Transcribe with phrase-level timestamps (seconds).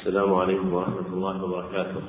[0.00, 2.02] السلام عليكم ورحمة الله وبركاته.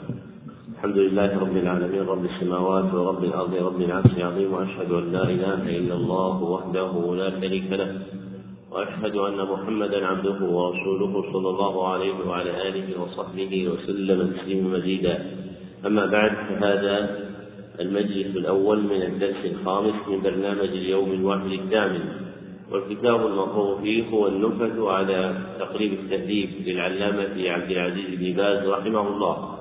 [0.76, 5.62] الحمد لله رب العالمين رب السماوات ورب الأرض رب العرش العظيم وأشهد أن لا إله
[5.78, 7.92] إلا الله وحده لا شريك له
[8.72, 15.16] وأشهد أن محمدا عبده ورسوله صلى الله عليه وعلى آله وصحبه وسلم تسليما مزيدا.
[15.86, 16.96] أما بعد فهذا
[17.80, 22.31] المجلس الأول من الدرس الخامس من برنامج اليوم الواحد الثامن.
[22.72, 29.58] والكتاب المقروء فيه هو النكت على تقريب التهذيب للعلامة عبد العزيز بن باز رحمه الله.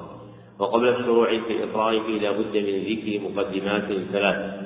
[0.59, 4.61] وقبل الشروع في إقرائه لا بد من ذكر مقدمات ثلاث.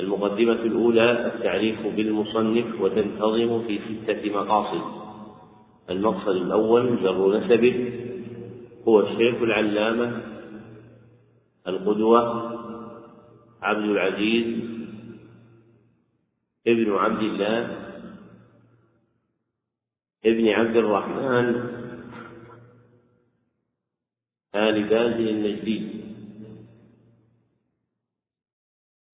[0.00, 4.82] المقدمة الأولى التعريف بالمصنف وتنتظم في ستة مقاصد.
[5.90, 7.92] المقصد الأول جر نسبه
[8.88, 10.20] هو الشيخ العلامة
[11.68, 12.50] القدوة
[13.62, 14.46] عبد العزيز
[16.66, 17.90] ابن عبد الله
[20.24, 21.46] ابن عبد الرحمن
[24.54, 26.00] آل بازل النجدي.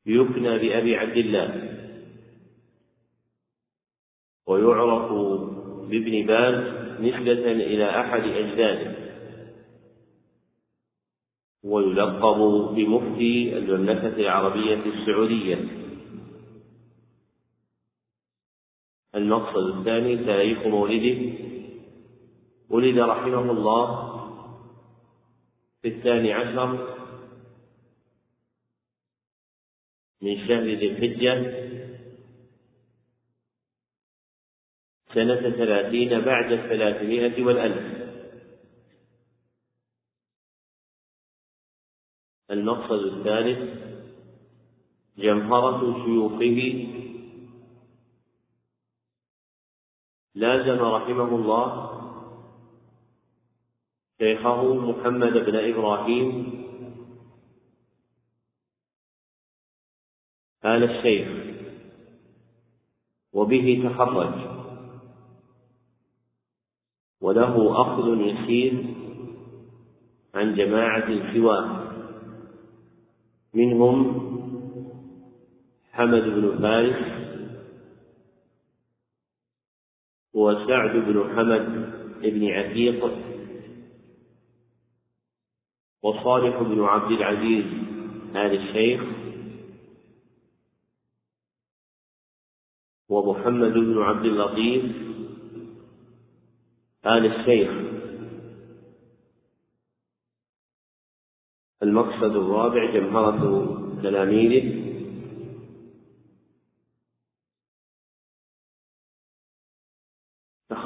[0.07, 1.49] يكنى بأبي عبد الله.
[4.47, 5.13] ويعرف
[5.91, 6.55] بابن باز
[7.01, 8.97] نسبة إلى أحد أجداده.
[11.65, 12.39] ويلقب
[12.75, 15.86] بمفتي المملكة العربية السعودية.
[19.17, 21.33] المقصد الثاني تاريخ مولده
[22.71, 24.17] ولد رحمه الله
[25.83, 26.97] في الثاني عشر
[30.23, 31.67] من شهر ذي الحجة
[35.15, 37.97] سنة ثلاثين بعد الثلاثمائة والألف.
[42.51, 43.87] المقصد الثالث
[45.19, 47.06] جمهرة شيوخه
[50.37, 51.91] لازم رحمه الله
[54.19, 56.27] شيخه محمد بن إبراهيم
[60.65, 61.29] آل الشيخ
[63.33, 64.35] وبه تخرج
[67.21, 68.95] وله أخذ يسير
[70.35, 71.93] عن جماعة سواه.
[73.55, 73.99] منهم
[75.93, 77.26] حمد بن فارس
[80.37, 81.93] هو سعد بن حمد
[82.23, 83.05] بن عتيق
[86.03, 87.65] وصالح بن عبد العزيز
[88.37, 89.03] آل الشيخ
[93.09, 94.85] ومحمد بن عبد اللطيف
[97.07, 97.71] آل الشيخ.
[101.83, 104.86] المقصد الرابع جمهرة تلاميذه.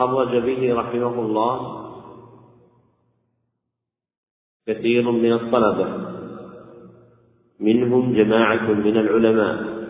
[0.01, 1.57] تخرج به رحمه الله
[4.67, 5.89] كثير من الطلبة.
[7.61, 9.81] منهم جماعة من العلماء.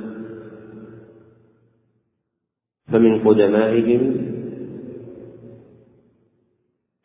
[2.92, 4.02] فمن قدمائهم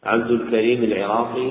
[0.03, 1.49] عبد الكريم العراقي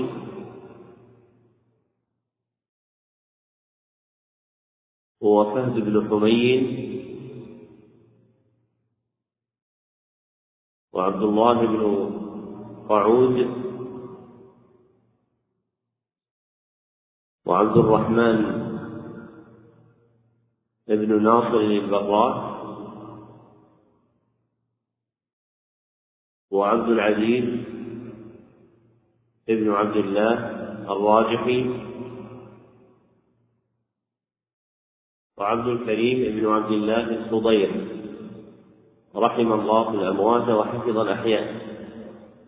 [5.23, 7.04] هو فهد بن حميد
[10.95, 11.83] وعبد الله بن
[12.89, 13.37] قعود
[17.47, 18.39] وعبد الرحمن
[20.89, 22.55] بن ناصر البراء
[26.51, 27.45] وعبد العزيز
[29.49, 30.33] بن عبد الله
[30.93, 31.61] الراجحي
[35.37, 38.04] وعبد الكريم بن عبد الله الصدير
[39.17, 41.55] رحم الله الأموات وحفظ الأحياء.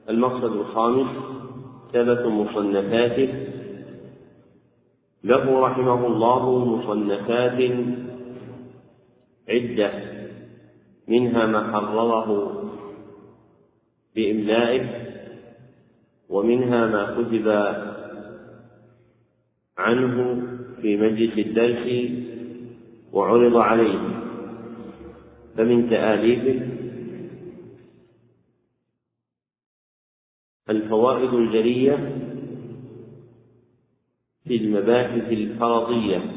[0.09, 1.07] المقصد الخامس
[1.93, 3.47] ثبت مصنفاته.
[5.25, 7.71] له رحمه الله مصنفات
[9.49, 9.93] عدة
[11.09, 12.63] منها ما حرره
[14.17, 15.07] بإملائه
[16.29, 17.49] ومنها ما كتب
[19.79, 20.43] عنه
[20.83, 22.11] في مجلس الدرس
[23.13, 24.16] وعرض عليه.
[25.57, 26.77] فمن تآليفه
[30.71, 31.97] الفوائد الجلية
[34.45, 36.33] في المباحث الفرضية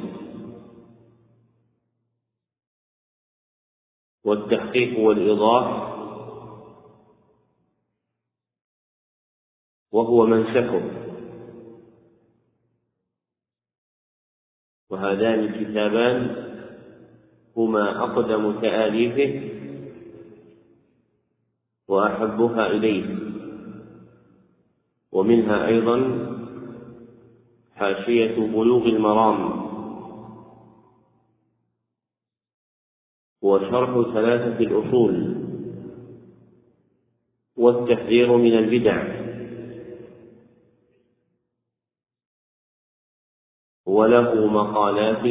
[4.23, 5.89] والتحقيق والإيضاح
[9.91, 10.81] وهو منسكه
[14.89, 16.48] وهذان الكتابان
[17.57, 19.49] هما أقدم تآليفه
[21.87, 23.15] وأحبها إليه.
[25.11, 25.97] ومنها أيضا
[27.75, 29.69] حاشية بلوغ المرام.
[33.41, 35.35] وشرح ثلاثة الأصول.
[37.57, 39.19] والتحذير من البدع.
[43.85, 45.25] وله مقالات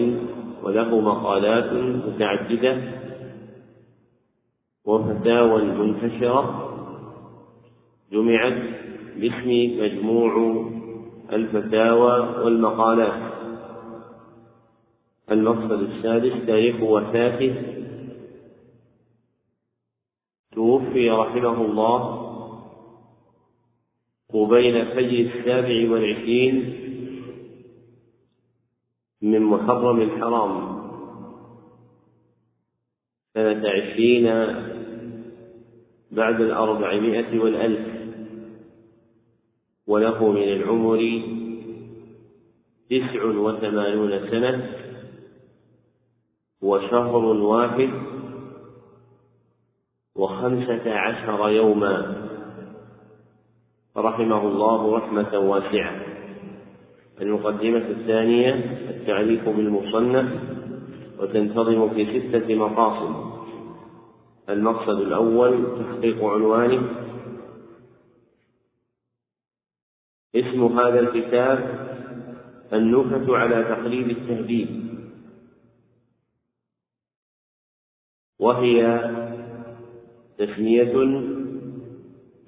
[0.63, 1.73] وله مقالات
[2.07, 2.83] متعددة
[4.85, 6.65] وفتاوى منتشرة
[8.13, 8.63] جمعت
[9.17, 9.51] باسم
[9.83, 10.65] مجموع
[11.33, 13.33] الفتاوى والمقالات.
[15.31, 17.55] المقصد السادس تاريخ وفاته.
[20.53, 22.29] توفي رحمه الله
[24.35, 26.75] قبيل فجر السابع والعشرين
[29.23, 30.79] من محرم الحرام.
[33.35, 34.25] سنة عشرين
[36.11, 37.87] بعد الأربعمائة والألف.
[39.87, 41.23] وله من العمر
[42.91, 44.77] تسع وثمانون سنة.
[46.63, 47.91] وشهر واحد
[50.17, 52.29] وخمسة عشر يوما.
[53.97, 56.08] رحمه الله رحمة واسعة.
[57.21, 58.55] المقدمة الثانية
[58.91, 60.27] التعريف بالمصنف
[61.19, 63.39] وتنتظم في ستة مقاصد.
[64.49, 66.83] المقصد الأول تحقيق عنوانه.
[70.35, 71.89] اسم هذا الكتاب
[72.73, 74.69] النكت على تقريب التهذيب.
[78.39, 79.01] وهي
[80.39, 80.95] تسمية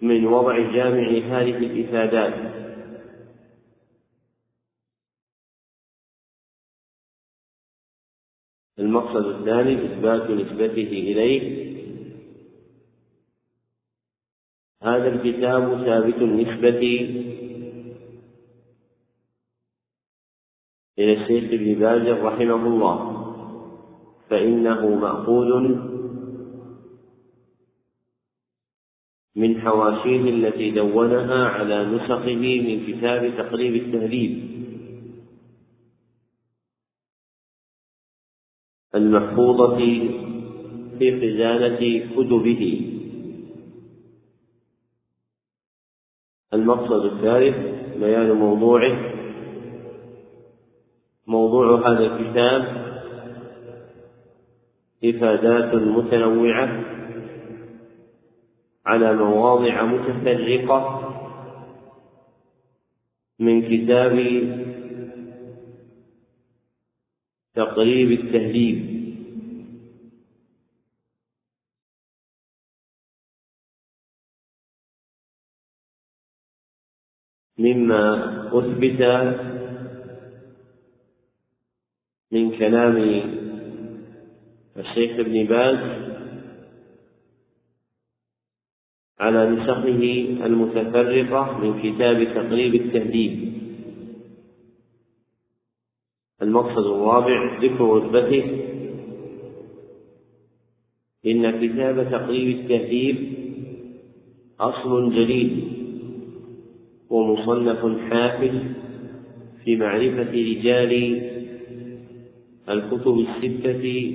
[0.02, 2.59] من وضع جامع هذه الإفادات.
[8.80, 11.70] المقصد الثاني إثبات نسبته إليه.
[14.82, 16.80] هذا الكتاب ثابت النسبة
[20.98, 23.20] إلى الشيخ ابن باز رحمه الله
[24.30, 25.50] فإنه مأخوذ
[29.36, 34.60] من حواشيه التي دونها على نسخه من كتاب تقريب التهذيب.
[38.94, 39.76] المحفوظة
[40.98, 42.86] في خزانة كتبه.
[46.54, 47.56] المقصد الثالث
[47.96, 48.96] بيان موضوعه.
[51.26, 52.90] موضوع هذا الكتاب
[55.04, 56.84] إفادات متنوعة
[58.86, 61.10] على مواضع متفرقة
[63.38, 64.16] من كتاب
[67.54, 69.00] تقريب التهذيب
[77.58, 78.04] مما
[78.58, 79.02] أثبت
[82.32, 82.96] من كلام
[84.76, 85.78] الشيخ ابن باز
[89.20, 90.02] على نسخه
[90.46, 93.59] المتفرقة من كتاب تقريب التهذيب
[96.42, 98.44] المقصد الرابع ذكر رتبته
[101.26, 103.32] إن كتاب تقريب التهذيب
[104.60, 105.68] أصل جليل
[107.10, 108.62] ومصنف حافل
[109.64, 111.22] في معرفة رجال
[112.68, 114.14] الكتب الستة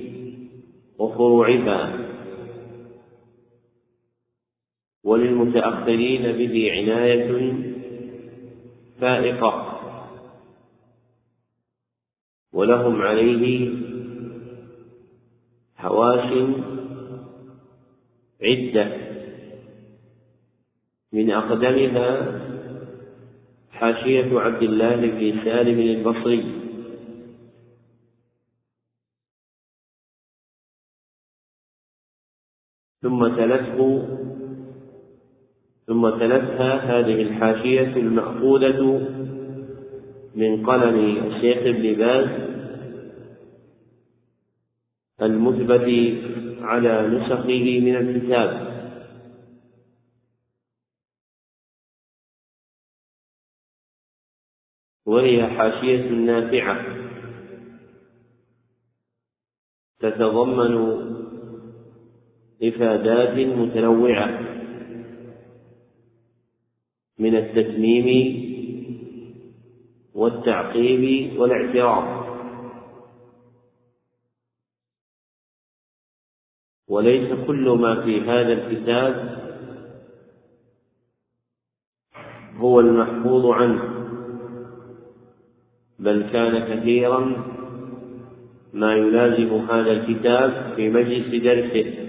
[0.99, 1.99] وفروعها.
[5.03, 7.53] وللمتأخرين به عناية
[8.99, 9.74] فائقة.
[12.55, 13.69] ولهم عليه
[15.75, 16.33] حواش
[18.41, 18.97] عدة.
[21.13, 22.41] من أقدمها
[23.71, 26.61] حاشية عبد الله بن سالم البصري.
[33.01, 34.07] ثم تلته
[35.87, 39.01] ثم تلتها هذه الحاشية المأخوذة
[40.35, 42.27] من قلم الشيخ ابن باز
[45.21, 45.87] المثبت
[46.61, 48.75] على نسخه من الكتاب.
[55.05, 57.05] وهي حاشية نافعة.
[59.99, 60.75] تتضمن
[62.63, 64.55] إفادات متنوعة.
[67.19, 68.44] من التتميم
[70.15, 72.25] والتعقيب والاعتراض.
[76.87, 79.35] وليس كل ما في هذا الكتاب
[82.57, 83.83] هو المحفوظ عنه
[85.99, 87.19] بل كان كثيرا
[88.73, 92.05] ما يلازم هذا الكتاب في مجلس درسه.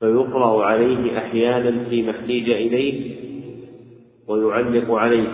[0.00, 3.16] فيقرأ عليه أحيانا فيما احتيج إليه
[4.28, 5.28] ويعلق عليه.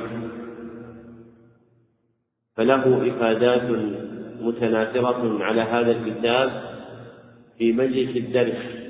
[2.57, 3.63] فله إفادات
[4.41, 6.63] متناثرة على هذا الكتاب
[7.59, 8.83] في مجلس الدرس.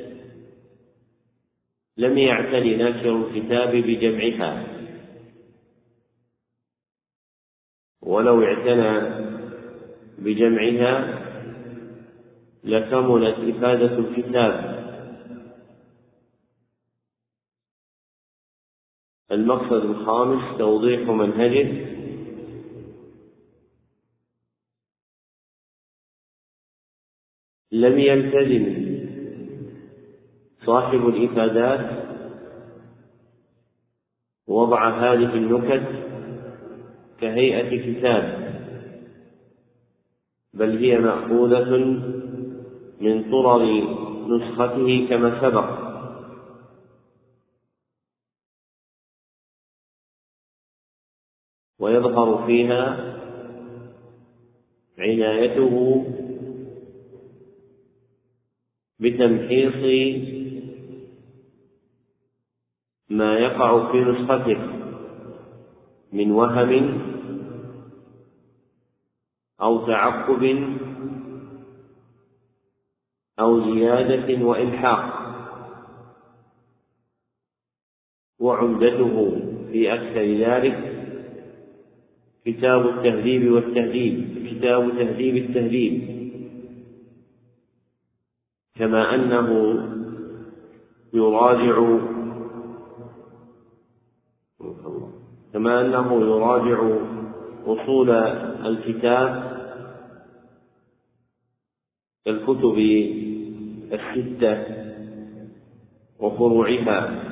[1.96, 4.66] لم يعتني ناشر الكتاب بجمعها.
[8.02, 9.22] ولو اعتنى
[10.18, 11.22] بجمعها
[12.64, 14.82] لكملت إفادة الكتاب.
[19.32, 21.92] المقصد الخامس توضيح منهجه.
[27.72, 28.92] لم يلتزم
[30.66, 32.02] صاحب الإفادات.
[34.48, 35.86] وضع هذه النكت
[37.20, 38.52] كهيئة كتاب.
[40.54, 41.76] بل هي مأخوذة
[43.00, 43.62] من طرر
[44.28, 45.91] نسخته كما سبق.
[51.82, 53.12] ويظهر فيها
[54.98, 56.04] عنايته
[59.00, 59.82] بتمحيص
[63.10, 64.60] ما يقع في نسختك
[66.12, 67.00] من وهم
[69.60, 70.74] أو تعقب
[73.40, 75.22] أو زيادة وإلحاق.
[78.38, 79.36] وعمدته
[79.72, 80.91] في أكثر ذلك
[82.44, 85.94] كتاب التهذيب والتهذيب كتاب تهذيب التهذيب.
[88.74, 89.48] كما أنه
[91.14, 91.98] يراجع
[95.52, 96.98] كما أنه يراجع
[97.66, 98.10] أصول
[98.66, 99.52] الكتاب
[102.24, 102.78] كالكتب
[103.92, 104.64] الستة
[106.18, 107.31] وفروعها.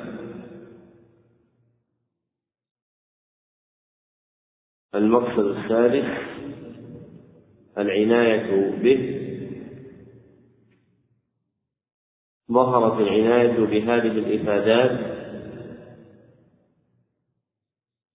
[4.95, 6.05] المقصد الثالث
[7.77, 9.17] العناية به.
[12.51, 15.21] ظهرت العناية بهذه الإفادات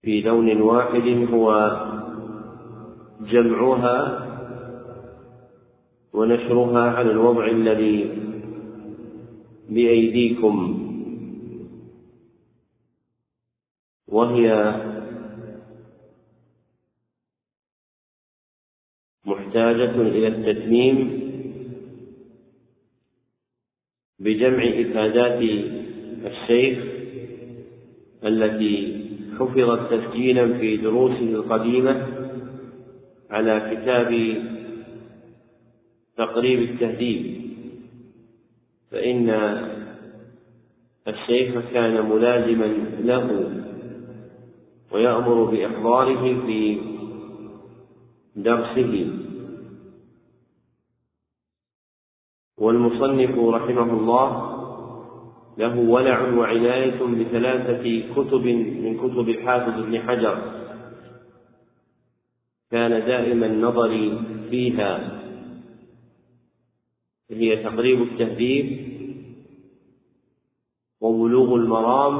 [0.03, 1.77] في لون واحد هو
[3.21, 4.27] جمعها
[6.13, 8.23] ونشرها على الوضع الذي
[9.69, 10.83] بأيديكم
[14.09, 14.75] وهي
[19.57, 21.21] محتاجة إلى التتميم
[24.19, 25.43] بجمع إفادات
[26.25, 26.79] الشيخ
[28.25, 29.05] التي
[29.39, 32.07] حفظت تسجيلا في دروسه القديمة
[33.31, 34.11] على كتاب
[36.17, 37.41] تقريب التهذيب.
[38.91, 39.31] فإن
[41.09, 43.51] الشيخ كان ملازما له
[44.93, 46.79] ويأمر بإحضاره في
[48.37, 49.26] درسه.
[52.59, 54.57] والمصنف رحمه الله
[55.59, 58.47] له ولع وعناية بثلاثة كتب
[58.85, 60.53] من كتب الحافظ ابن حجر.
[62.71, 64.19] كان دائم النظر
[64.51, 65.23] فيها.
[67.31, 68.67] هي تقريب التهذيب
[71.01, 72.15] وبلوغ المرام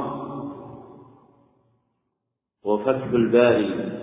[2.63, 3.97] وفتح الباري.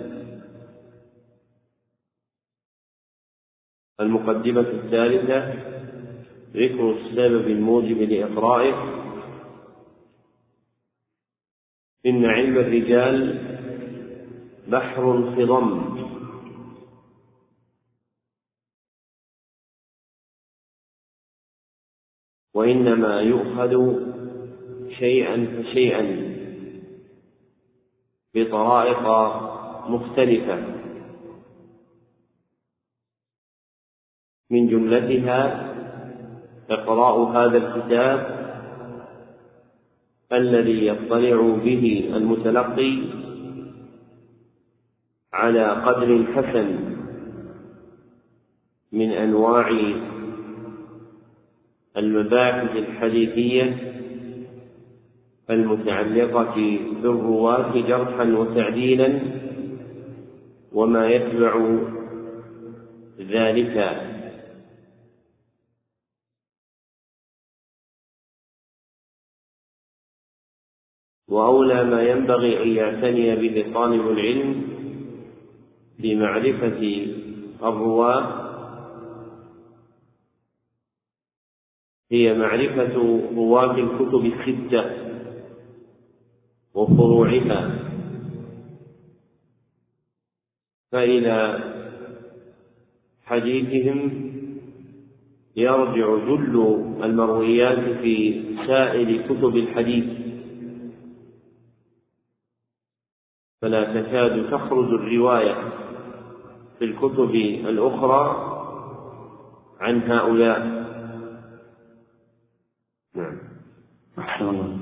[3.99, 5.75] المقدمة الثالثة
[6.55, 8.73] ذكر السبب الموجب لإقرائه.
[12.05, 13.39] إن علم الرجال
[14.67, 15.95] بحر خضم.
[22.53, 23.73] وإنما يؤخذ
[24.99, 26.35] شيئا فشيئا
[28.35, 29.03] بطرائق
[29.89, 30.75] مختلفة.
[34.49, 35.74] من جملتها
[36.69, 38.45] إقراء هذا الكتاب
[40.33, 42.99] الذي يطلع به المتلقي
[45.33, 46.95] على قدر حسن
[48.91, 49.69] من أنواع
[51.97, 53.77] المباحث الحديثية
[55.49, 59.19] المتعلقة بالرواة جرحا وتعديلا
[60.73, 61.77] وما يتبع
[63.19, 64.14] ذلك.
[71.35, 74.61] وأولى ما ينبغي أن يعتني به طالب العلم
[76.01, 77.07] في معرفة
[77.63, 78.45] الرواة
[82.11, 82.95] هي معرفة
[83.35, 84.83] رواة الكتب الستة
[86.73, 87.79] وفروعها.
[90.91, 91.59] فإلى
[93.23, 94.31] حديثهم
[95.55, 96.55] يرجع جل
[97.03, 100.05] المرويات في سائر كتب الحديث.
[103.65, 105.55] فلا تكاد تخرج الرواية
[106.79, 107.35] في الكتب
[107.69, 108.35] الأخرى
[109.81, 110.59] عن هؤلاء.
[113.15, 113.37] نعم.
[114.19, 114.77] أحسن الله.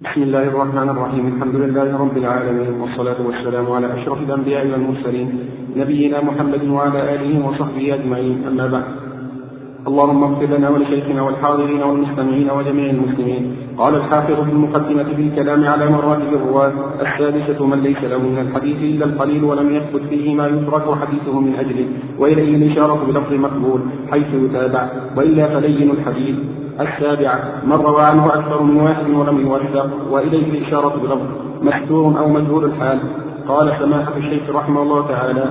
[0.00, 1.36] بسم الله الرحمن الرحيم.
[1.36, 7.94] الحمد لله رب العالمين والصلاة والسلام على أشرف الأنبياء والمرسلين نبينا محمد وعلى آله وصحبه
[7.94, 8.46] أجمعين.
[8.46, 9.05] أما بعد.
[9.86, 13.56] اللهم اغفر لنا ولشيخنا والحاضرين والمستمعين وجميع المسلمين.
[13.78, 18.76] قال الحافظ في المقدمة في الكلام على مراتب الرواة السادسة من ليس له من الحديث
[18.76, 21.86] إلا القليل ولم يثبت فيه ما يترك حديثه من أجله.
[22.18, 24.88] وإليه الإشارة بلفظ مقبول حيث يتابع.
[25.16, 26.36] وإلا فلين الحديث.
[26.80, 29.88] السابعة من روى عنه أكثر من واحد ولم يوثق.
[30.10, 31.28] وإليه الإشارة بلفظ
[31.62, 32.98] مستور أو مجهول الحال.
[33.48, 35.44] قال سماحة الشيخ رحمه الله تعالى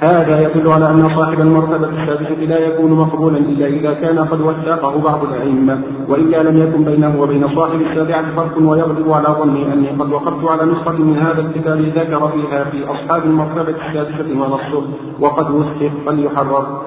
[0.00, 4.98] هذا يدل على أن صاحب المرتبة السادسة لا يكون مقبولا إلا إذا كان قد وثقه
[4.98, 10.12] بعض الأئمة وإلا لم يكن بينه وبين صاحب السابعة فرق ويغلب على ظني أني قد
[10.12, 14.84] وقفت على نسخة من هذا الكتاب ذكر فيها في أصحاب المرتبة السادسة ونصه
[15.20, 16.82] وقد وثق فليحرر.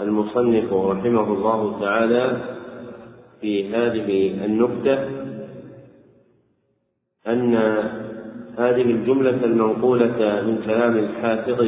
[0.00, 2.36] المصنف رحمه الله تعالى
[3.40, 4.98] في هذه النكتة
[7.26, 7.54] أن
[8.58, 11.64] هذه الجملة المنقولة من كلام الحافظ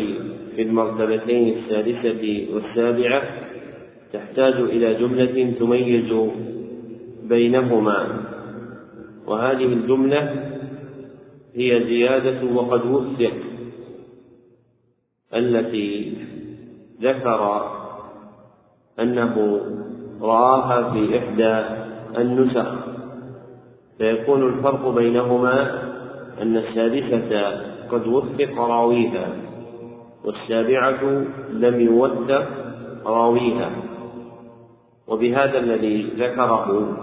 [0.57, 3.23] في المرتبتين السادسة والسابعة
[4.13, 6.31] تحتاج إلى جملة تميز
[7.23, 8.07] بينهما.
[9.27, 10.53] وهذه الجملة
[11.55, 13.35] هي زيادة وقد وثق
[15.35, 16.13] التي
[17.03, 17.71] ذكر
[19.01, 19.61] أنه
[20.23, 21.65] رآها في إحدى
[22.19, 22.67] النسخ.
[23.99, 25.83] فيكون الفرق بينهما
[26.43, 29.29] أن السادسة قد وثق راويها
[30.25, 32.49] والسابعة لم يوثق
[33.07, 33.71] راويها.
[35.09, 36.97] وبهذا الذي ذكره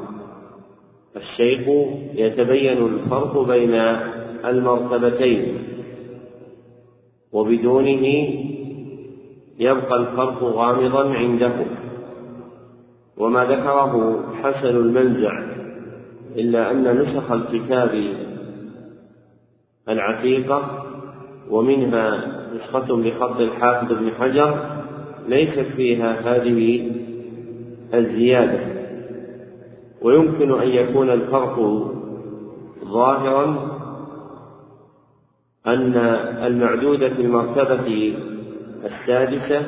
[1.16, 1.68] الشيخ
[2.14, 3.74] يتبين الفرق بين
[4.46, 5.58] المرتبتين
[7.34, 8.06] وبدونه
[9.60, 11.52] يبقى الفرق غامضا عنده.
[13.18, 15.44] وما ذكره حسن المنزع
[16.36, 18.14] إلا أن نسخ الكتاب
[19.90, 20.86] العتيقة
[21.50, 24.60] ومنها نسخة بخط الحافظ بن حجر
[25.28, 26.92] ليست فيها هذه
[27.94, 28.60] الزيادة.
[30.02, 31.60] ويمكن أن يكون الفرق
[32.86, 33.70] ظاهرا
[35.68, 35.96] أن
[36.46, 38.14] المعدود في المرتبة
[38.86, 39.62] السادسة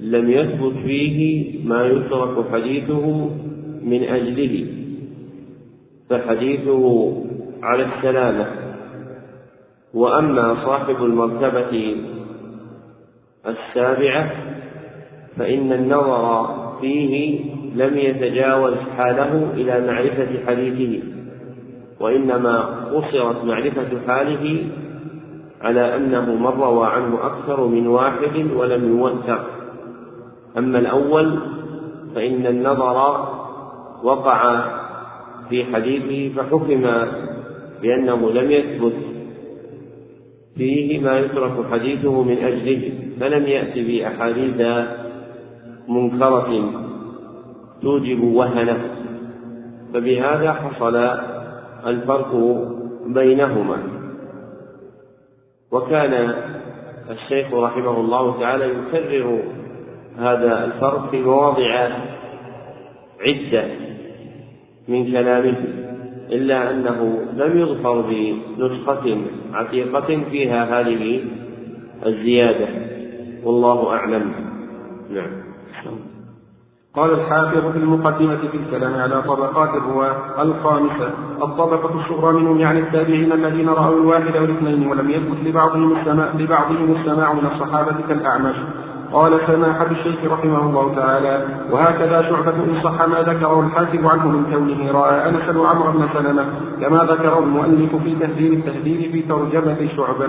[0.00, 3.30] لم يثبت فيه ما يترك حديثه
[3.82, 4.66] من أجله
[6.10, 7.12] فحديثه
[7.62, 8.46] على السلامة.
[9.94, 11.96] وأما صاحب المرتبة
[13.46, 14.30] السابعة
[15.38, 16.46] فإن النظر
[16.80, 17.40] فيه
[17.74, 21.06] لم يتجاوز حاله إلى معرفة حديثه
[22.00, 22.60] وإنما
[22.94, 24.64] قصرت معرفة حاله
[25.62, 29.50] على أنه من روى عنه أكثر من واحد ولم يوثق.
[30.58, 31.38] أما الأول
[32.14, 33.28] فإن النظر
[34.02, 34.64] وقع
[35.48, 36.86] في حديثه فحكم
[37.82, 38.94] بأنه لم يثبت
[40.58, 44.86] فيه ما يترك حديثه من أجله فلم يأت بأحاديث
[45.88, 46.72] منكرة
[47.82, 48.78] توجب وهنة
[49.94, 50.96] فبهذا حصل
[51.86, 52.34] الفرق
[53.06, 53.78] بينهما.
[55.72, 56.34] وكان
[57.10, 59.42] الشيخ رحمه الله تعالى يكرر
[60.18, 61.88] هذا الفرق في مواضع
[63.20, 63.64] عدة
[64.88, 65.56] من كلامه.
[66.32, 69.16] إلا أنه لم يظفر بنسخة
[69.52, 71.24] عتيقة فيها هذه
[72.06, 72.68] الزيادة.
[73.44, 74.32] والله أعلم.
[75.10, 75.48] نعم.
[76.94, 81.10] قال الحافظ في المقدمة في الكلام على طبقات الرواة الخامسة
[81.42, 87.32] الطبقة الصغرى منهم يعني التابعين الذين رأوا الواحد والاثنين ولم يثبت لبعضهم السماع لبعضهم السماع
[87.32, 88.56] من الصحابة كالأعمش.
[89.12, 91.46] قال سماحة الشيخ رحمه الله تعالى.
[91.70, 96.44] وهكذا شعبة إن صح ما ذكره الحافظ عنه من كونه رأى أنس وعمر بن سلمة
[96.80, 100.28] كما ذكره المؤلف في تهذيب التهذيب في ترجمة شعبة.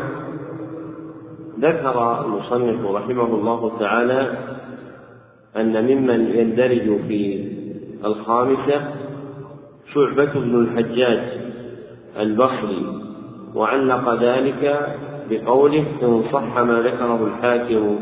[1.59, 4.37] ذكر المصنف رحمه الله تعالى
[5.57, 7.49] أن ممن يندرج في
[8.05, 8.81] الخامسة
[9.93, 11.19] شعبة بن الحجاج
[12.19, 12.85] البصري
[13.55, 14.95] وعلق ذلك
[15.29, 17.99] بقوله إن صح ما ذكره الحاكم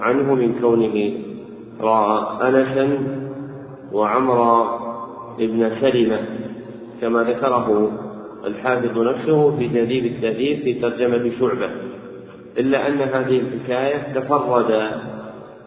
[0.00, 1.12] عنه من كونه
[1.80, 2.98] رأى أنسا
[3.92, 4.66] وعمر
[5.38, 6.18] بن سلمة
[7.00, 7.90] كما ذكره
[8.46, 11.70] الحافظ نفسه في تهذيب التهذيب في ترجمة شعبة.
[12.58, 14.90] إلا أن هذه الحكاية تفرد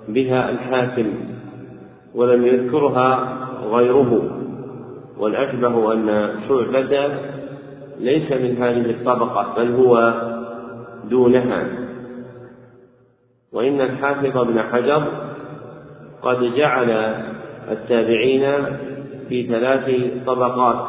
[0.07, 1.13] بها الحاكم
[2.15, 3.37] ولم يذكرها
[3.71, 4.21] غيره.
[5.19, 7.09] والأشبه أن شعبة
[7.99, 10.13] ليس من هذه الطبقة بل هو
[11.09, 11.88] دونها.
[13.53, 15.07] وإن الحافظ ابن حجر
[16.21, 16.89] قد جعل
[17.71, 18.65] التابعين
[19.29, 19.89] في ثلاث
[20.25, 20.85] طبقات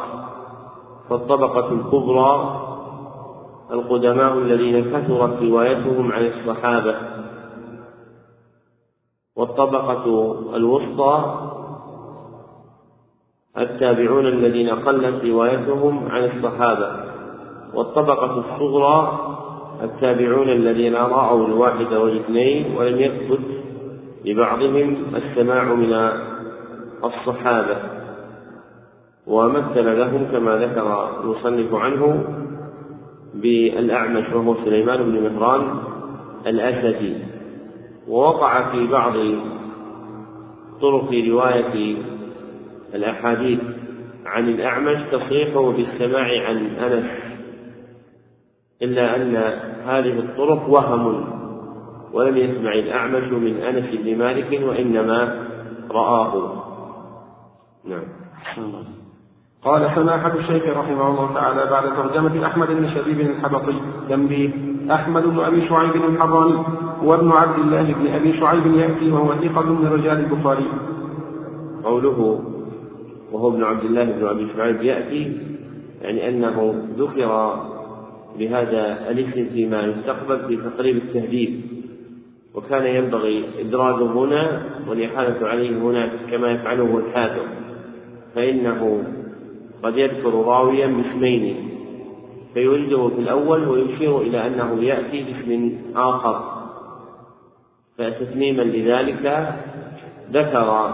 [1.09, 2.61] فالطبقة الكبرى
[3.71, 6.95] القدماء الذين كثرت روايتهم عن الصحابة
[9.35, 10.05] والطبقة
[10.55, 11.35] الوسطى
[13.57, 16.91] التابعون الذين قلت روايتهم عن الصحابة
[17.73, 19.19] والطبقة الصغرى
[19.81, 23.39] التابعون الذين رأوا الواحد والاثنين ولم يثبت
[24.25, 25.93] لبعضهم السماع من
[27.03, 27.77] الصحابة.
[29.27, 32.23] ومثل لهم كما ذكر المصنف عنه
[33.33, 35.79] بالأعمش وهو سليمان بن مهران
[36.47, 37.13] الأسدي.
[38.07, 39.13] ووقع في بعض
[40.81, 41.95] طرق رواية
[42.95, 43.59] الأحاديث
[44.25, 47.30] عن الأعمش تصريحه بالسماع عن أنس.
[48.81, 49.35] إلا أن
[49.85, 51.25] هذه الطرق وهم
[52.13, 55.47] ولم يسمع الأعمش من أنس بن مالك وإنما
[55.91, 56.63] رآه.
[57.85, 58.03] نعم.
[59.63, 63.75] قال سماحة الشيخ رحمه الله تعالى بعد ترجمة أحمد بن شبيب الحبطي
[64.09, 64.49] تنبيه
[64.91, 66.63] أحمد بن أبي شعيب الحراني
[67.03, 70.67] وابن عبد الله بن أبي شعيب يأتي وهو ثقة من رجال البخاري.
[71.83, 72.39] قوله
[73.31, 75.37] وهو ابن عبد الله بن أبي شعيب يأتي
[76.01, 77.61] يعني أنه ذكر
[78.39, 81.61] بهذا الاسم فيما يستقبل في تقريب التهذيب
[82.55, 87.47] وكان ينبغي إدراجه هنا والإحالة عليه هناك كما يفعله الحاكم.
[88.35, 89.03] فإنه
[89.83, 91.69] قد يذكر راويا باسمين.
[92.53, 96.61] فيريده في الأول ويشير إلى أنه يأتي باسم آخر.
[97.97, 99.55] فتتميما لذلك
[100.31, 100.93] ذكر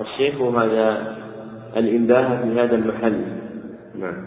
[0.00, 1.16] الشيخ هذا
[1.76, 3.24] الإنباه في هذا المحل.
[3.98, 4.26] نعم.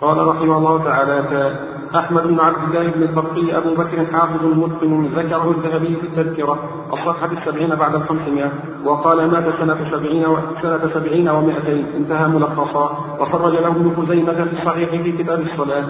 [0.00, 1.56] قال رحمه الله تعالى
[1.94, 6.58] أحمد بن عبد الله بن البقي أبو بكر حافظ متقن ذكره الذهبي في التذكرة
[6.92, 8.52] الصفحة السبعين بعد الخمسمائة
[8.84, 10.36] وقال مات سنة سبعين و...
[10.62, 15.84] سنة سبعين ومائتين انتهى ملخصا وخرج له ابن خزيمة في الصحيح في كتاب الصلاة.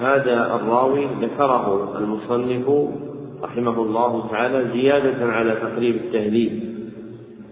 [0.00, 2.66] هذا الراوي ذكره المصنف
[3.44, 6.62] رحمه الله تعالى زيادة على تقريب التهذيب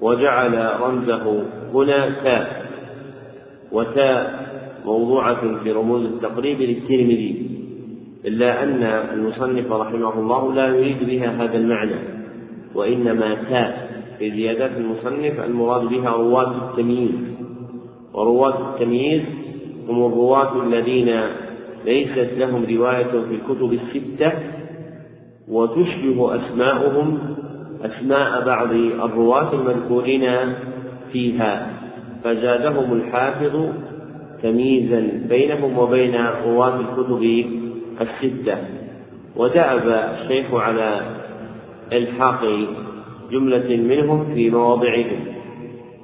[0.00, 1.42] وجعل رمزه
[1.74, 2.66] هنا تاء
[3.72, 4.49] وتاء
[4.86, 7.50] موضوعة في رموز التقريب للترمذي
[8.24, 11.96] إلا أن المصنف رحمه الله لا يريد بها هذا المعنى
[12.74, 17.10] وإنما تاء في زيادات المصنف المراد بها رواة التمييز.
[18.14, 19.22] ورواة التمييز
[19.88, 21.20] هم الرواة الذين
[21.84, 24.32] ليست لهم رواية في الكتب الستة
[25.48, 27.18] وتشبه أسماؤهم
[27.82, 30.30] أسماء بعض الرواة المذكورين
[31.12, 31.70] فيها
[32.24, 33.68] فزادهم الحافظ
[34.42, 37.22] تمييزا بينهم وبين رواة الكتب
[38.00, 38.56] الستة.
[39.36, 41.00] ودأب الشيخ على
[41.92, 42.40] إلحاق
[43.32, 45.20] جملة منهم في مواضعهم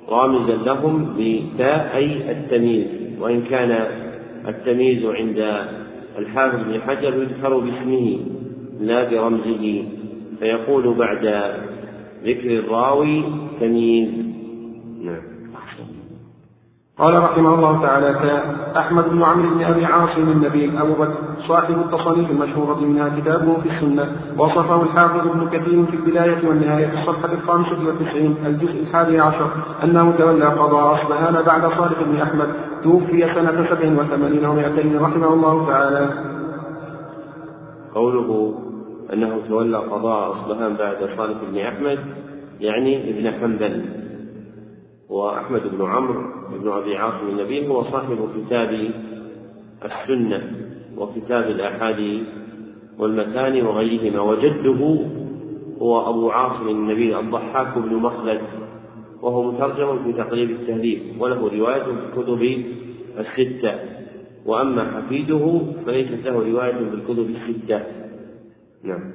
[0.08, 2.86] رامزا لهم بتاء أي التمييز
[3.20, 3.86] وإن كان
[4.48, 5.66] التمييز عند
[6.18, 8.18] الحافظ بن حجر يذكر باسمه
[8.80, 9.84] لا برمزه.
[10.40, 11.52] فيقول بعد
[12.24, 13.24] ذكر الراوي
[13.60, 14.08] تمييز.
[16.98, 18.42] قال رحمه الله تعالى
[18.76, 21.14] أحمد بن عمرو بن أبي عاصم النبي أبو بكر
[21.48, 26.94] صاحب التصانيف المشهورة منها كتابه في السنة وصفه الحافظ ابن كثير في البداية والنهاية في
[26.94, 29.50] الصفحة الخامسة والتسعين الجزء الحادي عشر
[29.84, 32.48] أنه تولى قضاء أصبهان بعد صالح بن أحمد
[32.84, 36.10] توفي سنة سبع وثمانين ومائتين رحمه الله تعالى.
[37.94, 38.54] قوله
[39.12, 41.98] أنه تولى قضاء أصبهان بعد صالح بن أحمد
[42.60, 43.84] يعني ابن حنبل.
[45.10, 46.22] وأحمد بن عمرو
[46.62, 48.90] بن أبي عاصم النبي هو صاحب كتاب
[49.84, 50.52] السنة
[50.96, 52.24] وكتاب الآحاد
[52.98, 54.98] والمتاني وغيرهما وجده
[55.82, 58.40] هو أبو عاصم النبي الضحاك بن مخلد
[59.22, 62.64] وهو مترجم في تقريب التهذيب وله رواية في الكتب
[63.18, 63.74] الستة
[64.46, 67.82] وأما حفيده فليست له رواية في الكتب الستة
[68.84, 69.10] نعم.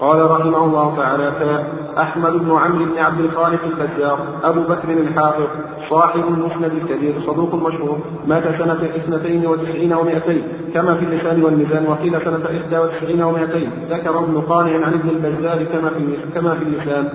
[0.00, 1.64] قال رحمه الله تعالى
[1.98, 5.46] أحمد بن عمرو بن عبد الخالق البزار أبو بكر الحافظ
[5.90, 10.42] صاحب المسند الكبير صدوق مشهور مات سنة اثنتين وتسعين ومائتين
[10.74, 15.64] كما في اللسان والميزان وقيل سنة إحدى وتسعين ومائتين ذكر ابن قانع عن ابن البزار
[15.64, 17.08] كما في كما في اللسان.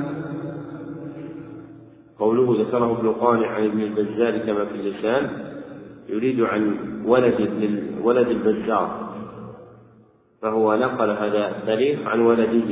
[2.20, 5.30] قوله ذكره ابن قانع عن ابن البزار كما في اللسان
[6.10, 7.50] يريد عن ولد
[8.04, 9.05] ولد البزار.
[10.46, 12.70] فهو نقل هذا التاريخ عن ولده.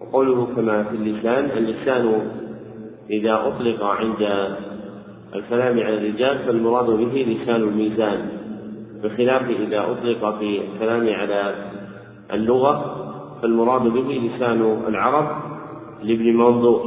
[0.00, 2.04] وقوله كما في اللسان اللسان
[3.10, 4.22] إذا أطلق عند
[5.34, 8.28] الكلام على الرجال فالمراد به لسان الميزان.
[9.04, 11.54] بخلاف إذا أطلق في الكلام على
[12.32, 12.74] اللغة
[13.42, 15.28] فالمراد به لسان العرب
[16.02, 16.80] لابن منظور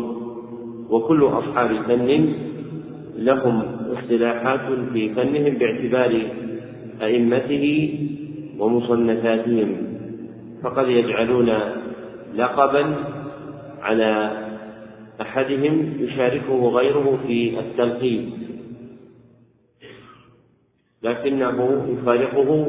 [0.90, 2.34] وكل أصحاب فن
[3.18, 3.62] لهم
[3.94, 6.22] اصطلاحات في فنهم باعتبار
[7.02, 7.66] أئمته
[8.60, 9.83] ومصنفاتهم.
[10.64, 11.50] فقد يجعلون
[12.36, 12.96] لقبا
[13.82, 14.32] على
[15.22, 18.30] أحدهم يشاركه غيره في التلقيب
[21.04, 22.68] لكنه يفارقه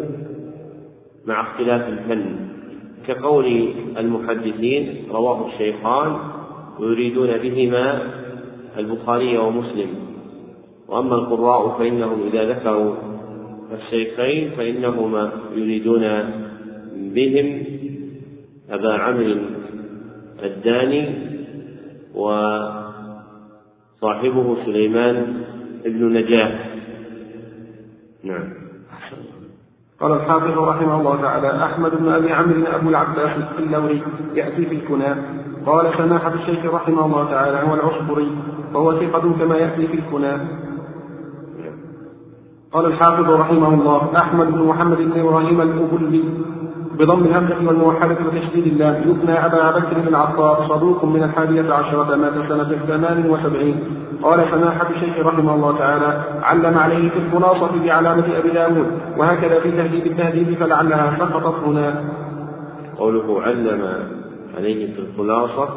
[1.27, 2.37] مع اختلاف الفن.
[3.07, 6.17] كقول المحدثين رواه الشيخان
[6.81, 8.03] ويريدون بهما
[8.79, 9.89] البخاري ومسلم.
[10.89, 12.95] وأما القراء فإنهم إذا ذكروا
[13.73, 16.03] الشيخين فإنهما يريدون
[16.97, 17.74] بهم
[18.71, 19.37] أبا عمرو
[20.43, 21.15] الداني
[22.15, 22.87] وصاحبه
[24.65, 25.45] سليمان
[25.85, 26.71] بن نجاح.
[28.25, 28.53] نعم.
[30.01, 34.03] قال الحافظ رحمه الله تعالى أحمد بن أبي عمرو أبو العباس اللوري
[34.35, 35.15] يأتي في الكنى.
[35.67, 38.31] قال سماحة الشيخ رحمه الله تعالى هو العصبري
[38.75, 40.65] وهو ثقة كما يأتي في الكنى.
[42.73, 46.25] قال الحافظ رحمه الله أحمد بن محمد بن إبراهيم الأبلي
[46.99, 48.99] بضم الهمزة والموحدة وتشديد الله.
[48.99, 53.77] يبنى أبا بكر بن العطار صدوق من الحادية عشرة مات سنة ثمان وسبعين.
[54.23, 58.87] قال سماحة الشيخ رحمه الله تعالى علم عليه في الخلاصة بعلامة أبي داود
[59.19, 62.05] وهكذا في تهذيب التهذيب فلعلها سقطت هنا.
[62.99, 63.83] قوله علم
[64.57, 65.69] عليه في الخلاصة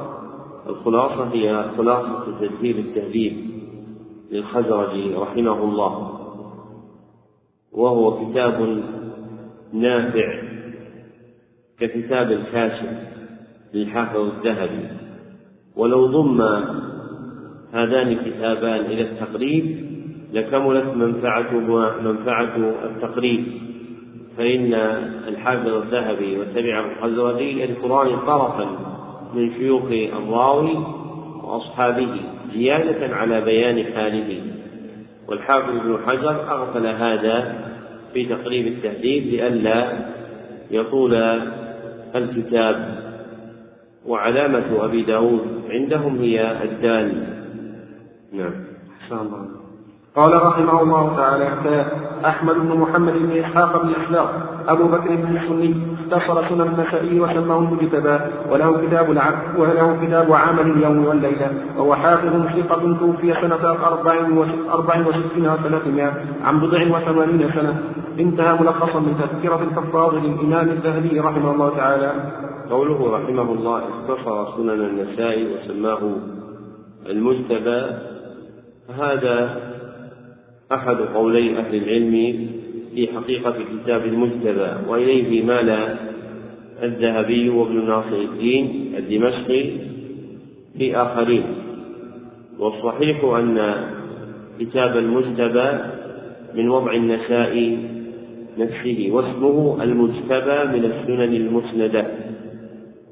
[0.70, 3.34] الخلاصة هي خلاصة تدبير التهذيب
[4.32, 6.12] للخزرج رحمه الله.
[7.74, 8.84] وهو كتاب
[9.74, 10.47] نافع.
[11.80, 12.90] ككتاب الكاشف
[13.74, 14.88] للحافظ الذهبي.
[15.76, 16.42] ولو ضم
[17.74, 19.88] هذان الكتابان إلى التقريب
[20.34, 21.60] لكملت منفعته
[22.02, 23.46] منفعة التقريب.
[24.38, 24.74] فإن
[25.28, 28.66] الحافظ الذهبي وتبعه الخزرجي يذكران طرفا
[29.34, 30.78] من شيوخ الراوي
[31.44, 32.22] وأصحابه
[32.54, 34.42] زيادة على بيان حاله
[35.28, 37.56] والحافظ ابن حجر أغفل هذا
[38.14, 39.94] في تقريب التهذيب لئلا
[40.72, 41.42] يطول
[42.16, 43.08] الكتاب
[44.06, 47.28] وعلامة أبي داود عندهم هي الدال
[48.34, 48.54] نعم.
[49.12, 49.48] الله.
[50.16, 51.86] قال رحمه الله تعالى
[52.26, 55.76] أحمد بن محمد بن إسحاق بن إسحاق أبو بكر بن السني
[56.12, 62.46] اختصر سنن النسائي وسماه المجتبى وله كتاب العبد وله كتاب عمل اليوم والليلة وهو حافظ
[62.48, 63.64] ثقة توفي سنة
[64.72, 67.82] أربع وستين وثلاثمائة عن بضع وثمانين سنة.
[68.20, 72.14] انتهى ملخصا من تذكرة الحفاظ للإمام الذهبي رحمه الله تعالى.
[72.70, 76.00] قوله رحمه الله اختصر سنن النسائي وسماه
[77.10, 77.82] المجتبى
[79.00, 79.62] هذا
[80.72, 82.48] أحد قولي أهل العلم
[82.96, 85.98] في حقيقة كتاب المجتبى وإليه مال
[86.84, 89.64] الذهبي وابن ناصر الدين الدمشقي
[90.78, 91.46] في آخرين.
[92.60, 93.76] والصحيح أن
[94.60, 95.70] كتاب المجتبى
[96.56, 97.78] من وضع النساء
[98.60, 102.08] نفسه واسمه المجتبى من السنن المسندة.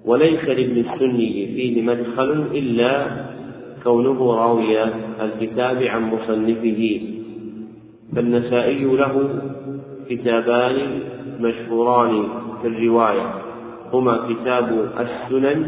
[0.06, 3.08] وليس لابن السني فيه مدخل إلا
[3.84, 4.84] كونه راوي
[5.22, 7.02] الكتاب عن مصنفه.
[8.16, 9.30] فالنسائي له
[10.10, 10.76] كتابان
[11.40, 12.24] مشهوران
[12.62, 13.34] في الرواية.
[13.94, 15.68] هما كتاب السنن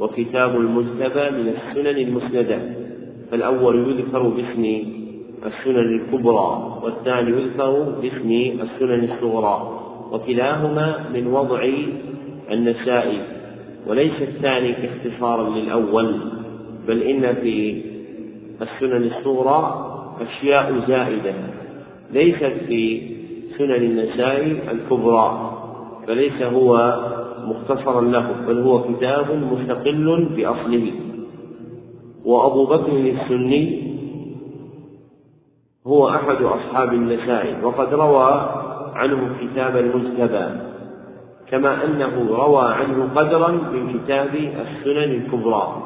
[0.00, 2.58] وكتاب المجتبى من السنن المسندة.
[3.30, 4.82] فالأول يذكر باسم
[5.46, 9.80] السنن الكبرى والثاني يذكر باسم السنن الصغرى
[10.12, 11.68] وكلاهما من وضع
[12.50, 13.20] النسائي
[13.86, 16.20] وليس الثاني اختصارا للأول
[16.88, 17.82] بل إن في
[18.62, 19.88] السنن الصغرى
[20.20, 21.34] أشياء زائدة
[22.12, 23.02] ليست في
[23.58, 25.52] سنن النساء الكبرى
[26.06, 26.98] فليس هو
[27.46, 30.92] مختصرا له بل هو كتاب مستقل بأصله.
[32.24, 33.91] وأبو بكر السني
[35.86, 38.50] هو أحد أصحاب النساء وقد روى
[38.94, 40.72] عنه كتاب المجتبى
[41.52, 45.82] كما أنه روى عنه قدرا من كتاب السنن الكبرى.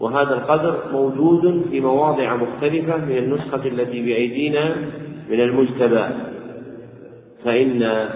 [0.00, 4.76] وهذا القدر موجود في مواضع مختلفة من النسخة التي بأيدينا
[5.30, 6.04] من المجتبى.
[7.44, 8.08] فإن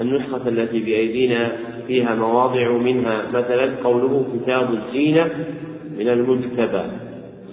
[0.00, 1.52] النسخة التي بأيدينا
[1.86, 5.30] فيها مواضع منها مثلا قوله كتاب الزينة
[5.98, 6.82] من المجتبى.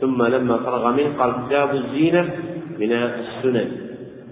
[0.01, 2.29] ثم لما فرغ منه قال كتاب الزينة
[2.79, 3.71] من السنن.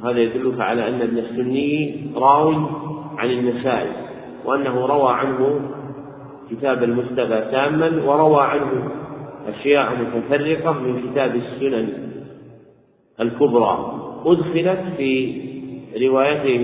[0.04, 2.56] هذا يدلك على أن ابن السني راوي
[3.18, 3.90] عن النسائي
[4.46, 5.60] وأنه روى عنه
[6.52, 8.90] كتاب المجتبى تاما وروى عنه
[9.48, 11.90] أشياء متفرقة من كتاب السنن
[13.22, 13.94] الكبرى.
[14.26, 15.42] أدخلت في
[16.02, 16.64] روايته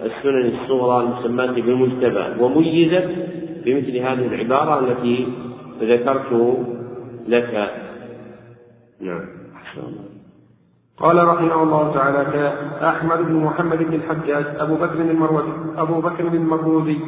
[0.00, 3.08] للسنن الصغرى المسماة بالمجتبى وميزت
[3.64, 5.26] بمثل هذه العبارة التي
[5.82, 6.32] ذكرت
[7.28, 7.70] لك.
[9.00, 9.24] نعم.
[10.98, 16.98] قال رحمه الله تعالى أحمد بن محمد بن الحجاج أبو بكر المروزي أبو بكر المروزي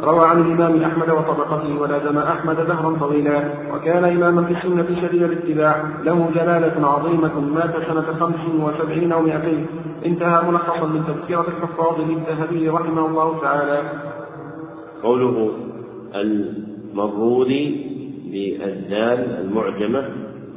[0.00, 3.42] روى عن الإمام أحمد وطبقته ولازم أحمد دهرا طويلا
[3.74, 5.84] وكان إماما في السنة شديد الاتباع.
[6.04, 9.66] له جلالة عظيمة مات سنة خمس وسبعين أو مئتين.
[10.06, 13.82] انتهى ملخصا من تذكرة الحفاظ للذهبي رحمه الله تعالى.
[15.02, 15.50] قوله
[16.14, 17.89] المرودي
[18.32, 20.08] بالدال المعجمة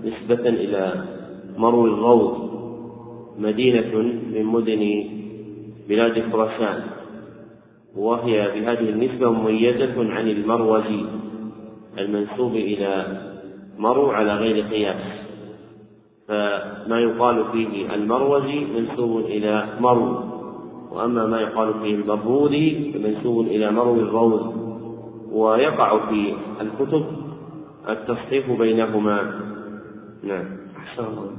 [0.05, 1.03] نسبة إلى
[1.57, 2.53] مرو الغوض
[3.39, 3.97] مدينة
[4.33, 4.83] من مدن
[5.89, 6.81] بلاد خراسان.
[7.97, 11.05] وهي بهذه النسبة مميزة عن المروزي
[11.99, 13.21] المنسوب إلى
[13.77, 15.01] مرو على غير قياس.
[16.27, 20.33] فما يقال فيه المروزي منسوب إلى مرو
[20.91, 24.53] وأما ما يقال فيه البرودي فمنسوب إلى مرو الروض
[25.31, 27.05] ويقع في الكتب
[27.89, 29.19] التصحيف بينهما.
[30.23, 30.45] نعم.
[30.77, 31.31] أحسن الله.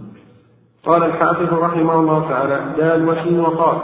[0.86, 3.76] قال الحافظ رحمه الله تعالى دال وسين وقال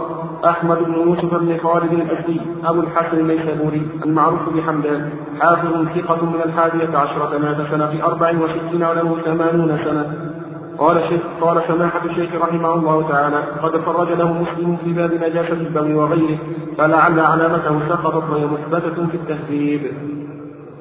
[0.44, 6.98] أحمد بن يوسف بن خالد الأسدي أبو الحسن النيسابوري المعروف بحمدان حافظ ثقة من الحادية
[6.98, 10.30] عشرة مات سنة في أربع وستين وله ثمانون سنة.
[10.78, 15.52] قال شيخ قال سماحة الشيخ رحمه الله تعالى قد فرج له مسلم في باب نجاسة
[15.52, 16.38] البول وغيره
[16.78, 19.92] فلعل علامته سقطت وهي مثبتة في التهذيب.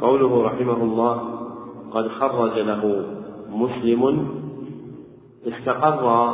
[0.01, 1.38] قوله رحمه الله
[1.91, 3.05] قد خرج له
[3.49, 4.29] مسلم.
[5.47, 6.33] استقر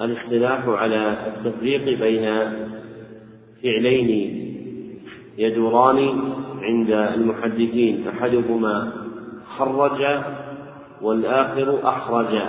[0.00, 2.24] الاختلاف على التفريق بين
[3.62, 4.10] فعلين
[5.38, 5.98] يدوران
[6.62, 8.08] عند المحدثين.
[8.08, 8.92] أحدهما
[9.58, 10.22] خرج
[11.02, 12.42] والآخر أخرج.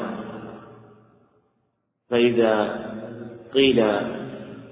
[2.09, 2.79] فإذا
[3.53, 3.85] قيل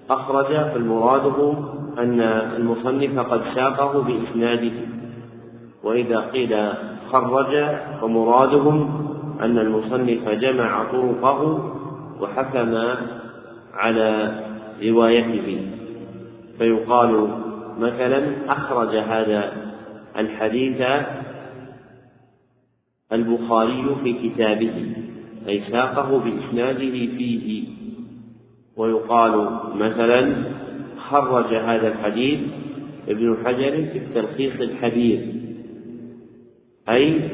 [0.10, 1.56] أخرج فالمراد
[1.98, 2.22] أن
[2.58, 4.97] المصنف قد ساقه بإسناده.
[5.84, 6.74] وإذا قيل
[7.12, 7.66] خرج
[8.02, 9.08] فمرادهم
[9.42, 11.72] أن المصنف جمع طرقه
[12.22, 12.78] وحكم
[13.74, 14.40] على
[14.84, 15.62] روايته.
[16.58, 17.28] فيقال
[17.80, 19.54] مثلا أخرج هذا
[20.18, 20.82] الحديث
[23.12, 24.94] البخاري في كتابه
[25.48, 27.68] أي ساقه بإسناده فيه.
[28.78, 30.36] ويقال مثلا
[31.10, 32.40] خرج هذا الحديث
[33.08, 35.37] ابن حجر في التلخيص الحبير
[36.90, 37.30] أي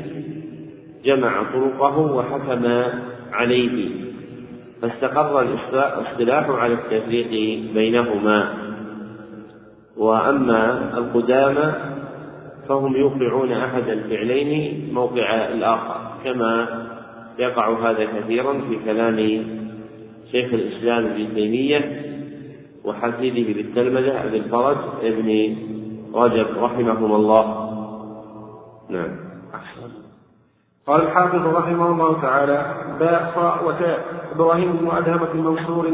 [1.05, 2.83] جمع طرقه وحكم
[3.31, 3.89] عليه
[4.81, 7.29] فاستقر الاصطلاح على التفريق
[7.73, 8.53] بينهما.
[9.97, 11.73] وأما القدامى
[12.67, 16.67] فهم يوقعون أحد الفعلين موقع الآخر كما
[17.39, 19.17] يقع هذا كثيرا في كلام
[20.31, 22.01] شيخ الإسلام ابن تيمية
[22.83, 25.55] وحفيده بالتلمذة أبي الفرج ابن
[26.13, 27.69] رجب رحمهما الله.
[28.89, 29.22] نعم.
[30.87, 33.99] قال الحافظ رحمه الله تعالى باء خاء وتاء.
[34.35, 35.87] إبراهيم بن أدهم بن منصور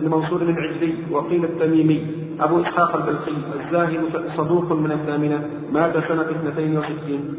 [0.00, 2.06] بن منصور العجلي وقيل التميمي.
[2.40, 3.32] أبو إسحاق البلخي
[3.64, 4.00] الزاهد
[4.36, 5.38] صدوق من الثامنة
[5.72, 7.34] مات سنة اثنتين وستين.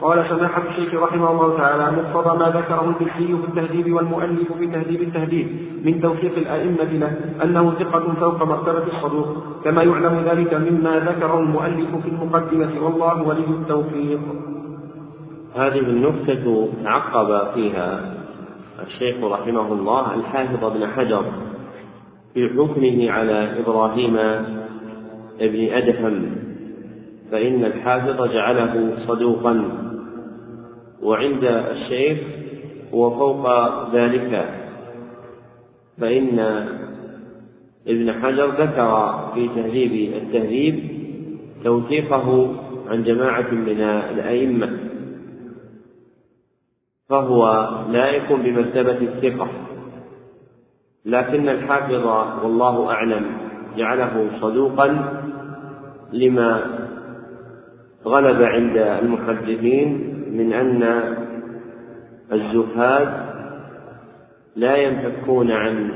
[0.00, 5.02] قال سماحة الشيخ رحمه الله تعالى مقتضى ما ذكره البلخي في التهذيب والمؤلف في تهذيب
[5.02, 5.48] التهذيب
[5.84, 7.12] من توثيق الأئمة له
[7.44, 9.28] أنه ثقة فوق مرتبة الصدوق
[9.64, 12.72] كما يعلم ذلك مما ذكره المؤلف في المقدمة.
[12.84, 14.20] والله ولي التوفيق.
[15.54, 18.14] هذه النكتة عقب فيها
[18.86, 21.24] الشيخ رحمه الله الحافظ ابن حجر
[22.34, 24.16] في حكمه على إبراهيم
[25.40, 26.36] ابن أدهم
[27.30, 29.64] فإن الحافظ جعله صدوقا
[31.02, 32.18] وعند الشيخ
[32.94, 33.46] هو فوق
[33.94, 34.54] ذلك
[36.00, 36.38] فإن
[37.88, 41.00] ابن حجر ذكر في تهذيب التهذيب
[41.64, 42.54] توثيقه
[42.88, 44.89] عن جماعة من الأئمة.
[47.10, 47.68] فهو
[48.08, 49.48] يكون بمرتبة الثقة.
[51.04, 52.06] لكن الحافظ
[52.44, 53.26] والله أعلم
[53.76, 55.20] جعله صدوقا
[56.12, 56.62] لما
[58.06, 60.82] غلب عند المحدثين من أن
[62.32, 63.30] الزهاد
[64.56, 65.90] لا ينفكون عن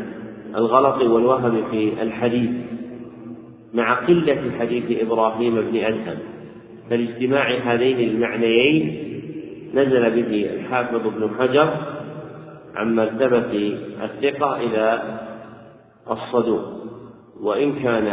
[0.55, 2.51] الغلط والوهم في الحديث
[3.75, 6.19] مع قلة حديث إبراهيم بن أدهم
[6.91, 9.14] فلاجتماع هذين المعنيين
[9.75, 11.69] نزل به الحافظ ابن حجر
[12.75, 15.03] عن مرتبة الثقة إلى
[16.11, 16.63] الصدوق.
[17.41, 18.09] وإن كان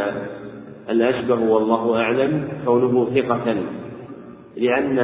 [0.89, 3.55] الأشبه والله أعلم كونه ثقة
[4.57, 4.99] لأن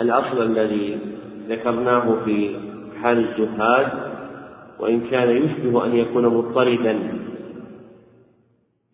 [0.00, 0.98] الأصل الذي
[1.48, 2.56] ذكرناه في
[3.02, 3.86] حال الزهاد
[4.80, 6.98] وإن كان يشبه أن يكون مضطردا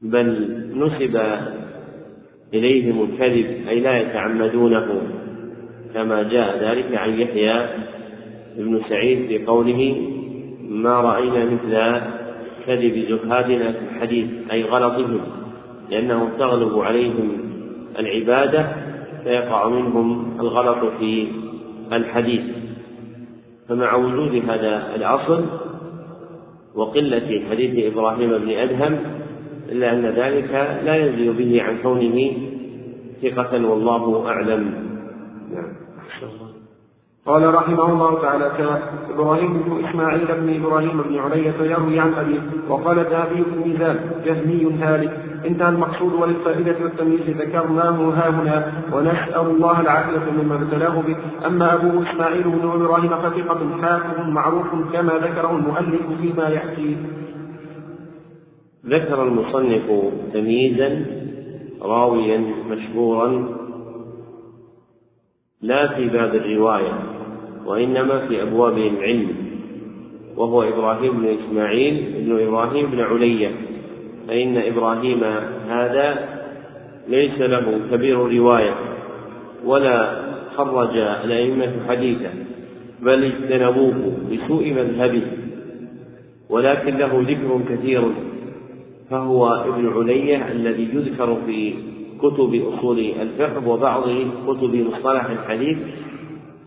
[0.02, 0.26] بل
[0.74, 1.22] نسب
[2.54, 5.02] إليهم الكذب أي لا يتعمدونه.
[5.94, 7.66] كما جاء ذلك عن يحيى
[8.56, 9.96] بن سعيد في قوله
[10.68, 12.00] ما رأينا مثل
[12.66, 15.20] كذب زهادنا في الحديث أي غلطهم
[15.90, 17.38] لأنه تغلب عليهم
[17.98, 18.68] العبادة
[19.24, 21.26] فيقع منهم الغلط في
[21.92, 22.40] الحديث.
[23.68, 25.44] فمع وجود هذا الأصل
[26.74, 28.98] وقلة حديث إبراهيم بن أدهم
[29.68, 32.32] إلا أن ذلك لا ينزل به عن كونه
[33.22, 34.74] ثقة والله أعلم.
[35.54, 35.79] نعم.
[37.30, 42.98] قال رحمه الله تعالى كإبراهيم بن إسماعيل بن إبراهيم بن علية يروي عن أبيه وقال
[42.98, 45.12] ذهبي بن ميزان جهمي هالك.
[45.46, 51.16] انتهى المقصود وللفائدة والتمييز ذكرناه ها هنا ونسأل الله العافية مما ابتلاه به.
[51.46, 56.96] أما أبوه إسماعيل بن إبراهيم فثقة حافظ معروف كما ذكره المؤلف فيما يأتي.
[58.86, 59.86] ذكر المصنف
[60.32, 61.06] تمييزا
[61.82, 63.48] راويا مشهورا
[65.62, 67.19] لا في باب الرواية.
[67.66, 69.28] وإنما في أبواب العلم
[70.36, 73.50] وهو إبراهيم بن إسماعيل بن إبراهيم بن علية.
[74.28, 75.24] فإن إبراهيم
[75.68, 76.28] هذا
[77.08, 78.74] ليس له كبير رواية
[79.64, 80.22] ولا
[80.56, 82.30] خرج الأئمة حديثا
[83.02, 85.22] بل اجتنبوه بسوء مذهبه.
[86.50, 88.02] ولكن له ذكر كثير
[89.10, 91.74] فهو ابن علية الذي يذكر في
[92.18, 94.02] كتب أصول الفقه وبعض
[94.46, 95.78] كتب مصطلح الحديث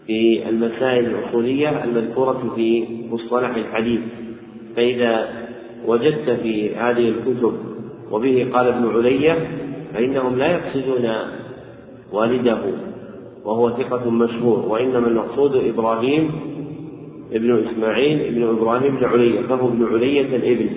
[0.07, 3.99] في المسائل الأصولية المذكورة في مصطلح الحديث.
[4.75, 5.29] فإذا
[5.87, 7.53] وجدت في هذه الكتب
[8.11, 9.47] وبه قال ابن علية
[9.93, 11.09] فإنهم لا يقصدون
[12.13, 12.61] والده
[13.45, 16.31] وهو ثقة مشهور وإنما المقصود إبراهيم
[17.33, 20.69] ابن إسماعيل ابن إبراهيم بن علية فهو ابن علية الإبن.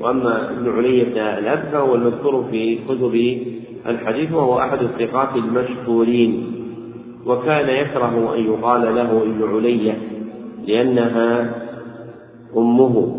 [0.00, 3.38] وأما ابن علية الأب فهو المذكور في كتب
[3.86, 6.61] الحديث وهو أحد الثقات المشهورين.
[7.26, 9.98] وكان يكره أن يقال له ابن علية
[10.66, 11.54] لأنها
[12.56, 13.18] أمه.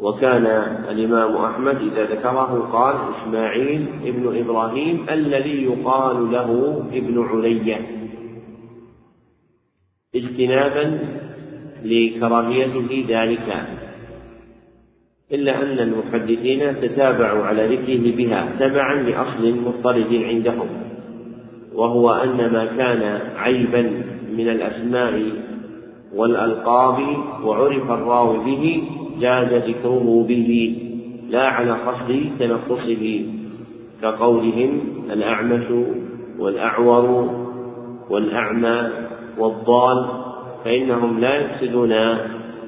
[0.00, 0.46] وكان
[0.90, 7.80] الإمام أحمد إذا ذكره قال إسماعيل ابن إبراهيم الذي يقال له ابن علية
[10.14, 10.98] اجتنابا
[11.84, 13.66] لكراهيته ذلك.
[15.32, 20.93] إلا أن المحدثين تتابعوا على ذكره بها تبعا لأصل مضطرد عندهم.
[21.74, 23.82] وهو أن ما كان عيبا
[24.36, 25.22] من الأسماء
[26.14, 26.98] والألقاب
[27.44, 28.82] وعرف الراوي به
[29.20, 30.76] جاز ذكره به
[31.30, 33.26] لا على قصد تنقصه
[34.02, 34.80] كقولهم
[35.12, 35.64] الأعمش
[36.38, 37.30] والأعور
[38.10, 38.90] والأعمى
[39.38, 40.08] والضال
[40.64, 41.92] فإنهم لا يقصدون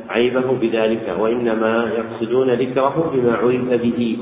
[0.09, 4.19] عيبه بذلك وإنما يقصدون ذكره بما عرف به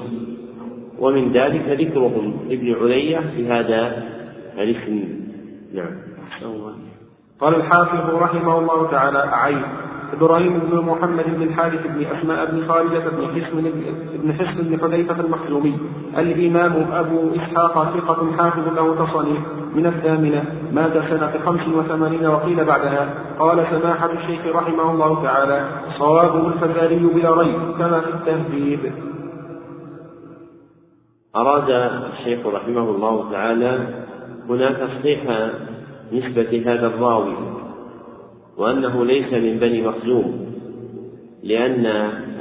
[0.99, 4.14] ومن ذلك ذكرهم ابن علية بهذا
[4.59, 5.05] الاسم
[5.75, 5.93] نعم.
[7.41, 9.63] قال الحافظ رحمه الله تعالى عين
[10.13, 13.73] إبراهيم بن محمد بن الحارث بن أسماء بن خالدة بن حسن
[14.23, 15.79] بن حسن بن حذيفة المخزومي.
[16.19, 19.41] الإمام أبو إسحاق ثقة حافظ له تصانيف
[19.75, 23.15] من الثامنة مات سنة خمس وثمانين وقيل بعدها.
[23.39, 28.93] قال سماحة الشيخ رحمه الله تعالى صوابه الفزاري بلا ريب كما في التهذيب.
[31.37, 31.71] أراد
[32.13, 34.04] الشيخ رحمه الله تعالى
[34.49, 35.51] هنا تصحيح
[36.13, 37.35] نسبة هذا الراوي
[38.57, 40.55] وأنه ليس من بني مخزوم
[41.43, 41.87] لأن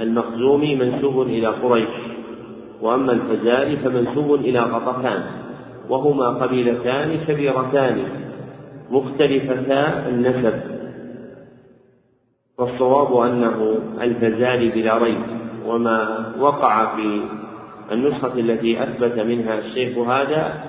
[0.01, 1.89] المخزومي منسوب إلى قريش
[2.81, 5.23] وأما الفزاري فمنسوب إلى غطفان
[5.89, 8.03] وهما قبيلتان كبيرتان
[8.91, 10.53] مختلفتا النسب.
[12.57, 15.21] فالصواب أنه الفزاري بلا ريب
[15.65, 17.21] وما وقع في
[17.91, 20.63] النسخة التي أثبت منها الشيخ هذا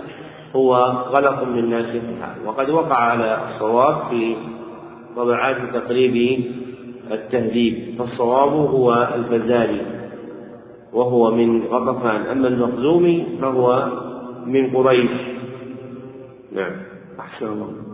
[0.56, 0.74] هو
[1.10, 2.34] غلط من ناسخها.
[2.46, 4.36] وقد وقع على الصواب في
[5.16, 6.44] طبعات تقريب
[7.10, 7.94] التهذيب.
[7.98, 9.82] فالصواب هو الفزاري
[10.92, 12.20] وهو من غطفان.
[12.20, 13.88] أما المخزومي فهو
[14.46, 15.10] من قريش.
[16.52, 16.72] نعم.
[17.20, 17.93] أحسن الله.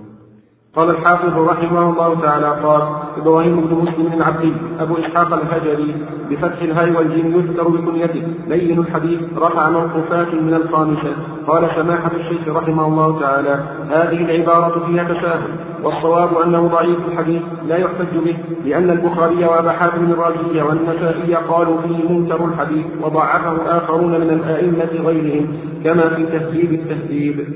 [0.76, 2.82] قال الحافظ رحمه الله تعالى قال
[3.16, 5.94] إبراهيم بن مسلم العبدي أبو إسحاق الهجري
[6.30, 11.12] بفتح الهاء والجيم يذكر بكنيته لين الحديث رفع موقوفات من الخامسه
[11.46, 15.50] قال سماحة الشيخ رحمه الله تعالى هذه العبارة فيها تساهل
[15.82, 22.08] والصواب أنه ضعيف الحديث لا يحتج به لأن البخاري وابا حاتم الرازي والنسائي قالوا فيه
[22.08, 25.46] منكر الحديث وضعفه اخرون من الأئمة غيرهم
[25.84, 27.46] كما في تهذيب التهذيب.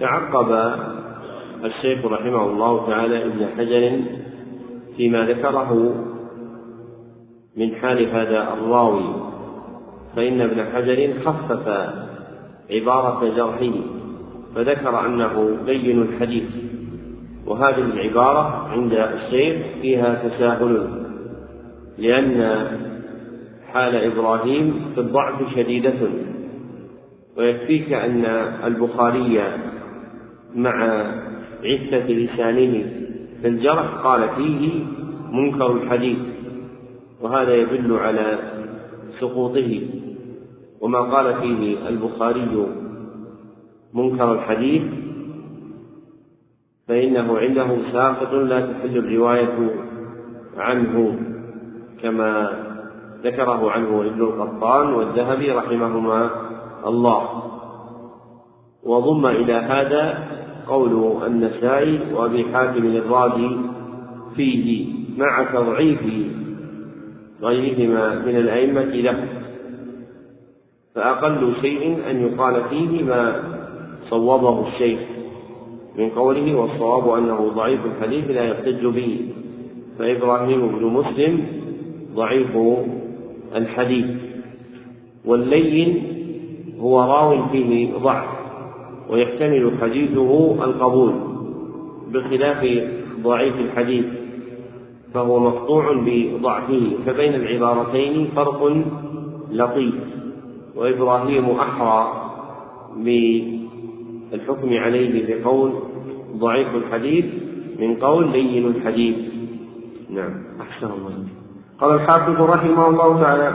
[0.00, 0.72] تعقب
[1.64, 4.00] الشيخ رحمه الله تعالى ابن حجر
[4.96, 5.94] فيما ذكره
[7.56, 9.14] من حال هذا الراوي
[10.16, 11.68] فإن ابن حجر خفف
[12.70, 13.72] عبارة جرحه
[14.54, 16.44] فذكر أنه بين الحديث
[17.46, 21.02] وهذه العبارة عند الشيخ فيها تساهل
[21.98, 22.66] لأن
[23.72, 25.94] حال إبراهيم في الضعف شديدة
[27.36, 28.24] ويكفيك أن
[28.64, 29.42] البخاري
[30.54, 31.04] مع
[31.64, 32.84] عفة لسانه
[33.42, 34.84] في الجرح قال فيه
[35.32, 36.18] منكر الحديث
[37.20, 38.38] وهذا يدل على
[39.20, 39.80] سقوطه.
[40.80, 42.66] وما قال فيه البخاري
[43.94, 44.82] منكر الحديث
[46.88, 49.70] فإنه عنده ساقط لا تحل الرواية
[50.56, 51.18] عنه
[52.02, 52.50] كما
[53.24, 56.30] ذكره عنه ابن القطان والذهبي رحمهما
[56.86, 57.42] الله.
[58.84, 60.28] وضم إلى هذا
[60.68, 63.50] قول النسائي وأبي حاتم الرازي
[64.36, 64.86] فيه
[65.18, 66.00] مع تضعيف
[67.42, 69.24] غيرهما من الأئمة له.
[70.94, 73.42] فأقل شيء أن يقال فيه ما
[74.10, 75.00] صوبه الشيخ
[75.98, 79.20] من قوله والصواب أنه ضعيف الحديث لا يحتج به
[79.98, 81.46] فإبراهيم بن مسلم
[82.14, 82.56] ضعيف
[83.56, 84.06] الحديث.
[85.24, 86.02] واللين
[86.80, 88.41] هو راو فيه ضعف.
[89.12, 91.12] ويحتمل حديثه القبول
[92.12, 92.66] بخلاف
[93.22, 94.04] ضعيف الحديث
[95.14, 98.84] فهو مقطوع بضعفه فبين العبارتين فرق
[99.50, 99.94] لطيف.
[100.76, 102.30] وإبراهيم أحرى
[102.96, 105.72] بالحكم عليه بقول
[106.36, 107.24] ضعيف الحديث
[107.80, 109.16] من قول لين الحديث.
[110.10, 110.42] نعم.
[110.60, 111.12] أحسن الله
[111.80, 113.48] قال الحافظ رحمه الله تعالى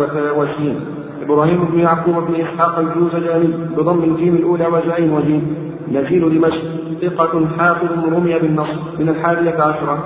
[0.00, 5.42] وثاء وسين إبراهيم بن يعقوب بن إسحاق الجوزجاني بضم الجيم الأولى وجعين وجيم.
[5.92, 6.62] نزيل دمشق.
[7.02, 8.78] ثقة حافظ رمي بالنصر.
[8.98, 9.98] من الحادية عشرة.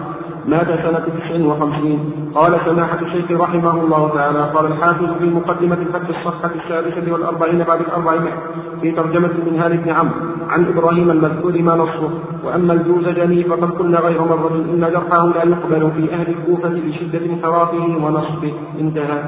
[0.49, 1.99] مات سنة تسع وخمسين.
[2.35, 7.81] قال سماحة الشيخ رحمه الله تعالى قال الحافظ في مقدمة فتح الصفحة السادسة والأربعين بعد
[7.81, 8.39] الأربعمائة
[8.83, 10.15] في ترجمة منهال بن عمرو
[10.49, 12.11] عن إبراهيم المذكور ما نصه
[12.45, 17.87] وأما الجوزجاني فقد قلنا غير مرة إن جرحه لا يقبل في أهل الكوفة لشدة انحرافه
[18.05, 19.23] ونصبه انتهى.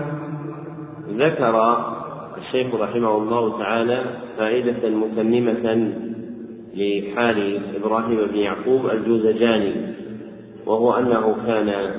[1.17, 1.85] ذكر
[2.39, 4.05] الشيخ رحمه الله تعالى
[4.39, 5.93] فائدة متممة
[6.75, 9.73] لحال إبراهيم بن يعقوب الجوزجاني
[10.67, 11.91] وهو أنه كان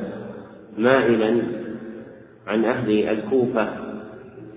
[0.77, 1.41] مائلا
[2.47, 3.67] عن أهل الكوفة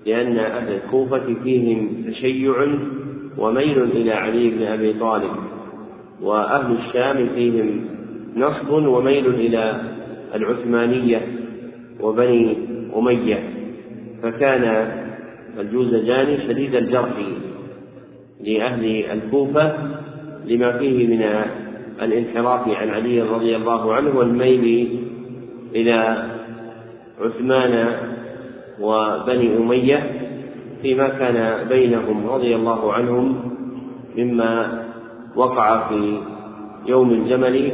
[0.06, 2.66] لأن أهل الكوفة فيهم تشيع
[3.38, 5.30] وميل إلى علي بن أبي طالب
[6.22, 7.84] وأهل الشام فيهم
[8.36, 9.82] نصب وميل إلى
[10.34, 11.28] العثمانية
[12.00, 12.56] وبني
[12.96, 13.61] أمية.
[14.22, 14.88] فكان
[15.58, 17.12] الجوزجاني شديد الجرح
[18.40, 19.72] لأهل الكوفة
[20.44, 21.22] لما فيه من
[22.02, 24.98] الانحراف عن علي رضي الله عنه والميل
[25.74, 26.24] إلى
[27.20, 27.96] عثمان
[28.80, 30.10] وبني أمية
[30.82, 33.54] فيما كان بينهم رضي الله عنهم
[34.16, 34.82] مما
[35.36, 36.18] وقع في
[36.86, 37.72] يوم الجمل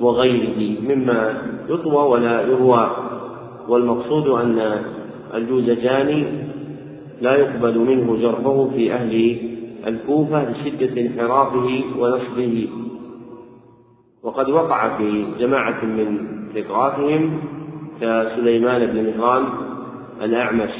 [0.00, 2.90] وغيره مما يطوى ولا يروى.
[3.68, 4.82] والمقصود أن
[5.34, 6.26] الجوزجاني
[7.20, 9.36] لا يقبل منه جرحه في أهل
[9.86, 12.68] الكوفة لشدة انحرافه ونصبه.
[14.22, 16.18] وقد وقع في جماعة من
[16.54, 17.40] ثقاتهم
[18.00, 19.44] كسليمان بن مهران
[20.22, 20.72] الأعمش.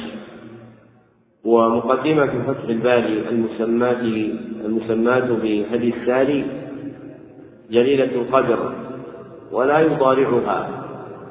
[1.44, 4.02] ومقدمة فتح الباري المسماة
[4.64, 6.44] المسماة بهدي الساري
[7.70, 8.72] جليلة القدر
[9.52, 10.89] ولا يضارعها.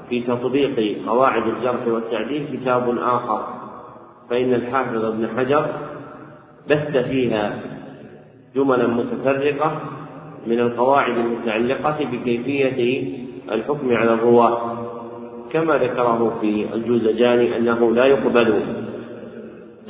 [0.10, 3.48] في تطبيق قواعد الجرح والتعديل كتاب آخر.
[4.30, 5.66] فإن الحافظ ابن حجر
[6.70, 7.60] بث فيها
[8.56, 9.82] جملا متفرقة
[10.48, 13.08] من القواعد المتعلقة بكيفية
[13.52, 14.78] الحكم على الرواة.
[15.52, 18.62] كما ذكره في الجوزجاني أنه لا يقبل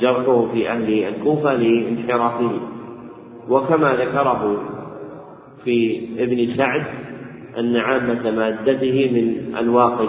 [0.00, 2.50] جرحه في أهل الكوفة لانحرافه.
[3.48, 4.62] وكما ذكره
[5.64, 6.84] في ابن سعد
[7.58, 10.08] أن عامة مادته من الواقد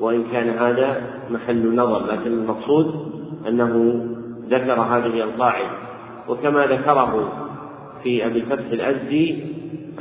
[0.00, 3.12] وإن كان هذا محل نظر لكن المقصود
[3.48, 4.04] أنه
[4.48, 5.70] ذكر هذه القاعدة.
[6.28, 7.32] وكما ذكره
[8.02, 9.44] في أبي الفتح الأزدي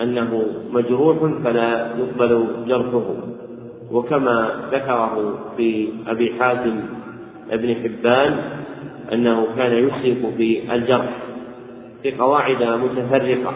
[0.01, 3.05] أنه مجروح فلا يقبل جرحه.
[3.91, 6.79] وكما ذكره في أبي حاتم
[7.51, 8.39] ابن حبان
[9.13, 11.17] أنه كان يسرف في الجرح
[12.03, 13.53] في قواعد متفرقة.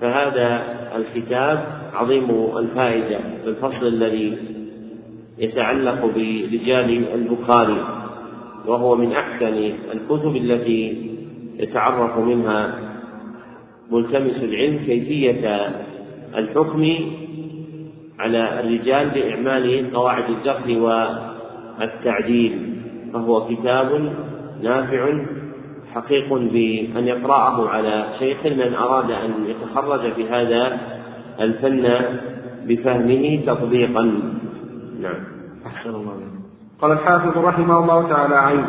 [0.00, 0.62] فهذا
[0.96, 4.38] الكتاب عظيم الفائدة في الفصل الذي
[5.38, 7.84] يتعلق برجال البخاري
[8.66, 11.10] وهو من أحسن الكتب التي
[11.58, 12.74] يتعرف منها
[13.90, 15.70] ملتمس العلم كيفية
[16.36, 16.94] الحكم
[18.18, 20.66] على الرجال بإعمال قواعد الجرح
[21.78, 22.76] والتعديل
[23.12, 24.12] فهو كتاب
[24.62, 25.18] نافع
[25.94, 30.78] حقيق بأن يقرأه على شيخ من أراد أن يتخرج في هذا
[31.40, 31.88] الفن
[32.66, 34.02] بفهمه تطبيقا.
[35.02, 35.20] نعم.
[35.66, 36.12] أحسن الله
[36.82, 38.64] قال الحافظ رحمه الله تعالى عين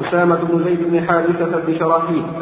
[0.00, 1.74] أسامة بن زيد بن حارثة بن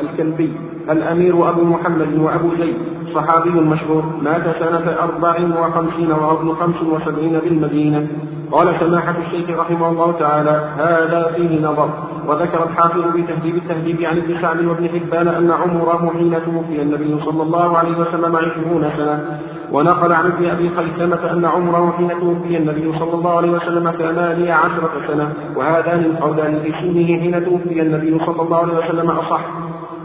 [0.00, 0.52] الكلبي
[0.90, 2.76] الأمير أبو محمد وأبو زيد.
[3.16, 8.06] صحابي مشهور مات سنة أربع وخمسين وابن خمس وسبعين بالمدينة.
[8.52, 11.88] قال سماحة الشيخ رحمه الله تعالى هذا فيه نظر.
[12.28, 17.20] وذكر الحافظ في تهذيب التهذيب عن ابن سعد وابن حبان أن عمره حين توفي النبي
[17.24, 19.38] صلى الله عليه وسلم عشرون سنة.
[19.72, 24.52] ونقل عن ابن أبي خيثمة أن عمره حين توفي النبي صلى الله عليه وسلم ثمانية
[24.52, 25.32] عشرة سنة.
[25.56, 29.40] وهذان القولان في سنه حين توفي النبي صلى الله عليه وسلم أصح.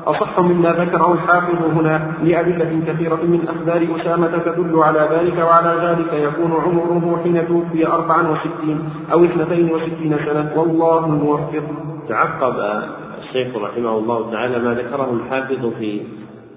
[0.07, 6.13] أصح مما ذكره الحافظ هنا لأدلة كثيرة من أخبار أسامة تدل على ذلك وعلى ذلك
[6.13, 8.79] يكون عمره حين توفي أربعا وستين
[9.13, 10.51] أو اثنتين وستين سنة.
[10.55, 11.63] والله الموفق.
[12.09, 12.83] تعقب
[13.19, 16.01] الشيخ رحمه الله تعالى ما ذكره الحافظ في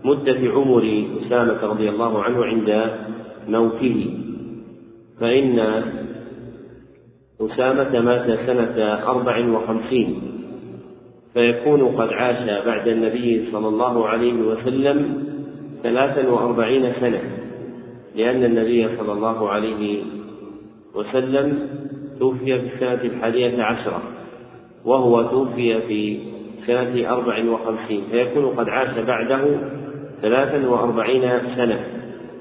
[0.04, 2.90] مدة عمر أسامة رضي الله عنه عند
[3.48, 4.20] موته.
[5.20, 5.82] فإن
[7.40, 8.76] أسامة مات سنة
[9.06, 10.33] أربع وخمسين.
[11.34, 15.24] فيكون قد عاش بعد النبي صلى الله عليه وسلم
[15.82, 17.20] ثلاثا وأربعين سنة
[18.16, 20.02] لأن النبي صلى الله عليه
[20.94, 21.58] وسلم
[22.18, 24.02] توفي في السنة الحادية عشرة
[24.84, 26.18] وهو توفي في
[26.66, 29.40] سنة أربع وخمسين فيكون قد عاش بعده
[30.22, 31.84] ثلاثا وأربعين سنة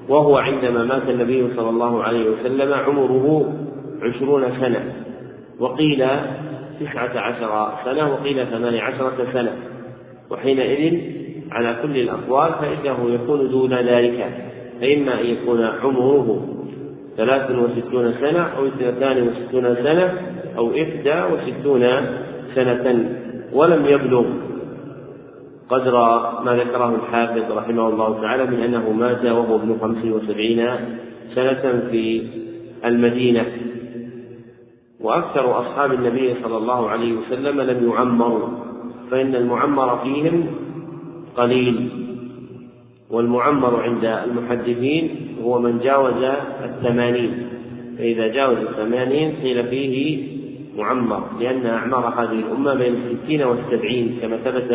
[0.08, 3.54] وهو عندما مات النبي صلى الله عليه وسلم عمره
[4.02, 4.92] عشرون سنة
[5.60, 6.06] وقيل
[6.80, 9.52] تسعة عشر سنة وقيل ثمان عشرة سنة.
[10.30, 11.00] وحينئذ
[11.52, 14.30] على كل الأقوال فإنه يكون دون ذلك.
[14.80, 16.48] فإما أن يكون عمره
[17.16, 20.14] ثلاث وستون سنة أو اثنتان وستون سنة
[20.58, 21.86] أو إحدى وستون
[22.54, 23.10] سنة
[23.52, 24.24] ولم يبلغ
[25.68, 25.92] قدر
[26.44, 30.68] ما ذكره الحافظ رحمه الله تعالى من أنه مات وهو ابن خمس وسبعين
[31.34, 32.22] سنة في
[32.84, 33.46] المدينة.
[35.04, 38.48] وأكثر أصحاب النبي صلى الله عليه وسلم لم يعمروا
[39.10, 40.46] فإن المعمر فيهم
[41.36, 41.88] قليل.
[43.10, 46.24] والمعمر عند المحدثين هو من جاوز
[46.64, 47.48] الثمانين.
[47.98, 50.26] فإذا جاوز الثمانين قيل فيه
[50.78, 54.68] معمر لأن أعمار هذه الأمة بين الستين والسبعين كما ثبت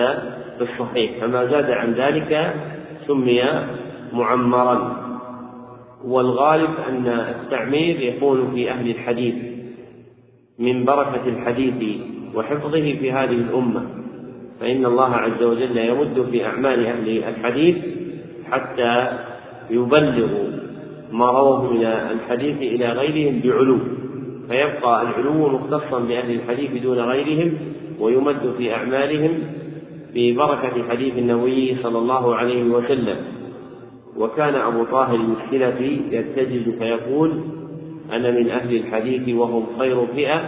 [0.58, 1.12] في الصحيح.
[1.22, 2.54] فما زاد عن ذلك
[3.08, 3.44] سمي
[4.14, 4.96] معمرا.
[6.06, 9.59] والغالب أن التعمير يكون في أهل الحديث.
[10.60, 12.00] من بركة الحديث
[12.36, 13.82] وحفظه في هذه الأمة.
[14.60, 17.76] فإن الله عز وجل يمد في أعمال أهل الحديث
[18.52, 19.08] حتى
[19.70, 20.50] يبلغوا
[21.12, 23.78] ما رواه من الحديث إلى غيرهم بعلو.
[24.50, 27.54] فيبقى العلو مختصا بأهل الحديث دون غيرهم
[28.00, 29.32] ويمد في أعمالهم
[30.16, 33.18] ببركة حديث النبي صلى الله عليه وسلم.
[34.18, 37.32] وكان أبو طاهر المسكنة يرتجز فيقول
[38.12, 40.42] أنا من أهل الحديث وهم خير فئة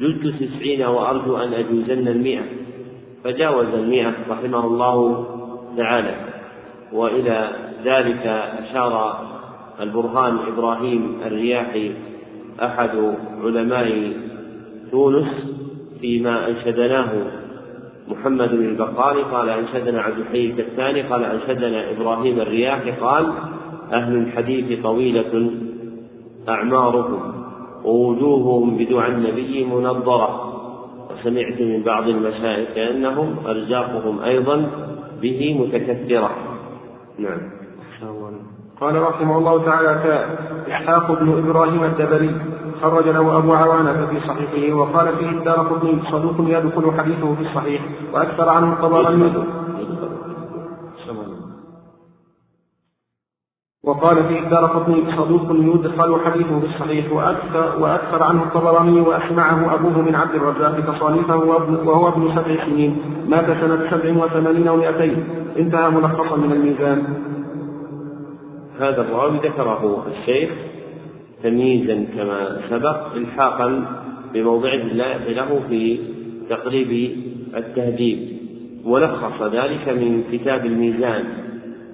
[0.00, 2.42] جزت تسعين وأرجو أن أجوزن المئة.
[3.24, 5.26] فجاوز المئة رحمه الله
[5.76, 6.14] تعالى.
[6.92, 7.50] وإلى
[7.84, 8.26] ذلك
[8.58, 9.24] أشار
[9.80, 11.92] البرهان إبراهيم الرياحي
[12.62, 13.14] أحد
[13.44, 14.12] علماء
[14.90, 15.28] تونس
[16.00, 17.10] فيما أنشدناه.
[18.08, 23.32] محمد بن البقالي قال أنشدنا عبد الحي الكتاني قال أنشدنا إبراهيم الرياحي قال
[23.92, 25.50] أهل الحديث طويلة
[26.48, 27.34] أعمارهم
[27.84, 30.50] ووجوههم بدعاء النبي منظرة.
[31.10, 34.70] وسمعت من بعض المشايخ أنهم أرزاقهم أيضا
[35.22, 36.30] به متكثرة.
[37.18, 37.40] نعم.
[38.80, 40.26] قال رحمه الله تعالى
[40.68, 42.40] إسحاق بن إبراهيم الدبري
[42.82, 45.80] خرج له أبو عوانة في صحيحه وقال فيه الدار
[46.10, 47.82] صدوق يدخل حديثه في الصحيح
[48.12, 49.32] وأكثر عنه الطبراني
[53.84, 60.02] وقال في الدار قطني صدوق يدخل حديثه في الصحيح وأكثر, وأكثر عنه الطبراني وأسمعه أبوه
[60.02, 62.96] من عبد الرزاق تصانيفه وهو ابن سبع سنين.
[63.28, 65.24] مات سنة سبع وثمانين ومائتين
[65.58, 67.02] انتهى ملخصا من الميزان.
[68.80, 70.50] هذا الراوي ذكره الشيخ
[71.42, 73.84] تمييزا كما سبق الحاقا
[74.34, 74.84] بموضعه
[75.28, 75.98] له في
[76.50, 77.10] تقريب
[77.56, 78.18] التهذيب.
[78.84, 81.24] ولخص ذلك من كتاب الميزان.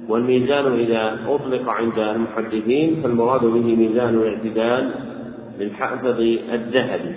[0.09, 4.91] والميزان إذا أطلق عند المحدثين فالمراد به ميزان الاعتدال
[5.61, 6.21] للحافظ
[6.53, 7.15] الذهبي.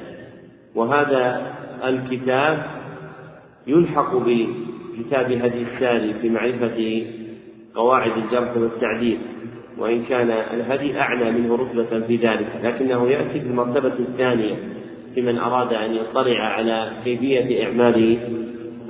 [0.75, 1.53] وهذا
[1.83, 2.63] الكتاب
[3.67, 7.05] يلحق بكتاب هدي الساري في معرفة
[7.75, 9.17] قواعد الجرح والتعديل
[9.77, 14.55] وإن كان الهدي أعلى منه رتبة في ذلك لكنه يأتي في المرتبة الثانية
[15.17, 18.17] لمن أراد أن يطلع على كيفية إعمال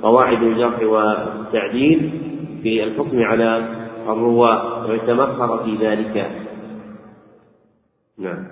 [0.02, 2.10] قواعد الجرح والتعديل
[2.62, 3.68] في الحكم على
[4.08, 6.30] الرواة ويتمخر في ذلك.
[8.18, 8.44] نعم.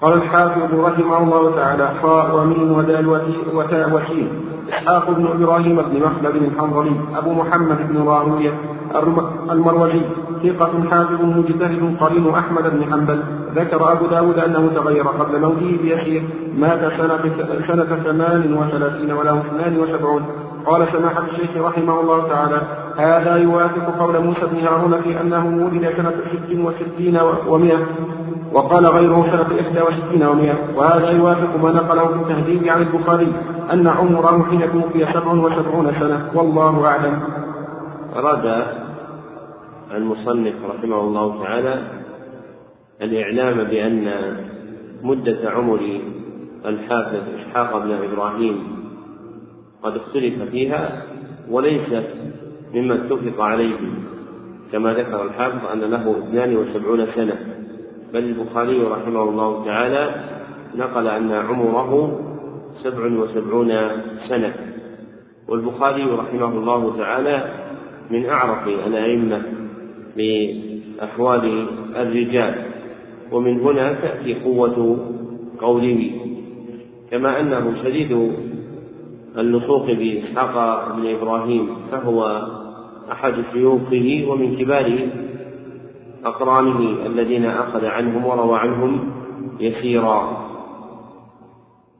[0.00, 3.06] قال الحافظ رحمه الله تعالى خاء وميم ودال
[3.54, 4.28] وتاء وسين
[4.68, 8.54] إسحاق بن إبراهيم بن مخلد الحنظلي أبو محمد بن راويه
[9.50, 10.00] المروزي
[10.42, 13.22] ثقة حافظ مجتهد قرين أحمد بن حنبل.
[13.54, 16.22] ذكر أبو داود أنه تغير قبل موته بيسير
[16.56, 17.22] مات سنة
[17.68, 20.24] سنة ثمان وثلاثين وله اثنان وسبعون.
[20.68, 22.60] قال سماحة الشيخ رحمه الله تعالى
[22.96, 27.86] هذا يوافق قول موسى بن هارون في أنه ولد سنة ست وستين ومئة
[28.52, 30.54] وقال غيره سنة إحدى وستين ومئة.
[30.76, 33.32] وهذا يوافق ما نقله في التهذيب عن البخاري
[33.72, 36.30] أن عمره حين توفي سبع وسبعون سنة.
[36.34, 37.20] والله أعلم.
[38.16, 38.64] أراد
[39.94, 41.82] المصنف رحمه الله تعالى
[43.02, 44.12] الإعلام بأن
[45.02, 46.00] مدة عمر
[46.66, 48.77] الحافظ إسحاق بن إبراهيم
[49.82, 51.02] قد اختلف فيها
[51.50, 52.04] وليست
[52.74, 53.76] مما اتفق عليه
[54.72, 57.36] كما ذكر الحافظ أن له 72 سنة.
[58.12, 60.14] بل البخاري رحمه الله تعالى
[60.76, 62.20] نقل أن عمره
[62.82, 63.72] سبع وسبعون
[64.28, 64.54] سنة.
[65.48, 67.50] والبخاري رحمه الله تعالى
[68.10, 69.42] من أعرف الأئمة
[70.16, 72.54] بأحوال الرجال
[73.32, 74.98] ومن هنا تأتي قوة
[75.60, 76.10] قوله
[77.10, 78.32] كما أنه شديد
[79.36, 82.46] اللصوق بإسحاق بن إبراهيم فهو
[83.12, 85.08] أحد شيوخه ومن كبار
[86.24, 89.10] أقرانه الذين أخذ عنهم وروى عنهم
[89.60, 90.48] يسيرا.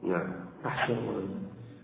[0.03, 0.27] نعم.
[0.65, 0.95] أحسن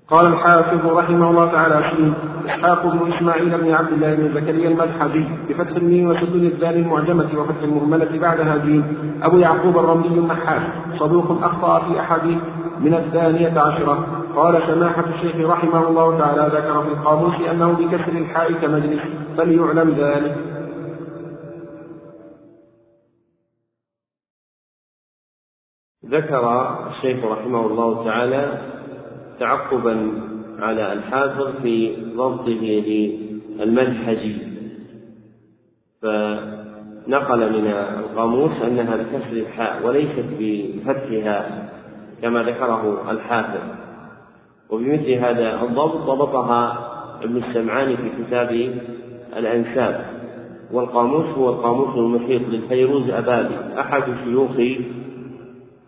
[0.10, 2.14] قال الحافظ رحمه الله تعالى سين
[2.46, 7.64] إسحاق بن إسماعيل بن عبد الله بن زكريا المذهبي بفتح الميم وسكون الذال المعجمة وفتح
[7.64, 8.84] المهملة بعدها دين
[9.24, 10.62] أبو يعقوب الرملي النحاس
[11.00, 12.38] صدوق أخطأ في أحد
[12.80, 14.25] من الثانية عشرة.
[14.36, 19.02] قال سماحة الشيخ رحمه الله تعالى ذكر في القاموس أنه بكسر الحاء كمجلس
[19.38, 20.38] فليعلم ذلك.
[26.06, 28.62] ذكر الشيخ رحمه الله تعالى
[29.40, 30.12] تعقبا
[30.60, 32.62] على الحافظ في ضبطه
[33.60, 34.36] للمنهج.
[36.02, 37.68] فنقل من
[38.00, 41.70] القاموس أنها بكسر الحاء وليست بفتحها
[42.22, 43.85] كما ذكره الحافظ.
[44.70, 46.92] وبمثل هذا الضبط ضبطها
[47.24, 48.80] ابن السمعاني في كتاب
[49.38, 50.06] الأنساب.
[50.72, 54.52] والقاموس هو القاموس المحيط للفيروز أبابي أحد شيوخ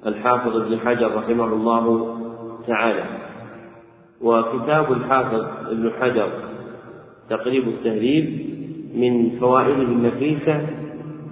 [0.05, 2.17] الحافظ ابن حجر رحمه الله
[2.67, 3.03] تعالى.
[4.21, 6.30] وكتاب الحافظ ابن حجر
[7.30, 8.57] تقريب التهذيب
[8.95, 10.67] من فوائده النفيسة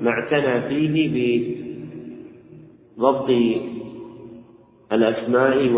[0.02, 1.56] ما اعتنى فيه
[2.98, 3.30] بضبط
[4.92, 5.70] الأسماء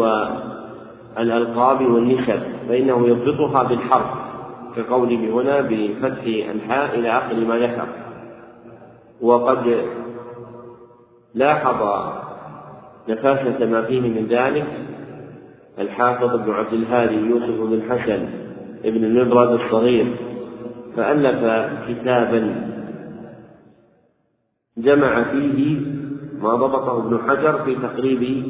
[1.18, 2.39] والألقاب والنسب
[2.70, 4.09] فإنه يضبطها بالحرف
[4.76, 6.24] كقوله هنا بفتح
[6.55, 7.88] الحاء إلى آخر ما ذكر.
[9.22, 9.86] وقد
[11.36, 12.09] لاحظ
[13.09, 14.65] نفاسة ما فيه من ذلك
[15.80, 18.30] الحافظ ابن عبد الهادي يوسف بن الحسن
[18.86, 20.15] ابن المبرد الصغير
[20.95, 22.72] فألف كتابا
[24.78, 25.80] جمع فيه
[26.41, 28.43] ما ضبطه ابن حجر في تقريب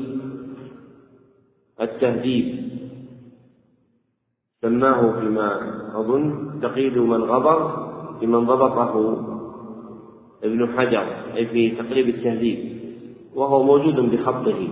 [1.82, 2.68] التهذيب
[4.62, 5.50] سماه فيما
[5.96, 7.88] أظن تقييد من غبر
[8.22, 9.24] بمن ضبطه
[10.44, 11.06] ابن حجر
[11.36, 12.78] أي في تقريب التهذيب
[13.36, 14.68] وهو موجود بخطه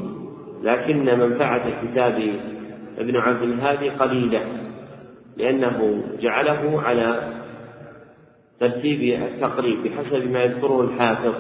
[0.63, 2.39] لكن منفعة كتاب
[2.97, 4.41] ابن عبد الهادي قليلة
[5.37, 7.33] لأنه جعله على
[8.59, 11.33] ترتيب التقريب بحسب ما يذكره الحافظ.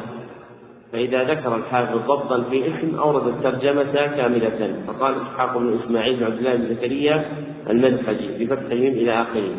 [0.95, 4.75] فإذا ذكر الحافظ ضبطا في اسم أورد الترجمة كاملة.
[4.87, 7.25] فقال إسحاق بن إسماعيل بن عبد الله بن زكريا
[7.69, 9.51] المنهجي بفتح الميم إلى آخره.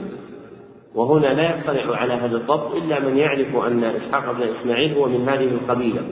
[0.95, 5.28] وهنا لا يطلع على هذا الضبط إلا من يعرف أن إسحاق بن إسماعيل هو من
[5.28, 6.03] هذه القبيلة.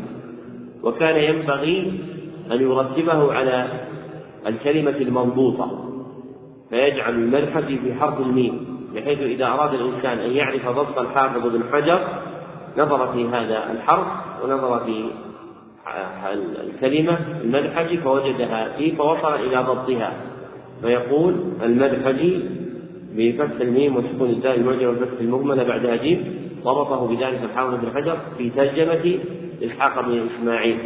[0.83, 2.01] وكان ينبغي
[2.53, 3.69] أن يرتبه على
[4.47, 5.91] الكلمة المضبوطة
[6.71, 12.09] فيجعل الملحد في حرف الميم بحيث إذا أراد الإنسان أن يعرف ضبط الحافظ بن حجر
[12.79, 14.07] نظر في هذا الحرف
[14.45, 15.11] ونظر في
[16.61, 20.13] الكلمة المدحج فوجدها فيه فوصل إلى ضبطها.
[20.83, 22.41] فيقول المدحجي
[23.17, 28.51] بفتح الميم وسكون الدال المعجم وفتح المهملة بعدها جيم ضبطه بذلك الحافظ بن حجر في
[28.51, 29.19] ترجمة
[29.63, 30.79] إسحاق بن إسماعيل.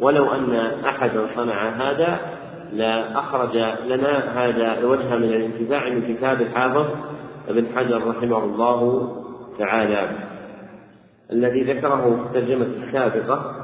[0.00, 0.54] ولو أن
[0.84, 2.18] أحدا صنع هذا
[2.72, 3.56] لأخرج
[3.86, 6.86] لنا هذا الوجه من الانتفاع من كتاب الحافظ
[7.48, 9.12] ابن حجر رحمه الله
[9.58, 10.08] تعالى.
[11.32, 13.60] الذي ذكره في الترجمة السابقة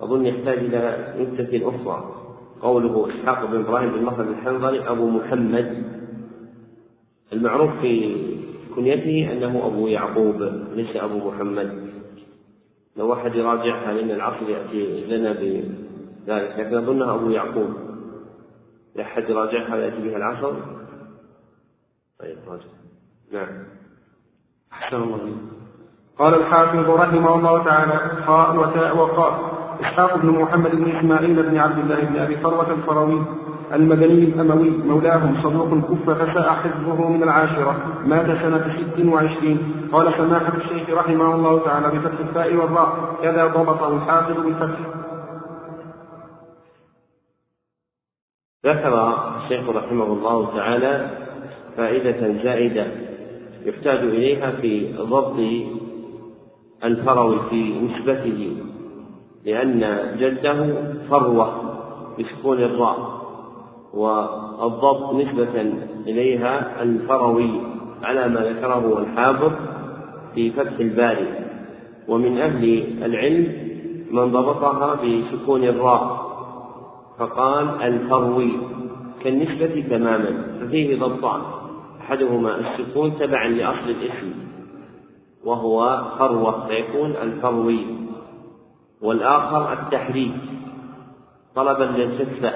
[0.00, 2.14] أظن يحتاج إلى نكتة أخرى.
[2.62, 5.84] قوله إسحاق بن إبراهيم بن مخلد الحنظلي أبو محمد.
[7.32, 8.16] المعروف في
[8.76, 10.42] كنيته أنه أبو يعقوب
[10.74, 11.92] ليس أبو محمد.
[12.96, 17.70] لو واحد يراجعها لأن العصر يأتي لنا بذلك لكن أظنها أبو يعقوب.
[18.96, 20.54] لأحد يراجعها يأتي بها العصر.
[22.18, 22.64] طيب راجع.
[23.32, 23.64] نعم.
[24.72, 25.36] أحسن الله
[26.18, 29.34] قال الحافظ رحمه الله تعالى خاء وتاء وقاف
[29.80, 33.22] إسحاق بن محمد بن إسماعيل بن عبد الله بن أبي فروة الفروي
[33.72, 39.88] المدني الأموي مولاهم صدوق كف فساء حفظه من العاشرة مات سنة ست وعشرين.
[39.92, 44.78] قال سماحة الشيخ رحمه الله تعالى بفتح الفاء والراء كذا ضبطه الحافظ بالفتح.
[48.66, 51.10] ذكر الشيخ رحمه الله تعالى
[51.76, 52.86] فائدة زائدة
[53.64, 55.36] يحتاج إليها في ضبط
[56.84, 58.56] الفروي في نسبته
[59.46, 59.80] لأن
[60.18, 60.74] جده
[61.10, 61.48] فروة
[62.18, 63.22] بسكون الراء
[63.94, 65.72] والضبط نسبة
[66.06, 67.50] إليها الفروي
[68.02, 69.52] على ما ذكره الحافظ
[70.34, 71.28] في فتح الباري.
[72.08, 73.52] ومن أهل العلم
[74.10, 76.22] من ضبطها بسكون الراء
[77.18, 78.52] فقال الفروي
[79.24, 81.40] كالنسبة تماما ففيه ضبطان
[82.00, 84.32] أحدهما السكون تبعا لأصل الاسم.
[85.44, 87.86] وهو فروة فيكون الفروي.
[89.02, 90.34] والآخر التحريك.
[91.54, 92.52] طلبا للفتة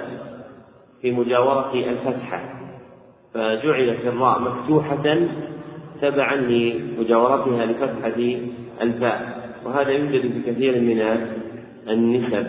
[1.03, 2.41] في مجاورة الفتحة.
[3.35, 5.19] فجعلت الراء مفتوحة
[6.01, 8.39] تبعا لمجاورتها لفتحة
[8.81, 9.51] الفاء.
[9.65, 11.01] وهذا يوجد في كثير من
[11.89, 12.47] النسب.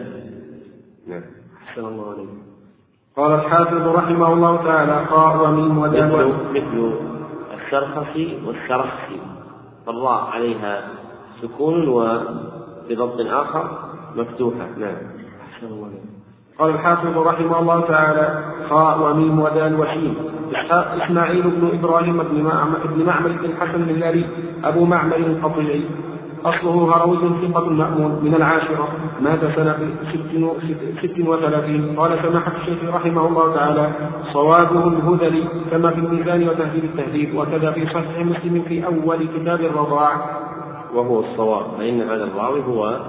[1.08, 1.24] نعم.
[1.68, 2.30] أحسن الله عليك.
[3.18, 6.94] قال الحافظ رحمه الله تعالى قاء وميم ودال مثل مثل
[7.54, 9.37] السرخسي والسرخسي
[9.88, 10.90] فالراء عليها
[11.42, 13.70] سكون وبضبط آخر
[14.16, 14.68] مفتوحة.
[14.78, 14.96] نعم.
[16.60, 20.16] قال الحافظ رحمه الله تعالى خاء وميم ودال وشين
[21.06, 24.26] إسماعيل بن إبراهيم بن معمر بن الحسن الهلالي
[24.64, 25.86] أبو معمر القطيعي.
[26.50, 28.88] أصله هروي ثقة مأمون من العاشرة
[29.22, 29.78] مات سنة
[31.02, 31.96] ست وثلاثين.
[32.00, 33.92] قال سماحة الشيخ رحمه الله تعالى
[34.34, 40.12] صوابه الهذلي كما في الميزان وتهذيب التهذيب وكذا في صحيح مسلم في أول كتاب الرضاع.
[40.96, 43.00] وهو الصواب فإن هذا الراوي هو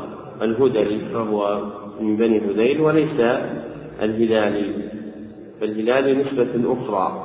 [0.43, 1.59] الهدلي فهو
[2.01, 3.21] من بني هذيل وليس
[4.03, 4.73] الهلالي
[5.61, 7.25] فالهلالي نسبة أخرى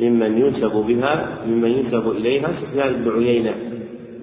[0.00, 3.54] ممن ينسب بها ممن ينسب إليها سفيان بن عيينة.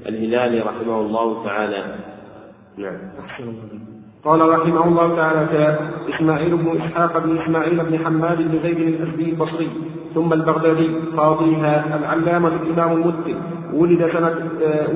[0.08, 1.95] الهلالي رحمه الله تعالى.
[2.78, 2.97] نعم.
[4.26, 5.80] قال رحمه الله تعالى
[6.16, 9.70] إسماعيل بن إسحاق بن إسماعيل بن حماد بن زيد الأسدي البصري
[10.16, 13.41] ثم البغدادي قاضيها العلامة الإمام المسلم
[13.74, 14.36] ولد سنة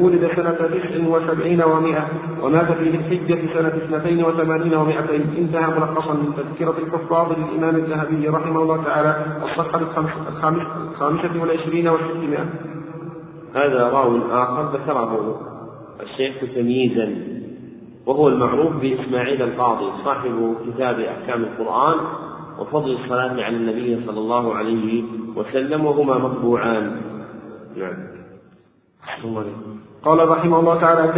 [0.01, 2.07] ولد سنة تسع وسبعين ومائة
[2.41, 5.23] ومات في ذي الحجة سنة اثنتين وثمانين ومائتين.
[5.37, 12.45] انتهى ملخصا من تذكرة الحفاظ للإمام الذهبي رحمه الله تعالى الصفحة الخامسة والعشرين والستمائة.
[13.55, 15.41] هذا راو آخر ذكره
[16.01, 17.15] الشيخ تمييزا
[18.05, 21.95] وهو المعروف بإسماعيل القاضي صاحب كتاب أحكام القرآن
[22.59, 25.03] وفضل الصلاة على النبي صلى الله عليه
[25.35, 27.01] وسلم وهما مطبوعان.
[27.77, 28.11] نعم.
[30.03, 31.11] قال رحمه الله تعالى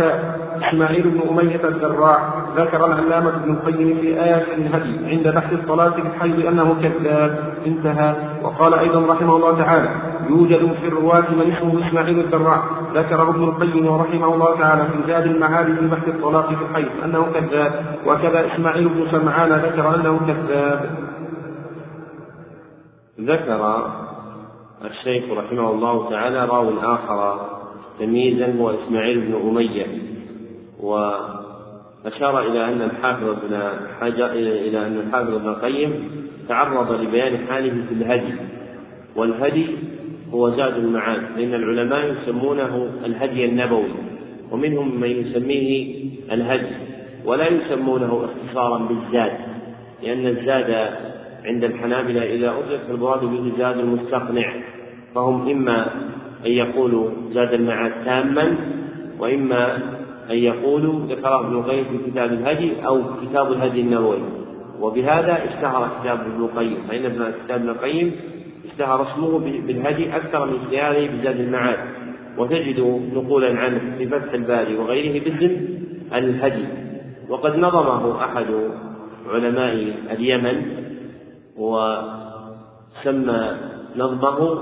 [0.70, 6.50] إسماعيل بن أمية الزراع ذكر العلامة ابن القيم في آية الهدي عند بحث الصلاة بالحي
[6.50, 8.16] أنه كذاب انتهى.
[8.44, 12.64] وقال أيضا رحمه الله تعالى يوجد في الرواة من اسمه إسماعيل الزراع
[12.94, 17.26] ذكره ابن القيم رحمه الله تعالى في زاد المعاد في بحث الطلاق في الحي أنه
[17.34, 20.90] كذاب وكذا إسماعيل بن سمعان ذكر أنه كذاب.
[23.20, 23.92] ذكر
[24.86, 27.40] الشيخ رحمه الله تعالى راو آخر
[28.00, 29.86] تمييزا هو إسماعيل بن أمية
[30.80, 33.70] وأشار إلى أن الحافظ ابن
[34.02, 36.10] حجر إلى أن الحافظ ابن القيم
[36.50, 38.34] تعرض لبيان حاله في الهدي
[39.16, 39.78] والهدي
[40.34, 43.90] هو زاد المعاد فإن العلماء يسمونه الهدي النبوي
[44.52, 45.96] ومنهم من يسميه
[46.32, 46.76] الهدي
[47.26, 49.32] ولا يسمونه اختصارا بالزاد
[50.04, 50.90] لأن الزاد
[51.46, 54.54] عند الحنابلة إذا أطلق فالمراد به زاد المستقنع
[55.16, 55.86] فهم إما
[56.46, 58.56] أن يقولوا زاد المعاد تاما
[59.20, 59.76] وإما
[60.32, 64.18] أن يقولوا ذكره ابن القيم في كتاب الهدي أو كتاب الهدي النبوي.
[64.82, 68.12] وبهذا اشتهر كتاب ابن القيم فإن كتاب ابن القيم
[68.66, 71.78] اشتهر اسمه بالهدي أكثر من اشتهاره بزاد المعاد.
[72.38, 72.80] وتجد
[73.14, 75.68] نقولا عنه في فتح الباري وغيره باسم
[76.14, 76.66] الهدي.
[77.30, 78.46] وقد نظمه أحد
[79.34, 79.74] علماء
[80.12, 80.62] اليمن
[81.58, 83.52] وسمى
[83.96, 84.62] نظمه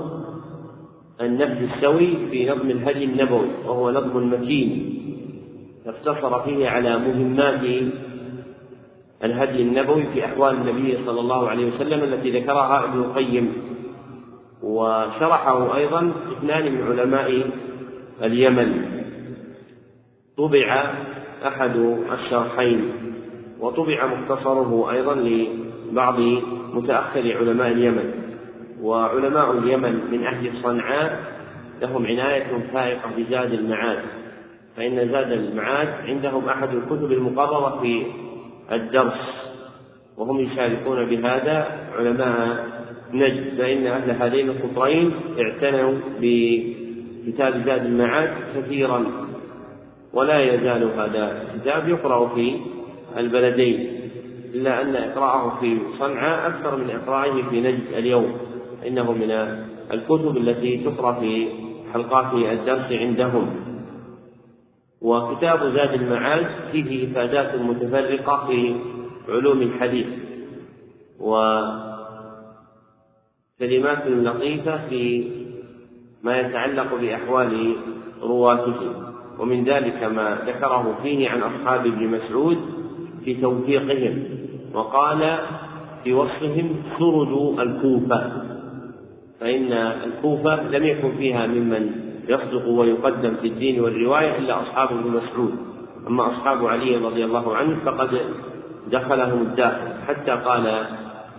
[1.20, 4.98] النفس السوي في نظم الهدي النبوي وهو نظم متين.
[5.86, 7.60] اقتصر فيه على مهمات
[9.24, 13.52] الهدي النبوي في أحوال النبي صلى الله عليه وسلم التي ذكرها ابن القيم
[14.62, 17.50] وشرحه أيضا اثنان من علماء
[18.22, 19.02] اليمن.
[20.38, 20.92] طبع
[21.46, 21.76] أحد
[22.12, 22.92] الشرحين
[23.60, 26.18] وطبع مختصره أيضا لبعض
[26.74, 28.14] متأخر علماء اليمن.
[28.82, 31.20] وعلماء اليمن من أهل صنعاء
[31.82, 33.98] لهم عناية فائقة بزاد المعاد.
[34.76, 38.06] فإن زاد المعاد عندهم أحد الكتب المقررة في
[38.72, 39.42] الدرس
[40.16, 41.66] وهم يشاركون بهذا
[41.98, 42.81] علماء
[43.12, 49.06] نجد فإن أهل هذين القطرين اعتنوا بكتاب زاد المعاد كثيرا
[50.12, 52.56] ولا يزال هذا الكتاب يقرأ في
[53.16, 53.88] البلدين
[54.54, 58.36] إلا أن إقراءه في صنعاء أكثر من إقراءه في نجد اليوم
[58.86, 59.30] إنه من
[59.92, 61.48] الكتب التي تقرأ في
[61.92, 63.56] حلقات الدرس عندهم.
[65.02, 68.74] وكتاب زاد المعاد فيه إفادات متفرقة في
[69.28, 70.06] علوم الحديث
[73.62, 75.24] وكلمات لطيفة في
[76.22, 77.76] ما يتعلق بأحوال
[78.22, 78.80] رواته.
[79.38, 82.58] ومن ذلك ما ذكره فيه عن أصحاب ابن مسعود
[83.24, 84.24] في توثيقهم.
[84.74, 85.38] وقال
[86.04, 88.32] في وصفهم سرد الكوفة.
[89.40, 91.90] فإن الكوفة لم يكن فيها ممن
[92.28, 95.54] يصدق ويقدم في الدين والرواية إلا أصحاب ابن مسعود.
[96.08, 98.20] أما أصحاب علي رضي الله عنه فقد
[98.92, 99.92] دخلهم الداخل.
[100.08, 100.86] حتى قال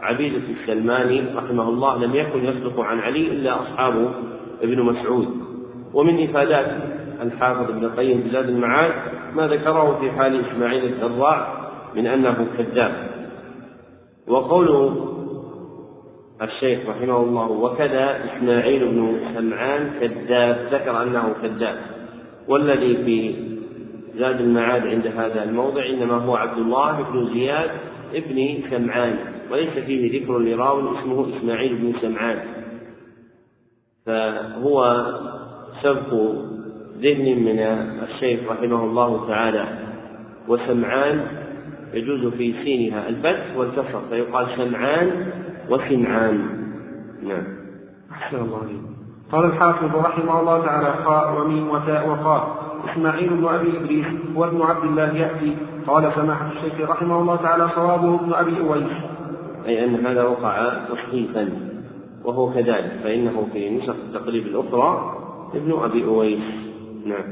[0.04, 4.14] عبيدة السلماني رحمه الله لم يكن يصدق عن علي إلا أصحاب
[4.62, 5.28] ابن مسعود.
[5.94, 6.68] ومن إفادات
[7.22, 8.92] الحافظ ابن القيم في زاد المعاد
[9.36, 11.48] ما ذكره في حال إسماعيل الزراع
[11.96, 12.92] من أنه كذاب.
[14.28, 14.94] وقول
[16.42, 21.78] الشيخ رحمه الله وكذا إسماعيل بن سمعان كذاب ذكر أنه كذاب.
[22.48, 23.36] والذي في
[24.20, 27.70] زاد المعاد عند هذا الموضع إنما هو عبد الله بن زياد
[28.14, 29.33] ابن سمعان.
[29.52, 32.40] وليس فيه ذكر لراو اسمه إسماعيل بن سمعان.
[34.06, 35.06] فهو
[35.82, 36.14] سبق
[37.02, 37.60] ذهن من
[38.04, 39.66] الشيخ رحمه الله تعالى.
[40.48, 41.26] وسمعان
[41.94, 45.32] يجوز في سينها الفتح والكسر فيقال سمعان
[45.70, 46.38] وسمعان.
[47.24, 47.44] نعم.
[48.12, 48.94] أحسن الله عليكم
[49.32, 52.44] قال الحافظ رحمه الله تعالى خاء وميم وتاء وقاف
[52.90, 55.58] إسماعيل بن أبي إدريس هو ابن عبد الله يأتي.
[55.88, 58.94] قال سماحة الشيخ رحمه الله تعالى صوابه ابن أبي أويس.
[59.68, 61.50] أي أن هذا وقع تصحيفا
[62.26, 65.16] وهو كذلك فإنه في نسخ التقريب الأخرى
[65.56, 66.44] ابن أبي أويس.
[67.06, 67.24] نعم.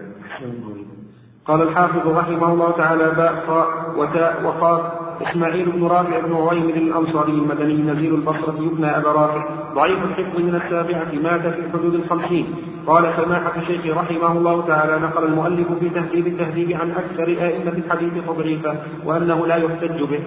[1.46, 3.68] قال الحافظ رحمه الله تعالى باء خاء
[3.98, 4.82] وتاء وقاف.
[5.22, 9.46] إسماعيل بن رافع بن عويمر الأنصاري المدني نزيل البصرة يبنى أبا رافع.
[9.76, 12.56] ضعيف الحفظ من السابعة مات في حدود الخمسين.
[12.88, 18.14] قال سماحة الشيخ رحمه الله تعالى نقل المؤلف في تهذيب التهذيب عن أكثر أئمة الحديث
[18.28, 20.20] تضعيفا وأنه لا يحتج به.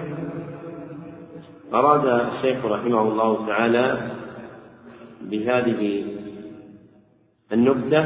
[1.75, 4.11] أراد الشيخ رحمه الله تعالى
[5.21, 6.03] بهذه
[7.53, 8.03] النكتة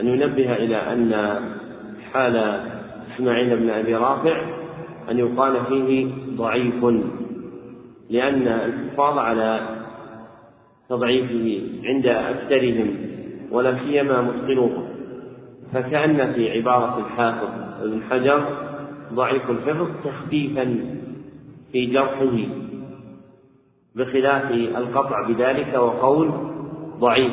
[0.00, 1.40] أن ينبه إلى أن
[2.12, 2.36] حال
[3.14, 4.40] إسماعيل بن أبي رافع
[5.10, 6.84] أن يقال فيه ضعيف
[8.10, 9.60] لأن الحفاظ على
[10.88, 12.96] تضعيفه عند أكثرهم
[13.50, 14.88] ولا سيما متقنوه
[15.72, 17.48] فكأن في عبارة الحافظ
[17.82, 18.44] ابن حجر
[19.12, 20.76] ضعيف الحفظ تخفيفا
[21.72, 22.66] في جرحه.
[23.96, 26.30] بخلاف القطع بذلك وقول
[27.00, 27.32] ضعيف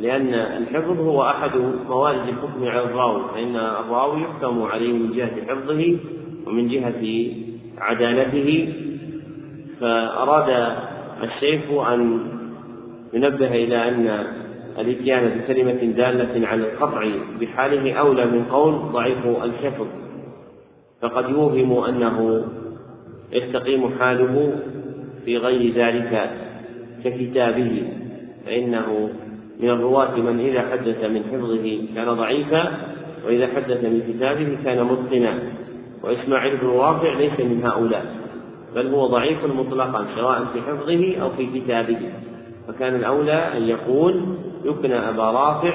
[0.00, 1.50] لأن الحفظ هو أحد
[1.88, 5.96] موارد الحكم على الراوي فإن الراوي يحكم عليه من جهة حفظه
[6.46, 7.32] ومن جهة
[7.78, 8.74] عدالته.
[9.80, 10.76] فأراد
[11.22, 12.20] الشيخ أن
[13.12, 14.26] ينبه إلى أن
[14.78, 17.06] الإتيان بكلمة دالة على القطع
[17.40, 19.86] بحاله أولى من قول ضعيف الحفظ.
[21.02, 22.44] فقد يوهم أنه
[23.32, 24.52] يستقيم حاله
[25.24, 26.30] في غير ذلك
[27.04, 27.82] ككتابه
[28.46, 29.10] فإنه
[29.60, 32.72] من الرواة من إذا حدث من حفظه كان ضعيفا
[33.26, 35.38] وإذا حدث من كتابه كان متقنا.
[36.02, 38.04] وإسماعيل بن رافع ليس من هؤلاء
[38.74, 41.98] بل هو ضعيف مطلقا سواء في حفظه أو في كتابه.
[42.68, 44.22] فكان الأولى أن يقول
[44.64, 45.74] يكنى أبا رافع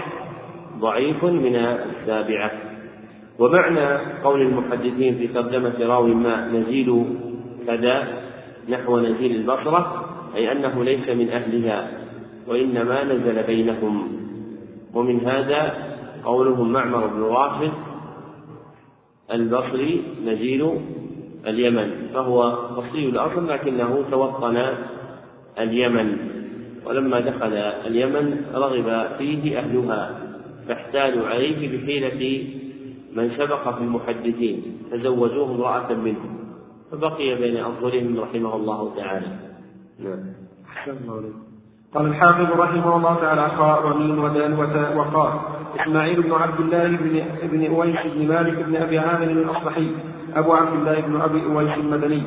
[0.79, 2.51] ضعيف من السابعة
[3.39, 7.05] ومعنى قول المحدثين في ترجمة راوي ما نزيل
[7.67, 8.07] كذا
[8.69, 10.05] نحو نزيل البصرة
[10.35, 11.91] أي أنه ليس من أهلها
[12.47, 14.07] وإنما نزل بينهم.
[14.93, 15.73] ومن هذا
[16.25, 17.71] قولهم معمر بن راشد
[19.31, 20.79] البصري نزيل
[21.47, 24.63] اليمن فهو بصري الأصل لكنه توطن
[25.59, 26.17] اليمن.
[26.85, 27.53] ولما دخل
[27.87, 30.19] اليمن رغب فيه أهلها
[30.67, 32.47] فاحتالوا عليه بحيلة
[33.15, 36.44] من سبق في المحدثين فزوجوه امرأة منهم.
[36.95, 39.27] فبقي بين أظهرهم رحمه الله تعالى.
[39.99, 40.19] نعم.
[41.95, 45.33] قال الحافظ رحمه الله تعالى خاء ومين ودال وتاء وقاف
[45.79, 49.91] إسماعيل بن عبد الله بن ابن أويس بن مالك بن أبي عامر الأصبحي
[50.35, 52.23] أبو عبد الله بن أبي أويس المدني.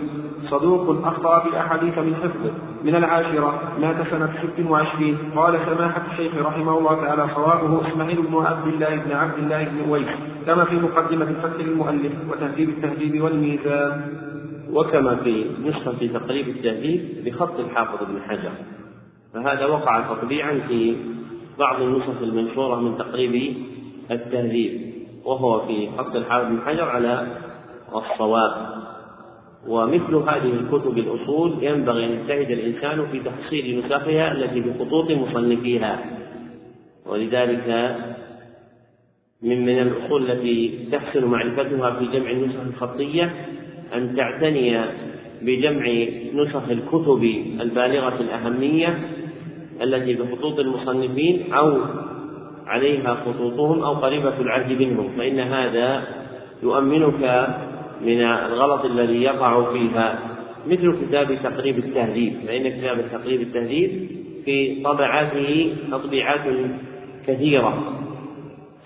[0.50, 2.52] صدوق أخطأ في احاديث من حفظه
[2.84, 3.96] من العاشرة مات
[4.42, 5.18] ست وعشرين.
[5.36, 9.88] قال سماحة الشيخ رحمه الله تعالى صوابه إسماعيل بن عبد الله بن عبد الله بن
[9.88, 10.08] أويس
[10.46, 14.28] كما في مقدمة الفتح للمؤلف وتهذيب التهذيب والميزان.
[14.72, 18.50] وكما في نسخة تقريب التهذيب بخط الحافظ ابن حجر.
[19.34, 20.96] فهذا وقع تطبيعا في
[21.58, 23.56] بعض النسخ المنشورة من تقريب
[24.10, 24.92] التهذيب
[25.24, 27.26] وهو في خط الحافظ بن حجر على
[27.94, 28.78] الصواب.
[29.66, 36.04] ومثل هذه الكتب الأصول ينبغي أن يجتهد الإنسان في تحصيل نسخها التي بخطوط مصنفيها.
[37.06, 37.96] ولذلك
[39.42, 43.46] من من الأصول التي تحسن معرفتها في جمع النسخ الخطية
[43.94, 44.80] أن تعتني
[45.42, 47.22] بجمع نسخ الكتب
[47.60, 48.98] البالغة الأهمية
[49.82, 51.78] التي بخطوط المصنفين أو
[52.66, 56.02] عليها خطوطهم أو قريبة العهد منهم فإن هذا
[56.62, 57.48] يؤمنك
[58.02, 60.18] من الغلط الذي يقع فيها
[60.66, 64.08] مثل كتاب تقريب التهذيب فإن كتاب تقريب التهذيب
[64.44, 66.40] في طبعاته تطبيعات
[67.26, 67.92] كثيرة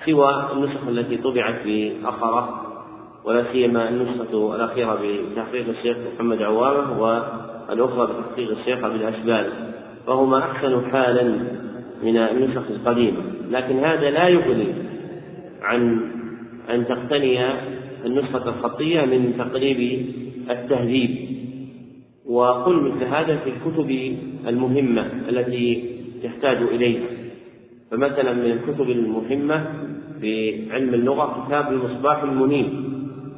[0.06, 2.71] سوى النسخ التي طبعت في أخرة
[3.24, 4.98] ولا سيما النسخة الأخيرة
[5.32, 9.52] بتحقيق الشيخ محمد عوامة والأخرى بتحقيق الشيخ عبد الأشبال.
[10.06, 11.22] فهما أحسن حالا
[12.02, 13.18] من النسخ القديمة.
[13.50, 14.68] لكن هذا لا يغني
[15.62, 16.00] عن
[16.70, 17.46] أن تقتني
[18.06, 20.06] النسخة الخطية من تقريب
[20.50, 21.16] التهذيب.
[22.26, 24.16] وقل مثل هذا في الكتب
[24.48, 25.84] المهمة التي
[26.22, 27.06] تحتاج إليها.
[27.90, 29.64] فمثلا من الكتب المهمة
[30.20, 32.91] في علم اللغة كتاب المصباح المنير.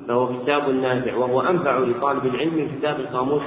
[0.09, 3.43] فهو كتاب نافع وهو أنفع لطالب العلم من كتاب القاموس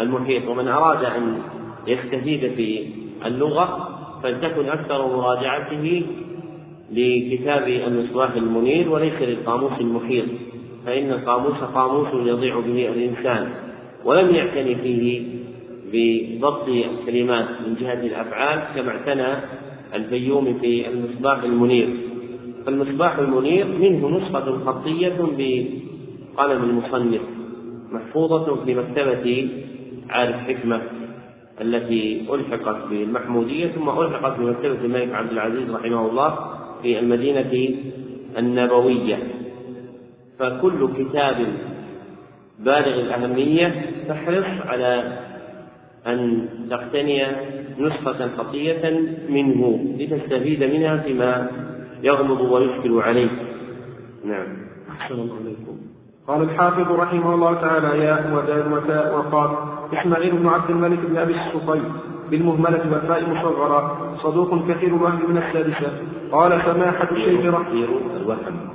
[0.00, 0.48] المحيط.
[0.48, 1.38] ومن أراد أن
[1.86, 2.86] يستفيد في
[3.26, 3.88] اللغة
[4.22, 6.02] فلتكن أكثر مراجعته
[6.92, 10.24] لكتاب المصباح المنير وليس للقاموس المحيط.
[10.86, 13.48] فإن القاموس قاموس يضيع به الإنسان
[14.04, 15.22] ولم يعتني فيه
[15.92, 19.40] بضبط الكلمات من جهة الأفعال كما اعتنى
[19.94, 21.88] الفيوم في المصباح المنير.
[22.66, 25.16] فالمصباح المنير منه نسخة خطية
[26.36, 27.20] بقلم المصنف
[27.92, 29.50] محفوظة في مكتبة
[30.10, 30.82] عارف حكمة
[31.60, 36.38] التي ألحقت بالمحمودية ثم ألحقت بمكتبة الملك عبد العزيز رحمه الله
[36.82, 37.74] في المدينة
[38.38, 39.18] النبوية.
[40.38, 41.36] فكل كتاب
[42.58, 45.18] بالغ الأهمية فاحرص على
[46.06, 47.26] أن تقتني
[47.78, 51.50] نسخة خطية منه لتستفيد منها فيما
[52.02, 53.30] يغمض ويشكل عليه.
[54.24, 54.46] نعم.
[54.90, 55.91] أحسن الله عليكم
[56.26, 59.50] قال الحافظ رحمه الله تعالى ياء ودال وتاء وقاف
[59.94, 61.82] إسماعيل بن عبد الملك بن أبي السطي
[62.30, 65.92] بالمهملة والفاء مصغرة صدوق كثير الوهم من السادسة.
[66.32, 68.68] قال سماحة الشيخ كثير الوهم.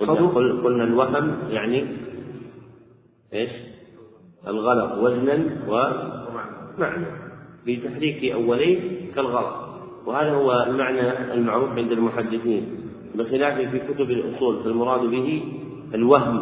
[0.00, 0.28] الله.
[0.64, 1.86] قلنا الوهم يعني
[3.34, 3.50] إيش؟
[4.46, 5.36] الغلط وزنا
[5.68, 7.06] ومعنى
[7.66, 9.54] بتحريك أولين كالغلط.
[10.06, 12.83] وهذا هو المعنى المعروف عند المحدثين.
[13.14, 15.42] بخلاف في كتب الأصول فالمراد به
[15.94, 16.38] الوهم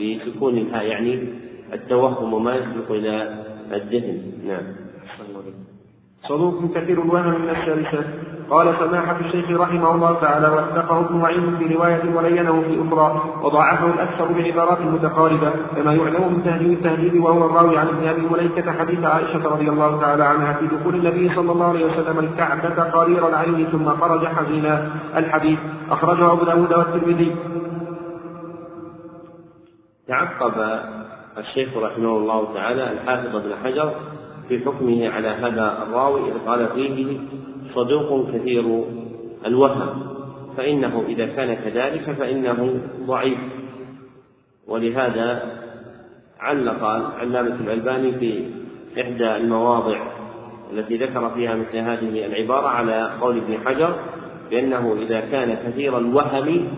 [0.00, 1.24] بسكون الهاء يعني
[1.72, 4.32] التوهم وما يسبق إلى الذهن.
[4.46, 4.64] نعم.
[6.28, 8.04] صدوق كثير الوهم من الثالثة
[8.50, 13.86] قال سماحة الشيخ رحمه الله تعالى وثقه ابن معين في رواية ولينه في أخرى وضعفه
[13.86, 19.04] الأكثر بعبارات متقاربة كما يعلم من تهذيب التهذيب وهو الراوي عن ابن أبي مليكة حديث
[19.04, 23.66] عائشة رضي الله تعالى عنها في دخول النبي صلى الله عليه وسلم الكعبة قرير العين
[23.66, 24.90] ثم خرج حزينا.
[25.16, 25.58] الحديث
[25.90, 27.36] أخرجه أبو داود والترمذي.
[30.08, 30.80] تعقب
[31.38, 33.92] الشيخ رحمه الله تعالى الحافظ ابن حجر
[34.50, 37.18] في حكمه على هذا الراوي إذ قال فيه
[37.74, 38.84] صدوق كثير
[39.46, 40.02] الوهم
[40.56, 43.38] فإنه إذا كان كذلك فإنه ضعيف.
[44.68, 45.42] ولهذا
[46.40, 48.44] علق العلامة الألباني في
[49.00, 50.00] إحدى المواضع
[50.72, 53.96] التي ذكر فيها مثل هذه العبارة على قول ابن حجر
[54.50, 56.68] بأنه إذا كان كثير الوهم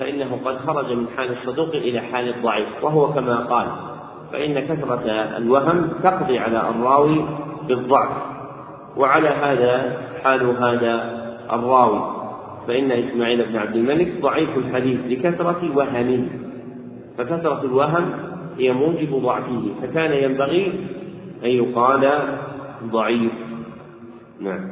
[0.00, 3.97] فإنه قد خرج من حال الصدوق إلى حال الضعيف وهو كما قال
[4.32, 7.24] فإن كثرة الوهم تقضي على الراوي
[7.68, 8.12] بالضعف
[8.96, 11.18] وعلى هذا حال هذا
[11.52, 12.18] الراوي.
[12.66, 16.28] فإن إسماعيل بن عبد الملك ضعيف الحديث لكثرة وهمه
[17.18, 18.12] فكثرة الوهم
[18.58, 20.66] هي موجب ضعفه فكان ينبغي
[21.44, 22.18] أن يقال
[22.84, 23.32] ضعيف.
[24.40, 24.70] نعم.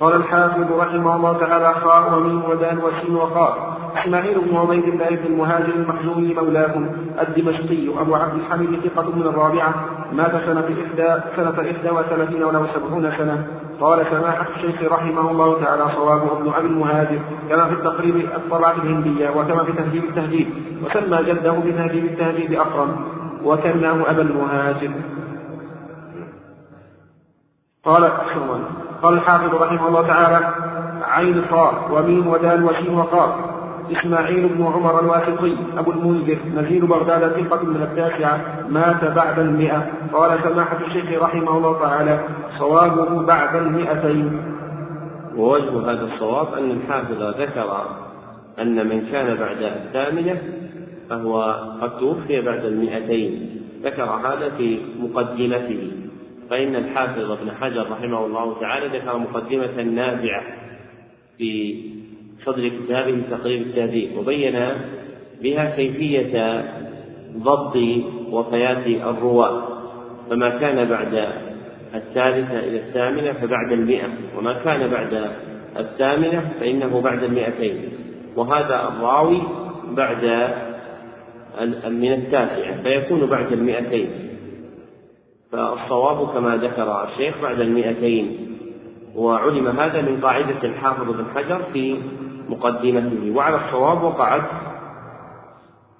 [0.00, 5.26] قال الحافظ رحمه الله تعالى خاء وميم ودال وسين وخاء إسماعيل بن عبيد الله بن
[5.26, 9.74] المهاجر المخزومي مولاهم الدمشقي أبو عبد الحميد ثقة من الرابعة.
[10.12, 13.46] مات سنة إحدى سنة إحدى وثلاثين ولو سبعون سنة.
[13.80, 17.18] قال سماحة الشيخ رحمه الله تعالى صوابه ابن أبي المهاجر.
[17.48, 20.48] كما في التقريب الطبعة الهندية وكما في تهذيب التهذيب.
[20.84, 22.96] وسمى جده بتهذيب التهذيب أقرم
[23.44, 24.90] وكناه أبا المهاجر.
[27.84, 28.04] قال
[29.02, 30.54] قال الحافظ رحمه الله تعالى
[31.02, 33.30] عين صاد وميم ودال وشين وقاف.
[33.92, 39.86] إسماعيل بن عمر الواسطي أبو المنذر نزيل بغداد ثقة من التاسعة مات بعد المئة.
[40.12, 42.20] قال سماحة الشيخ رحمه الله تعالى
[42.58, 44.40] صوابه بعد المئتين.
[45.36, 47.82] ووجه هذا الصواب أن الحافظ ذكر
[48.58, 50.38] أن من كان بعد الثامنة
[51.10, 53.60] فهو قد توفي بعد المئتين.
[53.84, 55.92] ذكر هذا في مقدمته.
[56.50, 60.42] فإن الحافظ ابن حجر رحمه الله تعالى ذكر مقدمة نافعة
[61.38, 61.82] في
[62.44, 64.68] صدر كتابه تقريب التهذيب وبين
[65.42, 66.64] بها كيفية
[67.36, 67.76] ضبط
[68.30, 69.62] وفيات الرواة.
[70.30, 71.28] فما كان بعد
[71.94, 74.08] الثالثة إلى الثامنة فبعد المئة
[74.38, 75.30] وما كان بعد
[75.78, 77.88] الثامنة فإنه بعد المئتين.
[78.36, 79.42] وهذا الراوي
[79.90, 80.24] بعد
[81.88, 84.27] من التاسعة فيكون بعد المئتين.
[85.52, 88.48] فالصواب كما ذكر الشيخ بعد المئتين
[89.14, 91.98] وعلم هذا من قاعدة الحافظ بن حجر في
[92.48, 93.32] مقدمته.
[93.36, 94.42] وعلى الصواب وقعت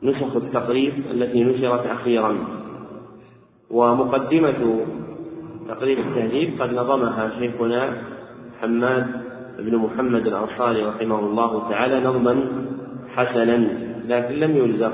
[0.03, 2.37] نسخ التقريب التي نشرت أخيرا.
[3.71, 4.87] ومقدمة
[5.69, 7.93] تقريب التهذيب قد نظمها شيخنا
[8.61, 9.07] حماد
[9.59, 12.45] بن محمد الأنصاري رحمه الله تعالى نظما
[13.17, 13.69] حسنا
[14.09, 14.93] لكن لم يلزق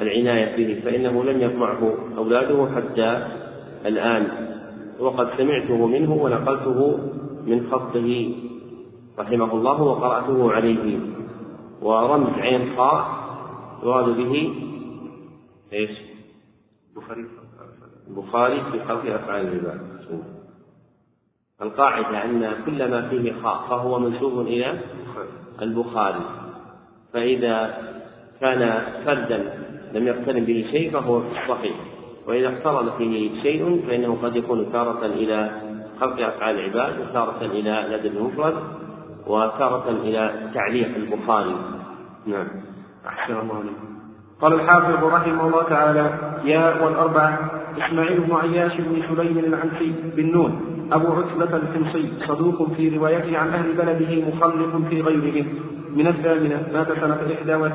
[0.00, 3.26] العناية به فإنه لم يطبعه أولاده حتى
[3.86, 4.54] الآن.
[5.00, 6.98] وقد سمعته منه ونقلته
[7.46, 8.34] من خطه
[9.18, 10.98] رحمه الله وقرأته عليه.
[11.82, 13.06] ورمز عين خاء
[13.82, 14.54] يراد به
[15.72, 15.90] إيش؟
[16.96, 17.24] البخاري
[18.08, 19.80] البخاري في خلق أفعال العباد.
[21.62, 24.80] القاعدة أن كل ما فيه خاء فهو منسوب إلى
[25.62, 26.24] البخاري.
[27.12, 27.78] فإذا
[28.40, 29.38] كان فردا
[29.92, 31.76] لم يقترن به شيء فهو في الصحيح
[32.28, 35.50] وإذا اقترن فيه شيء فإنه قد يكون تارة إلى
[36.00, 38.54] خلق أفعال العباد وتارة إلى الأدب المفرد
[39.26, 41.56] وتارة إلى تعليق البخاري.
[42.26, 42.46] نعم.
[43.06, 43.94] أحسن الله عليكم
[44.40, 50.60] قال الحافظ رحمه الله تعالى يا والأربعة إسماعيل بن عياش بن سليم العنسي بالنون
[50.92, 55.46] أبو عتبة الحمصي صدوق في روايته عن أهل بلده مخلف في غيره
[55.94, 57.66] من الثامنة مات سنة إحدى أو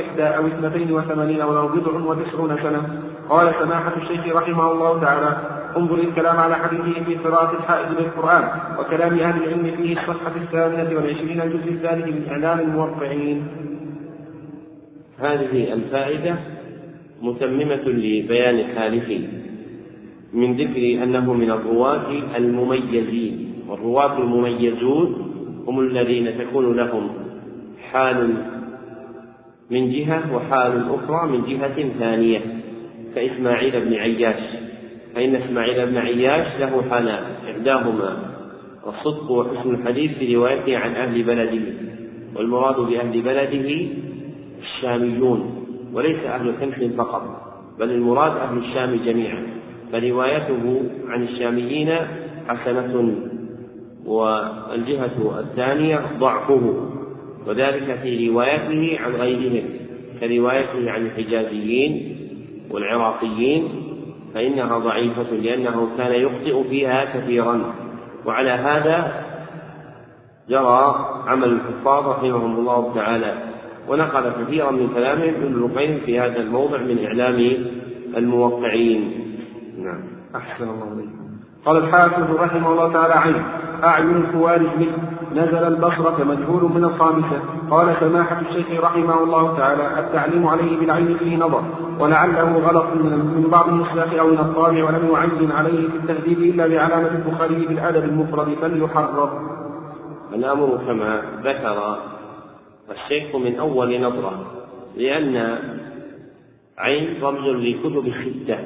[0.00, 5.36] إحدى أو اثنتين وثمانين ولو بضع وتسعون سنة قال سماحة الشيخ رحمه الله تعالى
[5.76, 11.40] انظر الكلام على حديثه في قراءة الحائض بالقرآن وكلام أهل العلم فيه الصفحة الثامنة والعشرين
[11.40, 13.46] الجزء الثالث من إعلام الموقعين.
[15.18, 16.36] هذه الفائدة
[17.22, 19.28] متممة لبيان حاله
[20.32, 25.34] من ذكر أنه من الرواة المميزين والرواة المميزون
[25.66, 27.27] هم الذين تكون لهم
[27.92, 28.34] حال
[29.70, 32.40] من جهة وحال أخرى من جهة ثانية
[33.14, 34.42] كإسماعيل بن عياش.
[35.14, 38.16] فإن إسماعيل بن عياش له حالان إحداهما
[38.86, 41.64] الصدق وحسن الحديث في روايته عن أهل بلده.
[42.36, 43.86] والمراد بأهل بلده
[44.62, 47.22] الشاميون وليس أهل حمص فقط
[47.78, 49.42] بل المراد أهل الشام جميعا.
[49.92, 51.94] فروايته عن الشاميين
[52.48, 53.14] حسنة
[54.06, 56.90] والجهة الثانية ضعفه.
[57.46, 59.64] وذلك في روايته عن غيرهم
[60.20, 62.16] كروايته عن الحجازيين
[62.70, 63.68] والعراقيين
[64.34, 67.74] فإنها ضعيفة لأنه كان يخطئ فيها كثيرا.
[68.26, 69.24] وعلى هذا
[70.48, 73.34] جرى عمل الحفاظ رحمهم الله تعالى.
[73.88, 77.66] ونقل كثيرا من كلامهم ابن القيم في هذا الموضع من إعلام
[78.16, 79.10] الموقعين.
[79.78, 80.00] نعم.
[80.36, 81.18] أحسن الله عليكم
[81.64, 83.42] قال الحافظ رحمه الله تعالى عين
[83.84, 85.17] أعين الخوارج منه.
[85.32, 87.40] نزل البصرة مجهول من الخامسة
[87.70, 91.62] قال سماحة الشيخ رحمه الله تعالى التعليم عليه بالعين فيه نظر
[92.00, 97.08] ولعله غلط من بعض النساخ أو من الطابع ولم يعين عليه في التهذيب إلا بعلامة
[97.08, 99.30] البخاري بالأدب المفرد فليحرر.
[100.34, 101.98] الأمر كما ذكر
[102.90, 104.46] الشيخ من أول نظرة
[104.96, 105.58] لأن
[106.78, 108.58] عين رمز لكتب الستة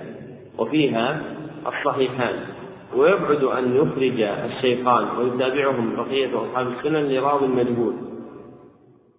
[0.59, 1.21] وفيها
[1.67, 2.35] الصحيحان.
[2.97, 7.95] ويبعد أن يخرج الشيخان ويتابعهم بقية أصحاب السنن لراو مجهول.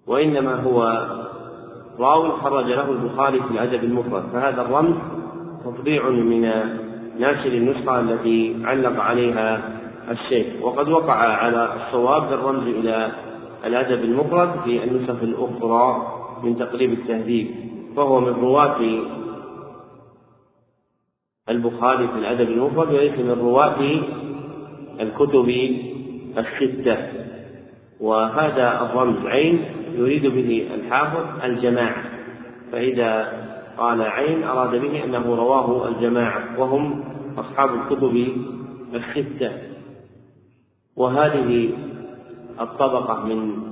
[0.08, 1.08] وإنما هو
[2.00, 4.24] راو خرج له البخاري في الأدب المفرد.
[4.34, 4.96] فهذا الرمز
[5.66, 6.42] تطبيع من
[7.20, 9.72] ناشر النسخة التي علق عليها
[10.12, 10.48] الشيخ.
[10.62, 13.12] وقد وقع على الصواب بالرمز إلى
[13.66, 16.08] الأدب المفرد في النسخ الأخرى
[16.44, 17.48] من تقريب التهذيب
[17.96, 18.78] فهو من رواة
[21.50, 24.02] البخاري في الأدب المفرد وليس من رواة
[25.00, 25.50] الكتب
[26.38, 26.98] الستة.
[28.00, 29.66] وهذا الرمز عين
[29.96, 32.04] يريد به الحافظ الجماعة.
[32.72, 33.44] فإذا
[33.78, 37.04] قال عين أراد به أنه رواه الجماعة وهم
[37.38, 38.28] أصحاب الكتب
[38.94, 39.52] الستة.
[40.98, 41.70] وهذه
[42.62, 43.64] الطبقة من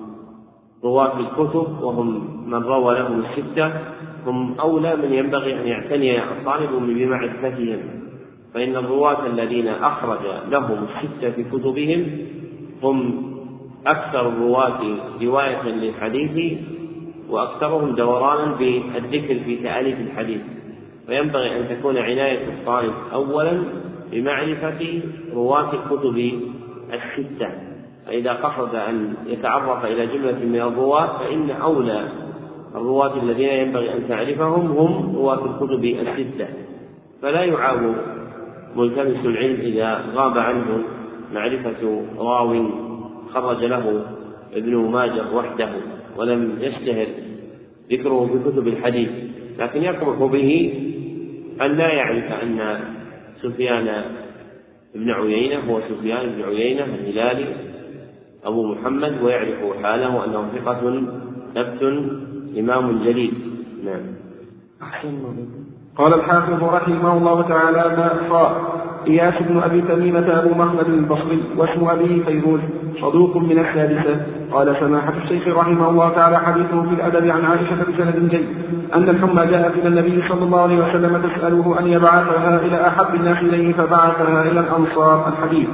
[0.83, 3.73] رواة الكتب وهم من روى لهم الستة.
[4.25, 7.79] هم أولى من ينبغي أن يعتني الطالب بمعرفتهم
[8.53, 10.19] فإن الرواة الذين أخرج
[10.49, 12.05] لهم الستة في كتبهم
[12.83, 13.23] هم
[13.87, 14.79] أكثر الرواة
[15.21, 16.57] رواية للحديث
[17.29, 20.41] وأكثرهم دورانا بالذكر في تأليف الحديث.
[21.07, 23.63] فينبغي أن تكون عناية الطالب أولا
[24.11, 25.01] بمعرفة
[25.33, 26.41] رواة الكتب
[26.93, 27.49] الستة
[28.05, 32.07] فإذا قصد أن يتعرف إلى جملة من الرواة فإن أولى
[32.75, 36.47] الرواة الذين ينبغي أن تعرفهم هم رواة الكتب الستة.
[37.21, 37.95] فلا يعاب
[38.75, 40.83] ملتمس العلم إذا غاب عنه
[41.33, 42.69] معرفة راو
[43.33, 44.05] خرج له
[44.53, 45.69] ابن ماجه وحده
[46.17, 47.07] ولم يشتهر
[47.91, 49.09] ذكره في كتب الحديث.
[49.59, 50.73] لكن يقبح به
[51.61, 52.79] أن لا يعرف أن
[53.41, 54.03] سفيان
[54.95, 57.45] بن عيينة هو سفيان بن عيينة الهلالي
[58.45, 61.03] أبو محمد ويعرف حاله أنه ثقة
[61.55, 61.81] ثبت
[62.59, 63.33] إمام جليل.
[63.85, 64.21] نعم.
[65.97, 68.71] قال الحافظ رحمه الله تعالى ما أخطأ
[69.07, 72.59] إياس بن أبي تميمة أبو محمد البصري واسم أبيه فيروز
[73.01, 78.29] صدوق من السادسة قال سماحة الشيخ رحمه الله تعالى حديثه في الأدب عن عائشة بسند
[78.29, 78.47] جيد.
[78.95, 83.37] أن الحمى جاءت إلى النبي صلى الله عليه وسلم تسأله أن يبعثها إلى أحب الناس
[83.37, 85.67] إليه فبعثها إلى الأنصار الحديث.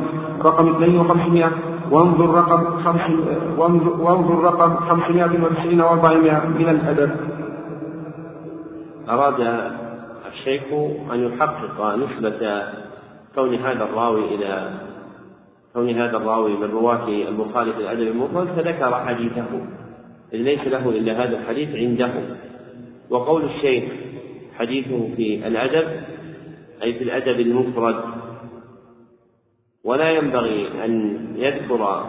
[0.45, 1.51] رقم 5200
[1.91, 3.01] وانظر رقم خمس
[3.99, 7.11] وانظر رقم 590 و400 من الأدب.
[9.09, 9.71] أراد
[10.33, 10.63] الشيخ
[11.13, 12.63] أن يحقق نسبة
[13.35, 14.69] كون هذا الراوي إلى
[15.73, 19.51] كون هذا الراوي من رواة البخاري في الأدب المفرد فذكر حديثه.
[20.33, 22.11] إذ ليس له إلا هذا الحديث عنده.
[23.09, 23.83] وقول الشيخ
[24.59, 25.87] حديثه في الأدب
[26.83, 27.95] أي في الأدب المفرد
[29.87, 32.05] ولا ينبغي أن يذكر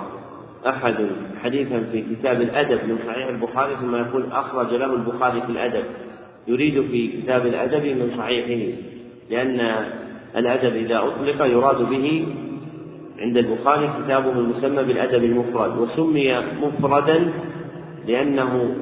[0.66, 0.94] أحد
[1.42, 5.84] حديثا في كتاب الأدب من صحيح البخاري ثم يقول أخرج له البخاري في الأدب.
[6.48, 8.76] يريد في كتاب الأدب من صحيحه
[9.30, 9.84] لأن
[10.36, 12.26] الأدب إذا أطلق يراد به
[13.18, 17.32] عند البخاري كتابه المسمى بالأدب المفرد وسمي مفردا
[18.06, 18.76] لأنه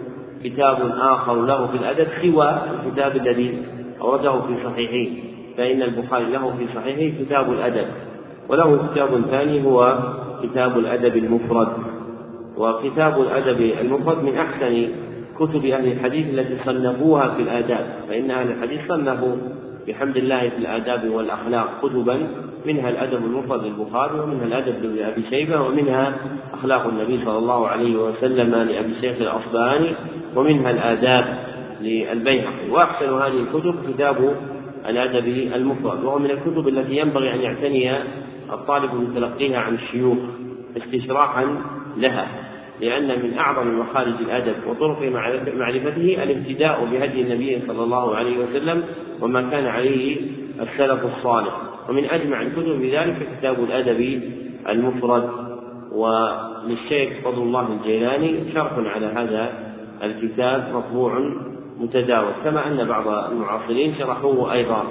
[0.45, 3.63] كتاب آخر له في الأدب سوى الكتاب الذي
[4.01, 5.11] أورده في صحيحه
[5.57, 7.87] فإن البخاري له في صحيحه كتاب الأدب.
[8.49, 9.99] وله كتاب ثاني هو
[10.43, 11.69] كتاب الأدب المفرد.
[12.57, 14.89] وكتاب الأدب المفرد من أحسن
[15.39, 17.87] كتب أهل الحديث التي صنفوها في الآداب.
[18.09, 19.37] فإن أهل الحديث صنفوا
[19.89, 22.27] بحمد الله في الآداب والأخلاق كتبا.
[22.67, 26.15] منها الأدب المفرد للبخاري ومنها الأدب لأبي شيبة ومنها
[26.55, 29.91] أخلاق النبي صلى الله عليه وسلم لأبي شيخ الأصبهاني
[30.37, 31.25] ومنها الآداب
[31.83, 32.71] للبيهقي.
[32.71, 34.37] وأحسن هذه الكتب كتاب
[34.89, 37.93] الأدب المفرد وهو من الكتب التي ينبغي أن يعتني
[38.53, 40.19] الطالب بتلقيها عن الشيوخ
[40.77, 41.57] استشراحا
[41.97, 42.29] لها
[42.81, 45.03] لأن من أعظم مخارج الأدب وطرق
[45.55, 48.85] معرفته الابتداء بهدي النبي صلى الله عليه وسلم
[49.21, 50.17] وما كان عليه
[50.61, 51.57] السلف الصالح.
[51.89, 54.23] ومن أجمع الكتب بذلك كتاب الأدب
[54.69, 55.31] المفرد.
[55.93, 59.53] وللشيخ فضل الله الجيلاني شرح على هذا
[60.03, 61.31] الكتاب مطبوع
[61.81, 64.85] متداول كما أن بعض المعاصرين شرحوه أيضا.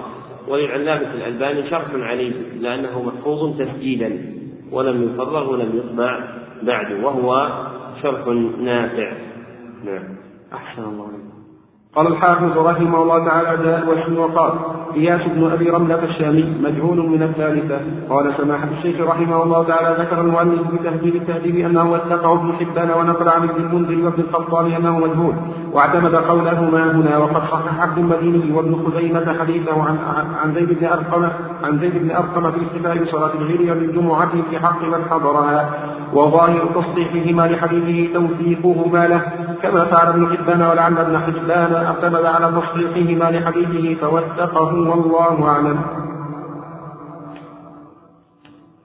[0.47, 4.11] وللعلامة الألباني شرح عليه لأنه محفوظ تسجيلا
[4.71, 6.19] ولم يفرغ ولم يطبع
[6.63, 7.49] بعد وهو
[8.01, 8.27] شرح
[8.59, 9.13] نافع.
[9.85, 10.03] نعم.
[10.53, 11.24] أحسن الله
[11.95, 14.53] قال الحافظ رحمه الله تعالى جاء الوشم وقال
[14.95, 17.79] إياس بن أبي رملة الشامي مجهول من الثالثة.
[18.09, 22.89] قال سماحة الشيخ رحمه الله تعالى ذكر المؤلف في تهذيب التهذيب أنه وثقه ابن حبان
[22.91, 25.33] ونقل عن ابن المنذر وابن الخطاب أنه مجهول
[25.73, 29.97] واعتمد قولهما هنا وقد صحح ابن المديني وابن خزيمة حديثه عن
[30.43, 31.29] عن زيد بن أرقم
[31.63, 35.69] عن زيد بن أرقم في الاحتفال بصلاة الغير بالجمعة في حق من حضرها
[36.13, 39.21] وظاهر تصحيحهما لحديثه توثيقهما له
[39.63, 45.81] كما فعل ابن حبان ولعل ابن حبان اعتمد على تصحيحهما لحديثه فوثقه والله أعلم.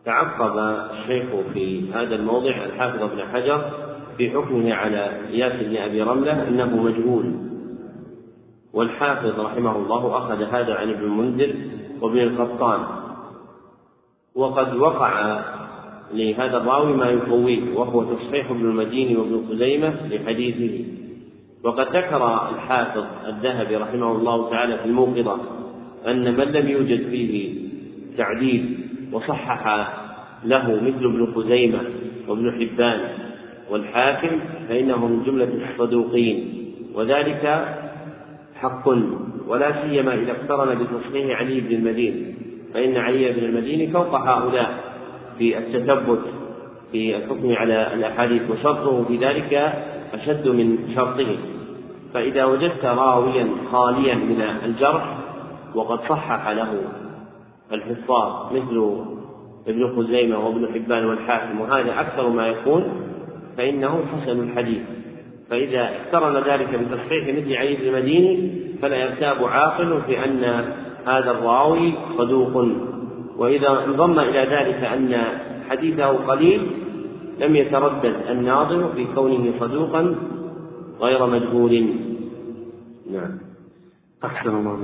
[0.05, 3.65] تعقب الشيخ في هذا الموضع الحافظ ابن حجر
[4.17, 7.35] في حكمه على إياس بن أبي رملة أنه مجهول.
[8.73, 11.55] والحافظ رحمه الله أخذ هذا عن ابن المنذر
[12.01, 12.81] وابن القطان.
[14.35, 15.41] وقد وقع
[16.15, 21.00] لهذا الراوي ما يقويه وهو تصحيح ابن المديني وابن خزيمة لحديثه.
[21.65, 25.39] وقد ذكر الحافظ الذهبي رحمه الله تعالى في الموقظة
[26.07, 27.55] أن من لم يوجد فيه
[28.19, 28.79] تعديل
[29.13, 29.89] وصحح
[30.45, 31.81] له مثل ابن خزيمة
[32.29, 33.01] وابن حبان
[33.71, 36.65] والحاكم فإنه من جملة الصدوقين
[36.95, 37.77] وذلك
[38.55, 38.89] حق
[39.47, 42.35] ولا سيما إذا اقترن بتصحيح علي بن المديني
[42.75, 44.75] فإن علي بن المديني فوق هؤلاء
[45.39, 46.21] في التثبت
[46.93, 49.73] في الحكم على الأحاديث وشرطه في ذلك
[50.15, 51.37] أشد من شرطه.
[52.15, 55.17] فإذا وجدت راويا خاليا من الجرح
[55.75, 56.83] وقد صحح له
[57.73, 59.05] الحفاظ مثل
[59.69, 62.85] ابن خزيمة وابن حبان والحاكم وهذا أكثر ما يكون
[63.57, 64.83] فإنه حسن الحديث.
[65.51, 68.51] فإذا اقترن ذلك بتصحيح مثل علي المديني
[68.83, 70.45] فلا يرتاب عاقل في أن
[71.07, 72.67] هذا الراوي صدوق.
[73.37, 75.23] وإذا انضم إلى ذلك أن
[75.71, 76.67] حديثه قليل
[77.41, 80.15] لم يتردد الناظر في كونه صدوقا
[81.01, 81.87] غير مجهول.
[83.13, 83.39] نعم.
[84.25, 84.79] أحسن الله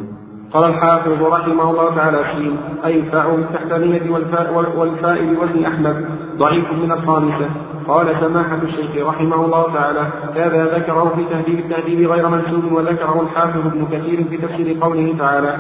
[0.53, 6.07] قال الحافظ رحمه الله تعالى سين أي فاء بالتحتانية والفاء, والفاء بوزن أحمد
[6.37, 7.51] ضعيف من الخامسة.
[7.89, 10.01] قال سماحة الشيخ رحمه الله تعالى
[10.35, 15.59] هذا ذكره في تهذيب التهذيب غير منسوب وذكره الحافظ ابن كثير في تفسير قوله تعالى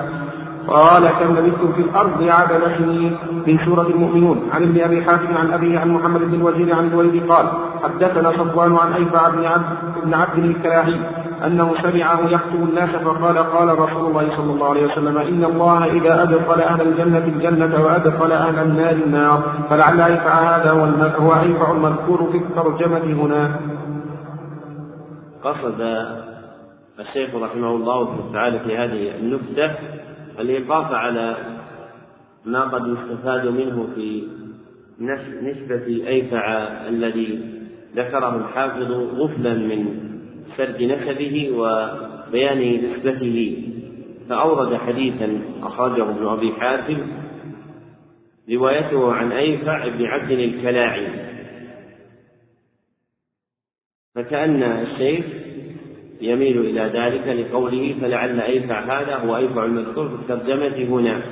[0.69, 5.53] قال كم لبثتم في الأرض عدد سنين من سورة المؤمنون عن ابن أبي حاتم عن
[5.53, 7.47] أبيه عن محمد بن الوزير عن الوليد قال
[7.83, 9.65] حدثنا صفوان عن ايفع بن عبد
[10.05, 11.01] بن عبد الكلاعي
[11.45, 16.23] أنه سمعه يخطب الناس فقال قال رسول الله صلى الله عليه وسلم إن الله إذا
[16.23, 20.71] أدخل أهل الجنة الجنة وأدخل أهل النار النار فلعل ايفع هذا
[21.19, 23.61] هو ايفع المذكور في الترجمة هنا.
[25.45, 25.81] قصد
[27.01, 29.71] الشيخ رحمه الله تعالى في هذه النكتة
[30.39, 31.37] الإيقاف على
[32.45, 34.29] ما قد يستفاد منه في
[35.43, 36.47] نسبة أيفع
[36.89, 37.41] الذي
[37.97, 40.07] ذكره الحافظ غفلا من
[40.57, 43.63] سرد نسبه وبيان نسبته.
[44.29, 46.99] فأورد حديثا أخرجه ابن أبي حاتم
[48.51, 51.09] روايته عن أيفع بن عبد الكلاعي.
[54.15, 55.46] فكأن الشيخ
[56.21, 61.23] يميل إلى ذلك لقوله فلعل أيفع هذا هو أيفع المذكور في الترجمة هنا.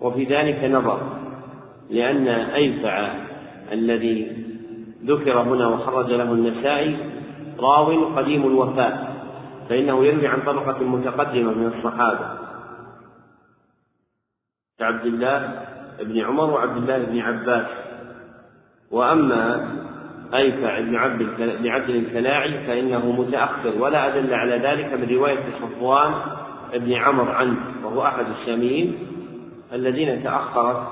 [0.00, 1.00] وفي ذلك نظر
[1.90, 3.12] لأن أيفع
[3.72, 4.32] الذي
[5.04, 6.96] ذكر هنا وخرج له النسائي
[7.58, 9.10] راو قديم الوفاء
[9.68, 12.28] فإنه يروي عن طبقة متقدمة من الصحابة.
[14.78, 15.64] كعبد الله
[16.00, 17.66] بن عمر وعبد الله بن عباس.
[18.90, 19.70] وأما
[20.34, 26.12] أيفع بن عبد بن عبد الكلاعي فإنه متأخر ولا أدل على ذلك من رواية صفوان
[26.74, 28.98] بن عمر عنه وهو أحد الشاميين
[29.72, 30.82] الذين تأخرت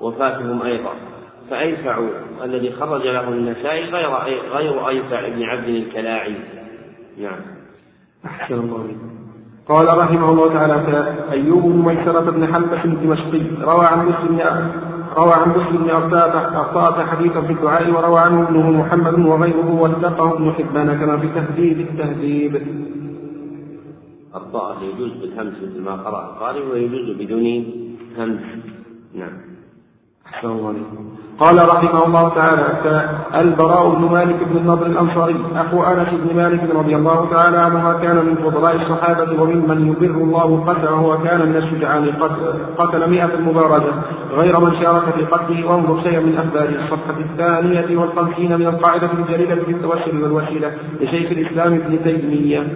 [0.00, 0.92] وفاتهم أيضا.
[1.50, 1.98] فأيفع
[2.44, 4.10] الذي خرج له النسائي غير
[4.52, 6.34] غير أيفع بن عبد الكلاعي.
[7.18, 7.40] نعم.
[8.24, 8.96] أحسن الله
[9.68, 14.36] قال رحمه الله تعالى أيوب بن ميسرة بن حلبة الدمشقي روى عن مسلم
[15.18, 20.52] روى عن مسلم بن أرطاة حديثا في الدعاء وروى عنه ابنه محمد وغيره وثقه ابن
[20.52, 22.54] حبان كما في تهذيب التهذيب.
[24.34, 27.46] الطاء يجوز بالهمس مثل ما قرأ القارئ ويجوز بدون
[28.18, 28.40] همس.
[29.14, 29.32] نعم.
[30.26, 30.74] أحسن الله
[31.40, 32.66] قال رحمه الله تعالى
[33.34, 38.16] البراء بن مالك بن النضر الأنصاري أخو أنس بن مالك رضي الله تعالى عنه كان
[38.16, 42.12] من فضلاء الصحابة وممن يبر الله قتله وكان من الشجعان
[42.78, 43.92] قتل مئة مبارزة
[44.32, 49.54] غير من شارك في قتله وانظر شيئا من اخباره الصفحة الثانية والخمسين من القاعدة الجليلة
[49.54, 52.66] في التوسل والوسيلة لشيخ الإسلام ابن تيمية.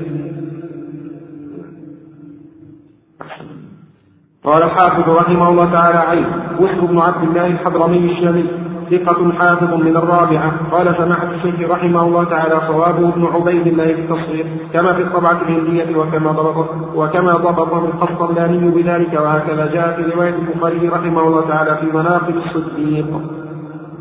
[4.44, 6.26] قال الحافظ رحمه الله تعالى عين
[6.60, 8.46] بشر بن عبد الله الحضرمي الشامي
[8.90, 14.00] ثقة حافظ من الرابعة قال سماحة الشيخ رحمه الله تعالى صوابه ابن عبيد الله في
[14.00, 20.34] التصوير كما في الطبعة الهندية وكما ضبط وكما ضبطه القسطلاني بذلك وهكذا جاء في رواية
[20.34, 23.06] البخاري رحمه الله تعالى في مناقب الصديق.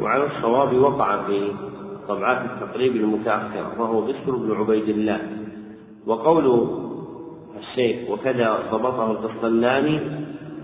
[0.02, 1.52] وعلى الصواب وقع في
[2.08, 5.20] طبعات التقريب المتأخرة وهو بشر بن عبيد الله
[6.08, 6.68] وقول
[7.62, 10.00] الشيخ وكذا ضبطه القسطلاني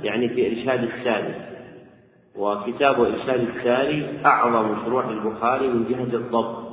[0.03, 1.47] يعني في إرشاد السالي
[2.37, 6.67] وكتاب إرشاد السالي أعظم شروح البخاري من جهة الضبط.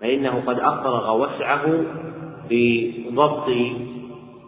[0.00, 1.84] فإنه قد أفرغ وسعه
[2.48, 3.48] في ضبط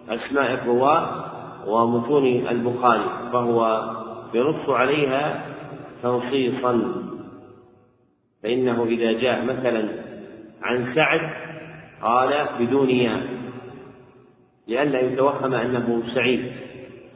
[0.09, 1.24] أسماء الرواة
[1.66, 3.90] ومتون البخاري فهو
[4.35, 5.44] ينص عليها
[6.02, 6.82] تنصيصا.
[8.43, 9.89] فإنه إذا جاء مثلا
[10.62, 11.20] عن سعد
[12.02, 13.38] قال بدون ياء.
[14.69, 16.40] لئلا يتوهم أنه سعيد.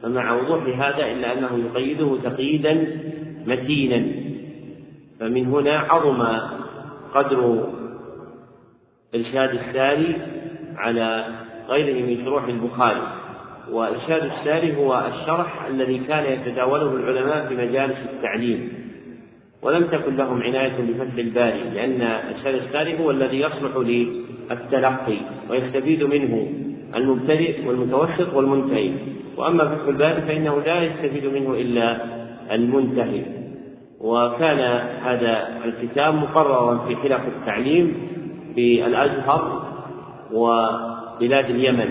[0.03, 2.87] فمع وضوح هذا إلا أنه يقيده تقييدا
[3.47, 4.05] متينا.
[5.19, 6.39] فمن هنا عظم
[7.13, 7.69] قدر
[9.15, 10.15] إرشاد الساري
[10.77, 11.25] على
[11.69, 13.07] غيره من شروح البخاري.
[13.71, 18.73] وإرشاد الساري هو الشرح الذي كان يتداوله العلماء في مجالس التعليم.
[19.61, 25.17] ولم تكن لهم عناية بفتح الباري لأن إرشاد الساري هو الذي يصلح للتلقي
[25.49, 26.47] ويستفيد منه.
[26.95, 28.91] المبتدئ والمتوسط والمنتهي.
[29.37, 31.97] وأما فتح الباري فإنه لا يستفيد منه إلا
[32.51, 33.21] المنتهي.
[34.01, 34.59] وكان
[35.05, 37.95] هذا الكتاب مقررا في حلق التعليم
[38.55, 39.63] في الأزهر
[40.33, 41.89] وبلاد اليمن.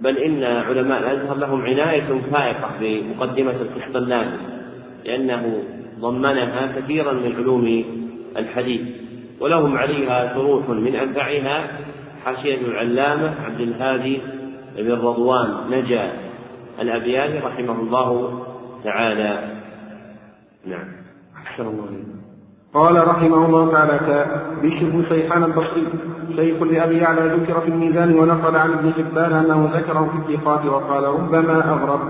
[0.00, 4.36] بل إن علماء الأزهر لهم عناية فائقة بمقدمة القسطلاني
[5.04, 5.62] لأنه
[6.00, 7.84] ضمنها كثيرا من علوم
[8.36, 8.80] الحديث
[9.40, 11.70] ولهم عليها شروح من أنفعها
[12.24, 14.20] حاشية العلامة عبد الهادي
[14.76, 16.12] بن رضوان نجا
[16.80, 18.40] الأبياني رحمه الله
[18.84, 19.60] تعالى.
[20.66, 20.88] نعم.
[21.46, 22.04] أحسن الله
[22.74, 24.26] قال رحمه الله تعالى
[24.62, 25.86] بشر بن شيخان البصري.
[26.36, 31.04] شيخ لأبي يعلى ذكر في الميزان ونقل عن ابن حبان أنه ذكره في الثقات وقال
[31.04, 32.00] ربما أغرب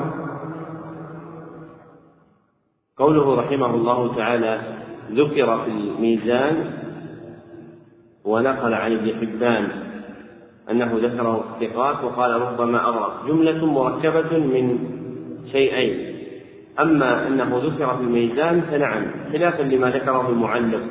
[2.99, 4.61] قوله رحمه الله تعالى
[5.11, 6.71] ذكر في الميزان
[8.25, 9.69] ونقل عن ابن حبان
[10.71, 14.79] أنه ذكره الثقات وقال ربما أغرق جملة مركبة من
[15.53, 16.17] شيئين.
[16.81, 20.83] أما أنه ذكر في الميزان فنعم خلافا لما ذكره المعلق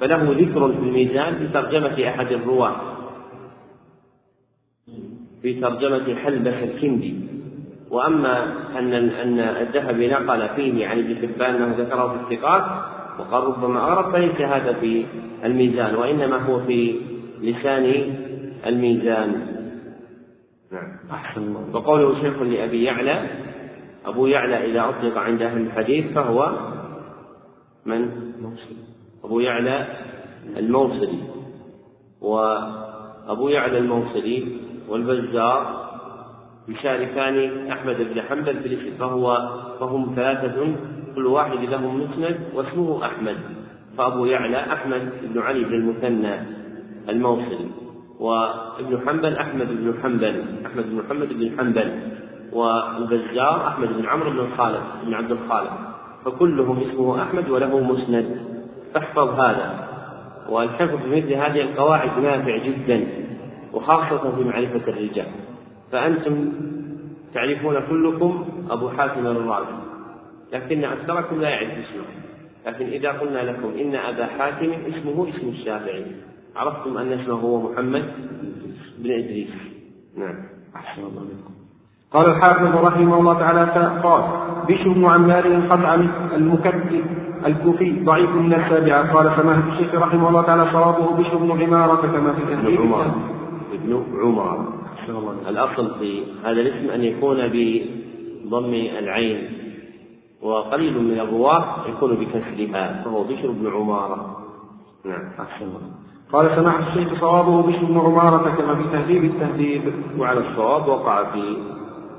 [0.00, 2.76] فله ذكر في الميزان في ترجمة أحد الرواة.
[5.42, 7.14] في ترجمة حلبة الكندي.
[7.90, 12.62] وأما أن أن الذهبي نقل فيه عن ابن حبان أنه ذكره في الثقات
[13.18, 15.04] وقال ربما أغرب فليس هذا في
[15.44, 16.94] الميزان وإنما هو في
[17.42, 18.14] لسان
[18.66, 19.46] الميزان.
[20.72, 20.98] نعم.
[21.10, 21.76] أحسن الله.
[21.76, 23.30] وقوله شيخ لأبي يعلى
[24.06, 26.52] أبو يعلى إذا أطلق عند أهل الحديث فهو
[27.86, 28.10] من؟
[29.24, 29.86] أبو يعلى
[30.56, 31.18] الموصلي.
[32.20, 34.48] وأبو يعلى الموصلي
[34.88, 35.82] والبزار
[36.68, 39.48] يشاركان أحمد بن حنبل في الاسم فهو
[39.80, 40.74] فهم ثلاثة
[41.14, 43.36] كل واحد له مسند واسمه أحمد.
[43.98, 46.34] فأبو يعلى أحمد بن علي بن المثنى
[47.08, 47.68] الموصلي.
[48.22, 51.88] وابن حنبل أحمد بن حنبل أحمد بن محمد بن حنبل
[52.52, 55.72] والبزار أحمد بن عمرو بن الخالد بن عبد الخالق.
[56.24, 58.26] فكلهم اسمه أحمد وله مسند.
[58.94, 59.88] فاحفظ هذا.
[60.48, 63.06] والحفظ بمثل هذه القواعد نافع جدا
[63.72, 65.26] وخاصة في معرفة الرجال.
[65.92, 66.52] فأنتم
[67.34, 69.78] تعرفون كلكم أبو حاتم الرازي.
[70.52, 72.04] لكن أكثركم لا يعرف اسمه.
[72.66, 76.04] لكن إذا قلنا لكم إن أبا حاتم اسمه اسم الشافعي.
[76.56, 78.04] عرفتم أن اسمه هو محمد
[78.98, 79.50] بن إدريس.
[80.16, 80.34] نعم.
[80.76, 81.54] أحسن الله بكم
[82.12, 84.22] قال الحافظ رحمه الله تعالى قال
[84.68, 85.94] بشر بن عمار قطع
[86.34, 87.04] المكذب
[87.46, 92.32] الكوفي ضعيف من السابعة قال سماحة الشيخ رحمه الله تعالى صوابه بشر بن عمارة كما
[92.32, 93.06] في ابن عمر.
[93.72, 94.66] ابن عمر.
[95.48, 99.48] الأصل في هذا الاسم أن يكون بضم العين
[100.42, 104.36] وقليل من الرواة يكون بكسرها فهو بشر بن عمارة.
[105.04, 105.30] نعم.
[105.40, 105.80] أحسن الله
[106.32, 109.92] قال سماحة الشيخ صوابه بشر بن عمارة كما في تهذيب التهذيب.
[110.18, 111.56] وعلى الصواب وقع في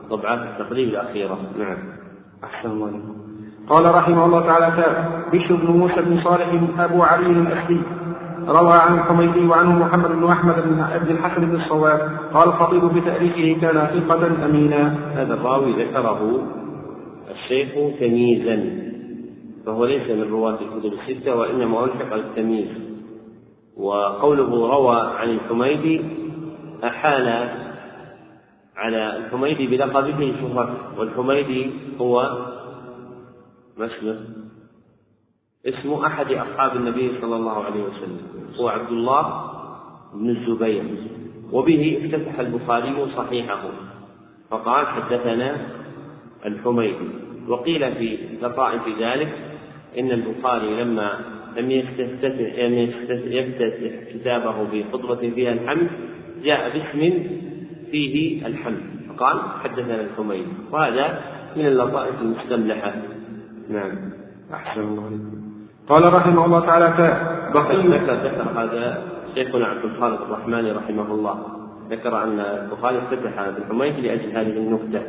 [0.10, 1.38] طبعات التقريب الأخيرة.
[1.60, 1.77] نعم.
[2.44, 2.91] أحسن الله
[3.69, 4.95] قال رحمه الله تعالى
[5.34, 6.49] بشر بن موسى بن صالح
[6.80, 7.81] أبو علي الأسدي
[8.48, 10.56] روى عن الحميدي وعنه محمد بن أحمد
[11.06, 12.18] بن الحسن بن الصواب.
[12.34, 14.95] قال الخطيب بتاريخه كان ثقة أمينا.
[15.15, 16.40] هذا الراوي ذكره
[17.31, 18.84] الشيخ تمييزا
[19.65, 22.93] فهو ليس من رواة الكتب الستة وإنما ألحق التمييز
[23.78, 26.02] وقوله روى عن الحميدي
[26.84, 27.28] أحال
[28.76, 31.72] على الحميدي بلقبه شهرته والحميدي
[32.02, 32.22] هو
[33.78, 34.20] ما اسمه؟
[35.66, 38.22] اسم أحد أصحاب النبي صلى الله عليه وسلم
[38.60, 39.50] هو عبد الله
[40.14, 40.84] بن الزبير
[41.52, 43.64] وبه افتتح البخاري صحيحه
[44.50, 45.68] فقال حدثنا
[46.45, 47.10] الحميدي
[47.48, 49.34] وقيل في لطائف ذلك
[50.00, 51.20] إن البخاري لما
[51.58, 52.58] لم يفتتح
[53.26, 55.88] يفتتح كتابه بخطبة فيها الحمد
[56.44, 57.24] جاء باسم
[57.92, 58.82] فيه الحمد.
[59.10, 61.22] فقال حدثنا الحميدي وهذا
[61.56, 62.94] من اللطائف المستملحة.
[63.70, 63.92] نعم.
[64.54, 65.20] أحسن الله
[65.90, 66.88] قال رحمه الله تعالى
[67.54, 69.04] بقي ذكر ذكر هذا
[69.36, 71.46] شيخنا عبد الخالق الرحماني رحمه الله.
[71.90, 75.02] ذكر أن البخاري افتتح بالحميد لأجل هذه النكتة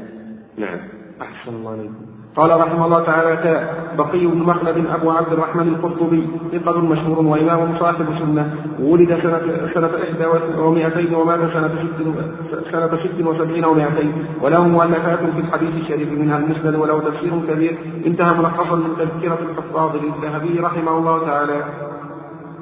[0.59, 0.79] نعم.
[1.21, 6.81] أحسن الله عليكم قال رحمه الله تعالى بقي بن مخلد أبو عبد الرحمن القرطبي ثقة
[6.81, 10.27] مشهور وإمام صاحب سنة ولد سنة سنة إحدى
[10.59, 14.13] ومائتين ومات سنة ست سنة ست وسبعين ومائتين
[14.43, 19.97] وله مؤلفات في الحديث الشريف منها المسند وله تفسير كبير انتهى ملخصا من تذكرة الحفاظ
[19.97, 21.65] للذهبي رحمه الله تعالى.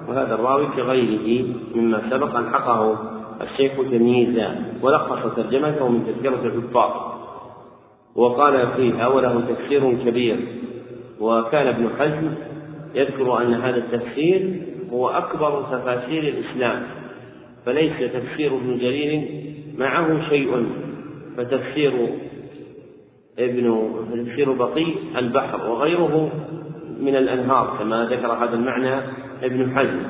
[0.09, 2.97] وهذا الراوي كغيره مما سبق ألحقه
[3.43, 4.49] الشيخ تمييزا
[4.83, 6.91] ولخص ترجمته من تذكرة الحفاظ.
[8.17, 10.37] وقال فيها وله تفسير كبير.
[11.21, 12.35] وكان ابن حزم
[12.95, 14.63] يذكر أن هذا التفسير
[14.93, 16.83] هو أكبر تفاسير الإسلام
[17.67, 19.29] فليس تفسير ابن جرير
[19.79, 20.67] معه شيء.
[21.37, 21.93] فتفسير
[23.39, 24.87] ابن تفسير بقي
[25.17, 26.31] البحر وغيره
[27.01, 29.01] من الأنهار كما ذكر هذا المعنى
[29.43, 30.03] ابن حزم.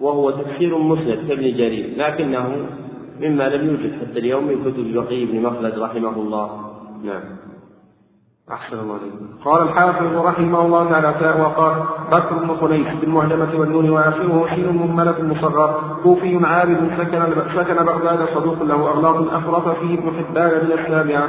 [0.00, 2.66] وهو تفسير مسند كابن جرير لكنه
[3.20, 6.71] مما لم يوجد حتى اليوم من كتب بقي بن مخلد رحمه الله.
[7.02, 7.41] نعم
[8.50, 8.98] أحسن الله.
[9.44, 11.74] قال الحافظ رحمه الله تعالى وقال
[12.12, 17.22] بكر بن خنيس بالمعجمة والنون وآخره سين مهملة مصغر كوفي عابد سكن
[17.56, 21.28] سكن بغداد صدوق له أغلاط أفرط فيه ابن حبان من السابعة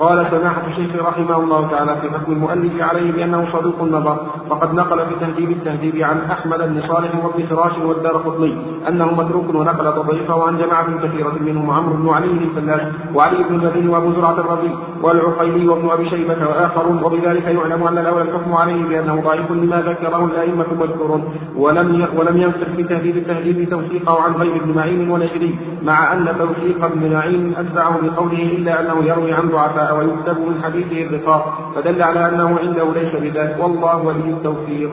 [0.00, 5.06] قال سماحة الشيخ رحمه الله تعالى في حكم المؤلف عليه بأنه صدوق نظر وقد نقل
[5.06, 8.56] في تهذيب التهذيب عن أحمد بن صالح وابن خراش والدار قطني
[8.88, 12.80] أنه متروك ونقل تضعيفه عن جماعة كثيرة منهم عمرو بن علي الفلاس
[13.14, 14.72] وعلي بن المدين وأبو زرعة الربيع
[15.02, 20.24] والعقيلي وابن أبي شيبة وآخرون وبذلك يعلم أن الأول الحكم عليه بأنه ضعيف لما ذكره
[20.24, 21.20] الأئمة مذكور
[21.56, 26.84] ولم ولم ينصر في تهذيب التهذيب توثيقه عن غير ابن معين ونجري مع أن توثيق
[26.84, 32.28] ابن معين أتبعه بقوله إلا أنه يروي عن ضعفاء ويكتب من حديثه الرقاق فدل على
[32.28, 33.56] أنه عنده ليس بذلك.
[33.60, 34.90] والله ولي التوفيق.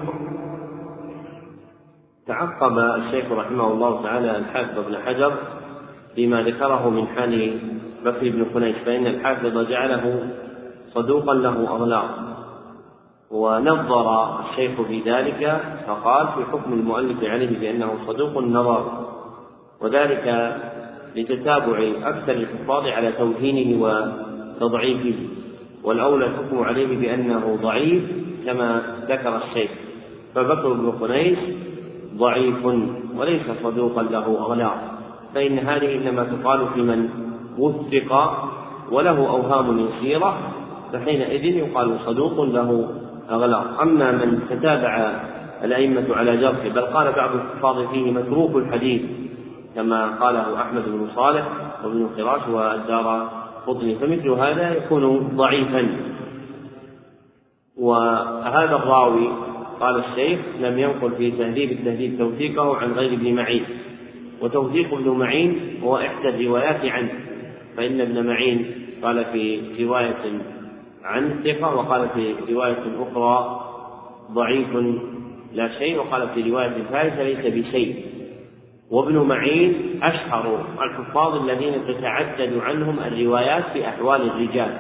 [2.27, 5.33] تعقب الشيخ رحمه الله تعالى الحافظ ابن حجر
[6.15, 7.59] فيما ذكره من حال
[8.05, 10.29] بكر بن خنيس فإن الحافظ جعله
[10.97, 12.09] صدوقا له أغلاط
[13.31, 19.05] ونظر الشيخ في ذلك فقال في حكم المؤلف عليه بأنه صدوق النظر.
[19.81, 20.55] وذلك
[21.15, 24.11] لتتابع أكثر الحفاظ على توهينه
[24.59, 25.15] تضعيفه
[25.83, 28.03] والأولى الحكم عليه بأنه ضعيف
[28.45, 29.71] كما ذكر الشيخ.
[30.35, 31.39] فبكر بن خنيس
[32.15, 32.65] ضعيف
[33.17, 34.77] وليس صدوقا له أغلاط
[35.35, 37.09] فإن هذه إنما تقال في من
[37.57, 38.11] وثق
[38.91, 40.37] وله أوهام يسيرة
[40.93, 42.89] فحينئذ يقال صدوق له
[43.29, 45.21] أغلاط أما من تتابع
[45.63, 49.01] الأئمة على جرحه بل قال بعض الحفاظ فيه متروك الحديث
[49.75, 51.47] كما قاله أحمد بن صالح
[51.83, 53.29] وابن خراش والدار
[53.67, 55.87] قطني فمثل هذا يكون ضعيفا.
[57.77, 59.29] وهذا الراوي
[59.79, 63.65] قال الشيخ لم ينقل في تهذيب التهذيب توثيقه عن غير ابن معين.
[64.41, 67.09] وتوثيق ابن معين هو إحدى الروايات عنه
[67.77, 68.65] فإن ابن معين
[69.03, 70.41] قال في رواية
[71.07, 73.61] عن ثقة وقال في رواية أخرى
[74.31, 74.67] ضعيف
[75.53, 78.05] لا شيء وقال في رواية ثالثة ليس بشيء.
[78.91, 84.77] وابن معين أشهر الحفاظ الذين تتعدد عنهم الروايات في أحوال الرجال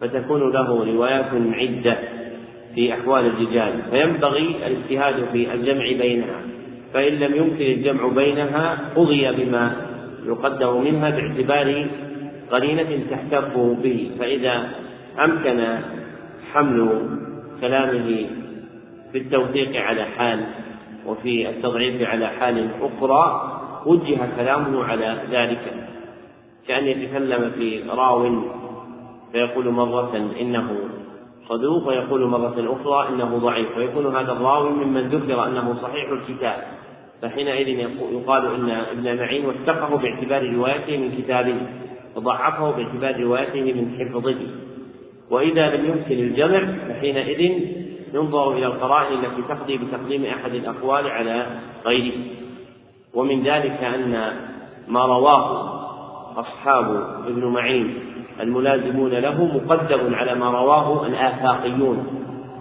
[0.00, 1.98] فتكون له روايات عدة
[2.74, 3.82] في أحوال الرجال.
[3.90, 6.40] فينبغي الاجتهاد في الجمع بينها
[6.94, 9.76] فإن لم يمكن الجمع بينها قضي بما
[10.26, 11.86] يقدر منها باعتبار
[12.50, 14.10] قرينة تحتف به.
[14.18, 14.68] فإذا
[15.18, 15.78] أمكن
[16.52, 17.08] حمل
[17.60, 18.26] كلامه
[19.12, 20.44] في التوثيق على حال
[21.06, 23.52] وفي التضعيف على حال أخرى
[23.86, 25.74] وجه كلامه على ذلك.
[26.68, 28.42] كأن يتكلم في راو
[29.32, 30.76] فيقول مرة إنه
[31.48, 33.76] صدوق ويقول مرة أخرى إنه ضعيف.
[33.76, 36.62] ويكون هذا الراوي ممن ذكر أنه صحيح الكتاب.
[37.22, 37.68] فحينئذ
[38.12, 41.56] يقال إن ابن معين وثقه باعتبار روايته من كتابه
[42.16, 44.36] وضعفه باعتبار روايته من حفظه.
[45.32, 47.52] وإذا لم يمكن الجمع فحينئذ
[48.14, 51.46] ينظر إلى القرائن التي تقضي بتقديم أحد الأقوال على
[51.86, 52.12] غيره.
[53.14, 54.32] ومن ذلك أن
[54.88, 55.72] ما رواه
[56.40, 57.94] أصحاب ابن معين
[58.40, 62.06] الملازمون له مقدم على ما رواه الآفاقيون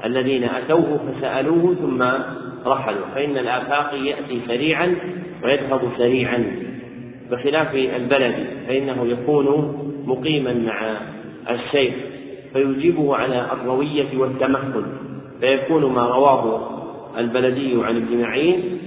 [0.05, 2.03] الذين أتوه فسألوه ثم
[2.69, 3.05] رحلوا.
[3.15, 4.95] فإن الآفاقي يأتي سريعا
[5.43, 6.45] ويذهب سريعا
[7.31, 10.97] بخلاف البلد فإنه يكون مقيما مع
[11.49, 11.93] الشيخ.
[12.53, 14.85] فيجيبه على الروية والتمهل
[15.39, 16.69] فيكون ما رواه
[17.17, 18.77] البلدي عن ابن معين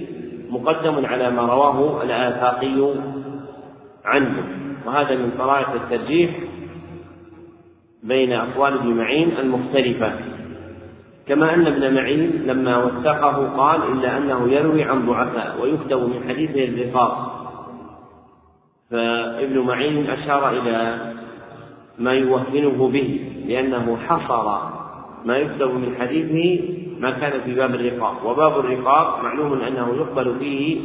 [0.49, 2.93] مقدم على ما رواه الآفاقي
[4.05, 4.43] عنه.
[4.85, 6.31] وهذا من طرائق الترجيح
[8.03, 10.13] بين أقوال ابن معين المختلفة.
[11.27, 16.63] كما أن ابن معين لما وثقه قال إلا أنه يروي عن ضعفاء ويكتب من حديثه
[16.63, 17.31] الرقاق.
[18.91, 20.97] فابن معين أشار إلى
[21.99, 23.34] ما يوهنه به.
[23.47, 24.57] لأنه حصر
[25.25, 26.63] ما يكتب من حديثه
[26.99, 30.77] ما كان في باب الرقاق وباب الرقاق معلوم أنه يقبل فيه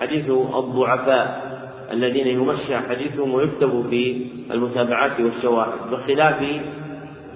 [0.00, 1.52] حديث الضعفاء
[1.92, 6.42] الذين يمشى حديثهم ويكتب في المتابعات والشواهد بخلاف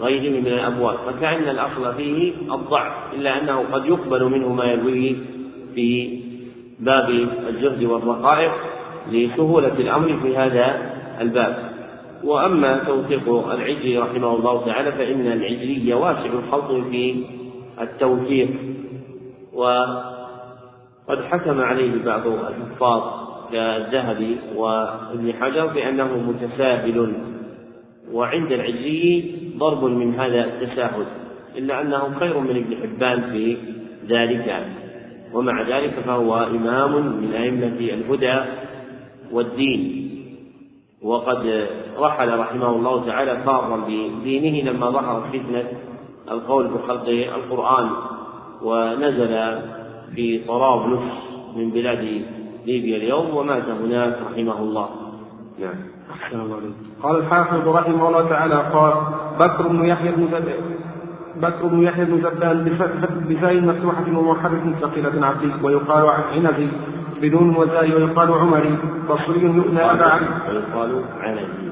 [0.01, 0.97] غيره من الأبواب.
[1.07, 5.15] فكأن الأصل فيه الضعف إلا أنه قد يقبل منه ما يرويه
[5.74, 6.20] في
[6.81, 7.11] باب
[7.49, 8.53] الجهد والرقائق
[9.12, 11.76] لسهولة الأمر في هذا الباب.
[12.27, 17.24] وأما توثيق العجلي رحمه الله تعالى فإن العجلي واسع الخلط في
[17.81, 18.48] التوثيق
[19.55, 23.03] وقد حكم عليه بعض الحفاظ
[23.53, 27.12] كالذهبي وابن حجر بأنه متساهل
[28.12, 31.07] وعند العجلي ضرب من هذا التساهل
[31.57, 33.57] إلا أنه خير من ابن حبان في
[34.09, 34.66] ذلك
[35.32, 36.93] ومع ذلك فهو إمام
[37.23, 38.40] من أئمة الهدى
[39.32, 40.06] والدين.
[41.07, 41.69] وقد
[41.99, 45.65] رحل رحمه الله تعالى فارا بدينه لما ظهرت فتنة
[46.31, 47.91] القول بخلق القرآن
[48.62, 49.59] ونزل
[50.15, 51.03] في طرابلس
[51.57, 52.23] من بلاد
[52.66, 54.89] ليبيا اليوم ومات هناك رحمه الله.
[55.59, 55.74] نعم.
[57.03, 58.93] قال الحافظ رحمه الله تعالى قال
[59.39, 60.28] بكر بن يحيى بن
[61.37, 62.65] بكر بن يحيى بن زبان
[63.28, 66.69] بفاء مفتوحة ومحرك ثقيلة عبدي ويقال عنزي.
[67.23, 68.79] بدون وزاي ويقال عمري.
[69.09, 70.29] بصري يؤنى أبا علي.
[70.49, 71.67] ويقال عنزي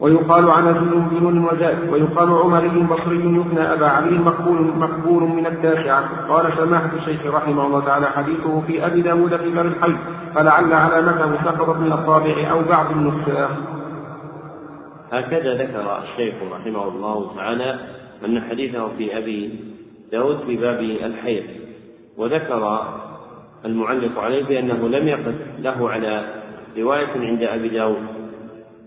[0.00, 6.56] ويقال عنزي بدون وزاي ويقال عمري بصري يؤنى أبا علي مقبول مقبول من التاسعة قال
[6.56, 9.96] سماحة الشيخ رحمه الله تعالى حديثه في أبي داود في باب الحي.
[10.34, 13.28] فلعل علامته سقطت من الطابع أو بعض النسخ
[15.12, 17.78] هكذا ذكر الشيخ رحمه الله تعالى
[18.24, 19.60] أن حديثه في أبي
[20.12, 21.44] داود في باب الحيض.
[22.16, 22.82] وذكر
[23.64, 26.24] المعلق عليه بأنه لم يقف له على
[26.78, 28.06] رواية عند أبي داود.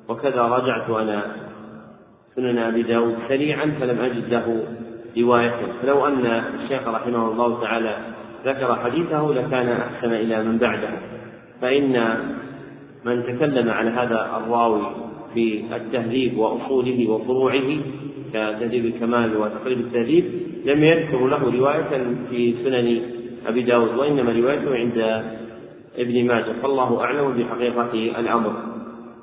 [0.10, 1.36] وكذا رجعت أنا
[2.36, 4.64] سنن أبي داود سريعا فلم أجد له
[5.18, 5.56] رواية.
[5.82, 7.98] فلو أن الشيخ رحمه الله تعالى
[8.46, 10.90] ذكر حديثه لكان أحسن إلى من بعده.
[11.62, 12.18] فإن
[13.06, 14.96] من تكلم عن هذا الراوي
[15.34, 17.78] في التهذيب وأصوله وفروعه
[18.34, 20.26] كتهذيب الكمال وتقريب التهذيب
[20.66, 23.02] لم يذكر له رواية في سنن
[23.48, 25.24] أبي داود وإنما روايته عند
[25.98, 26.54] ابن ماجه.
[26.64, 28.54] فالله أعلم بحقيقة الأمر.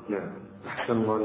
[0.08, 0.28] نعم.
[0.66, 1.20] أحسن الله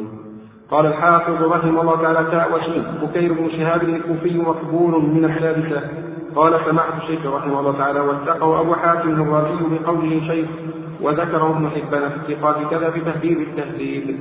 [0.71, 2.83] قال الحافظ رحمه الله تعالى تاء وشين.
[3.01, 5.81] بكير بن شهاب الكوفي مقبول من الثالثة
[6.35, 10.49] قال سمعت الشيخ رحمه الله تعالى واتقوا أبو حاتم الرازي بقوله شيخ
[11.01, 14.17] وذكره ابن حبان في الثقات كذا في تهذيب التهذيب.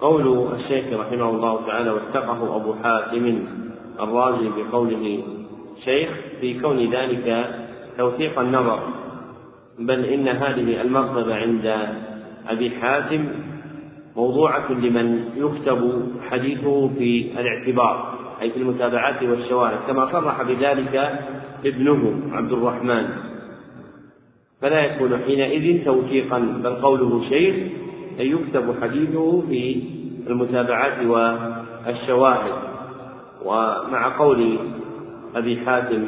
[0.00, 3.44] قول الشيخ رحمه الله تعالى واتقه أبو حاتم
[4.00, 5.22] الرازي بقوله
[5.84, 6.10] شيخ
[6.40, 7.54] في كون ذلك
[7.98, 8.80] توثيق النظر
[9.78, 11.88] بل إن هذه المرتبة عند
[12.48, 13.28] أبي حاتم
[14.16, 21.20] موضوعة لمن يكتب حديثه في الاعتبار أي في المتابعات والشواهد كما صرح بذلك
[21.64, 23.08] ابنه عبد الرحمن.
[24.60, 27.54] فلا يكون حينئذ توثيقا بل قوله شيخ
[28.18, 29.82] يكتب حديثه في
[30.26, 32.52] المتابعات والشواهد.
[33.44, 34.58] ومع قول
[35.36, 36.06] أبي حاتم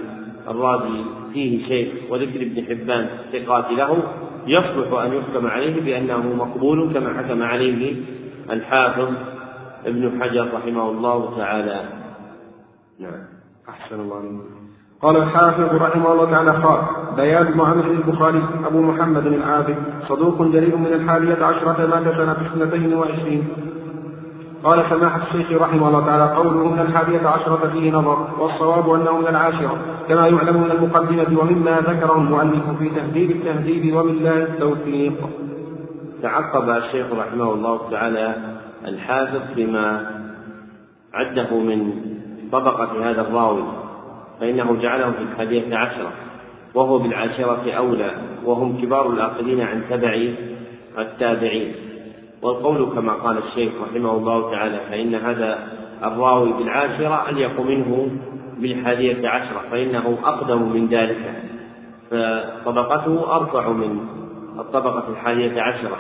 [0.49, 4.03] الرازي فيه شيخ وذكر ابن حبان ثقات له
[4.47, 7.97] يصلح أن يحكم عليه بأنه مقبول كما حكم عليه
[8.51, 9.09] الحافظ
[9.87, 11.85] ابن حجر رحمه الله تعالى.
[13.01, 13.25] نعم.
[13.69, 14.62] أحسن الله عليك
[15.03, 16.81] قال الحافظ رحمه الله تعالى قال
[17.17, 19.77] بيان بن عمرو البخاري أبو محمد العابد
[20.09, 23.49] صدوق جليل من الحادية عشرة مات سنة اثنتين وعشرين
[24.65, 29.27] قال سماحة الشيخ رحمه الله تعالى قوله من الحادية عشرة فيه نظر والصواب أنه من
[29.27, 29.77] العاشرة
[30.09, 35.15] كما يعلم من المقدمة ومما ذكره المؤلف في تهذيب التهذيب وبالله التوفيق.
[36.23, 38.35] تعقب الشيخ رحمه الله تعالى
[38.85, 40.07] الحافظ بما
[41.15, 41.93] عده من
[42.53, 43.83] طبقة هذا الراوي
[44.43, 46.13] فإنه جعله في الحادية عشرة
[46.75, 48.11] وهو بالعاشرة أولى
[48.45, 50.29] وهم كبار الآخرين عن تبع
[50.99, 51.75] التابعين.
[52.43, 55.69] والقول كما قال الشيخ رحمه الله تعالى فإن هذا
[56.03, 58.11] الراوي بالعاشرة أليق منه
[58.59, 61.43] بالحادية عشرة فإنه أقدم من ذلك
[62.11, 64.07] فطبقته أرفع من
[64.59, 65.97] الطبقة الحادية عشرة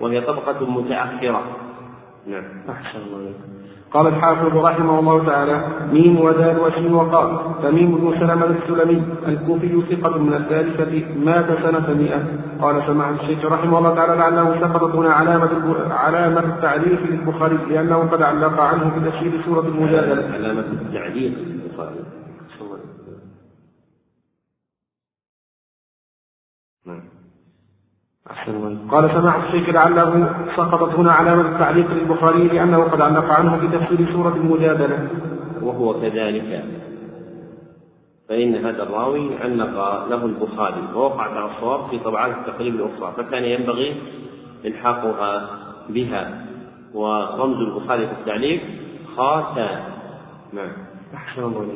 [0.00, 1.42] وهي طبقة متأخرة.
[2.26, 2.44] نعم.
[2.68, 3.32] أحسن الله
[3.92, 7.28] قال الحافظ رحمه الله تعالى ميم ودال وشين وقال
[7.62, 10.92] تميم بن سلمة السلمي الكوفي ثقة من الثالثة
[11.24, 12.22] مات سنة مئة.
[12.62, 15.50] قال سمع الشيخ رحمه الله تعالى لعله سقطت هنا علامة
[15.90, 20.34] علامة التعريف للبخاري لأنه قد علق عنه في تشهير سورة المجادلة.
[20.34, 22.09] علامة التعليق للبخاري
[28.90, 34.12] قال سماع الشيخ لعله سقطت هنا علامة التعليق للبخاري لأنه قد علق عنه في تفسير
[34.12, 35.08] سورة المجادلة.
[35.62, 36.64] وهو كذلك.
[38.28, 44.02] فإن هذا الراوي علق له البخاري ووقعت على الصواب في طبعات التقريب الأخرى فكان ينبغي
[44.64, 45.48] إلحاقها
[45.88, 46.46] بها.
[46.94, 48.60] ورمز البخاري في التعليق
[49.16, 49.80] خاتم.
[50.52, 50.72] نعم.
[51.14, 51.66] أحسن الله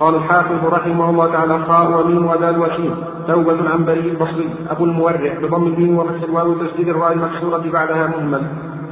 [0.00, 2.94] قال الحافظ رحمه الله تعالى خاء وميم ودال وشين.
[3.28, 8.42] توبة عن بريء البصري أبو المورع بضم الميم وفتح الواو وتسديد الراء المكسورة بعدها مهمل.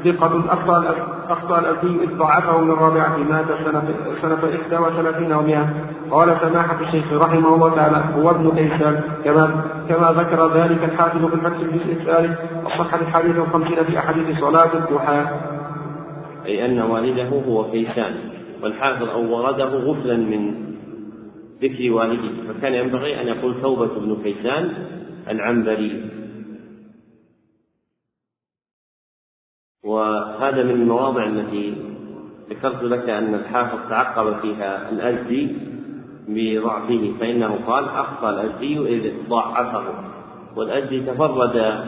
[0.05, 0.95] ثقة أخطأ
[1.31, 3.83] أخطأ الألفي إذ ضعفه من الرابعة مات سنة
[4.23, 5.69] سنة إحدى وثلاثين ومئة
[6.11, 11.35] قال سماحة الشيخ رحمه الله تعالى هو ابن كيسان كما كما ذكر ذلك الحافظ في
[11.35, 15.27] الفتح الجزء الثالث الصحة الحديث الخمسين في أحاديث صلاة الضحى.
[16.47, 18.15] أي أن والده هو كيسان
[18.63, 20.69] والحافظ أورده غفلا من
[21.63, 22.53] ذكر والده.
[22.53, 24.87] فكان ينبغي أن يقول توبة بن كيسان
[25.29, 26.11] العنبري.
[29.85, 31.75] وهذا من المواضع التي
[32.51, 35.57] ذكرت لك أن الحافظ تعقب فيها الأزدي
[36.29, 39.85] بضعفه فإنه قال أخطأ الأزدي إذ ضعفه.
[40.57, 41.85] والأزدي تفرد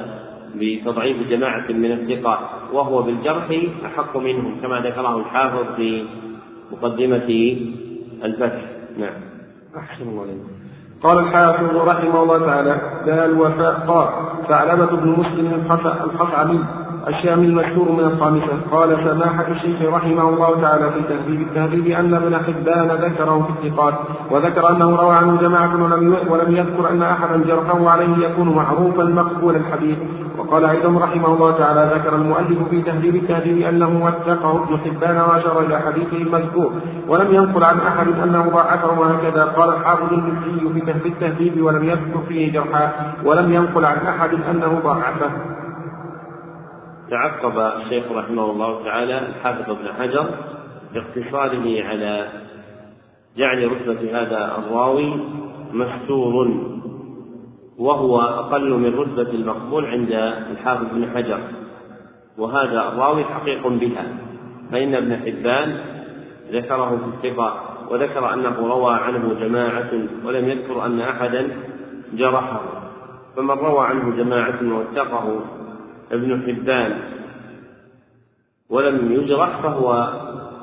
[0.54, 2.38] بتضعيف جماعة من الثقات
[2.72, 6.04] وهو بالجرح أحق منهم كما ذكره الحافظ في
[6.72, 7.56] مقدمة
[8.24, 8.62] الفتح.
[8.98, 9.29] نعم.
[9.76, 10.38] أحسن الله
[11.02, 13.86] قال الحافظ رحمه الله تعالى لا الوفاء.
[13.86, 14.08] قال
[14.48, 15.66] ثعلبة بن مسلم
[16.04, 16.64] الخصعمي
[17.08, 18.52] الشامي المشهور من الخامسة.
[18.72, 23.94] قال سماحة الشيخ رحمه الله تعالى في تهذيب التهذيب أن ابن حبان ذكره في الثقات
[24.30, 29.56] وذكر أنه روى عنه جماعة ولم ولم يذكر أن أحدا جرحه عليه يكون معروفا مقبول
[29.56, 29.98] الحديث.
[30.38, 35.60] وقال أيضا رحمه الله تعالى ذكر المؤلف في تهذيب التهذيب أنه وثقه ابن حبان وأشار
[35.60, 36.72] إلى حديثه المذكور
[37.08, 39.44] ولم ينقل عن أحد أنه ضعفه وهكذا.
[39.44, 42.92] قال الحافظ المسلم في تهذيب التهذيب ولم يذكر فيه جرحا
[43.24, 45.30] ولم ينقل عن أحد أنه ضعفه
[47.10, 50.30] تعقب الشيخ رحمه الله تعالى الحافظ ابن حجر
[50.94, 52.28] باقتصاره على
[53.36, 55.20] جعل رتبة هذا الراوي
[55.72, 56.70] مستور
[57.78, 60.12] وهو أقل من رتبة المقبول عند
[60.50, 61.40] الحافظ ابن حجر
[62.38, 64.06] وهذا الراوي حقيق بها
[64.72, 65.80] فإن ابن حبان
[66.52, 69.90] ذكره في الثقة وذكر أنه روى عنه جماعة
[70.24, 71.48] ولم يذكر أن أحدا
[72.12, 72.60] جرحه
[73.36, 75.40] فمن روى عنه جماعة واتقه
[76.12, 76.98] ابن حبان
[78.70, 80.12] ولم يجرح فهو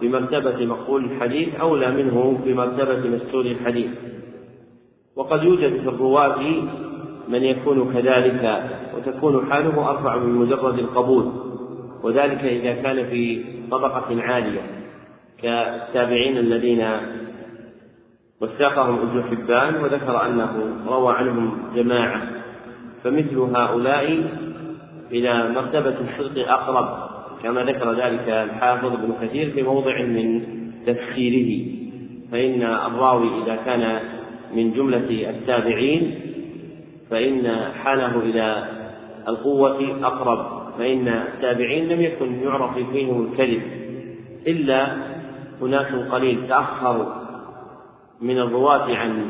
[0.01, 3.89] بمرتبة مقبول الحديث أولى منه بمرتبة مستور الحديث.
[5.15, 6.39] وقد يوجد في الرواة
[7.27, 8.63] من يكون كذلك
[8.97, 11.31] وتكون حاله أرفع من مجرد القبول.
[12.03, 14.61] وذلك إذا كان في طبقة عالية
[15.41, 16.87] كالتابعين الذين
[18.41, 22.21] وثقهم ابن حبان وذكر أنه روى عنهم جماعة
[23.03, 24.23] فمثل هؤلاء
[25.11, 27.09] إلى مرتبة الصدق أقرب
[27.43, 30.41] كما ذكر ذلك الحافظ ابن كثير في موضع من
[30.85, 31.67] تفسيره.
[32.31, 33.99] فإن الراوي إذا كان
[34.55, 36.19] من جملة التابعين
[37.09, 38.67] فإن حاله إلى
[39.27, 40.57] القوة أقرب.
[40.77, 43.61] فإن التابعين لم يكن يعرف فيهم الكذب
[44.47, 44.87] إلا
[45.61, 47.05] أناس قليل تأخروا
[48.21, 49.29] من الرواة عن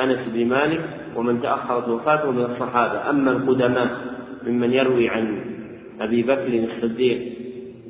[0.00, 0.80] أنس بن مالك
[1.16, 3.10] ومن تأخرت وفاته من الصحابة.
[3.10, 4.16] أما القدماء
[4.46, 5.40] ممن يروي عن
[6.00, 7.32] أبي بكر الصديق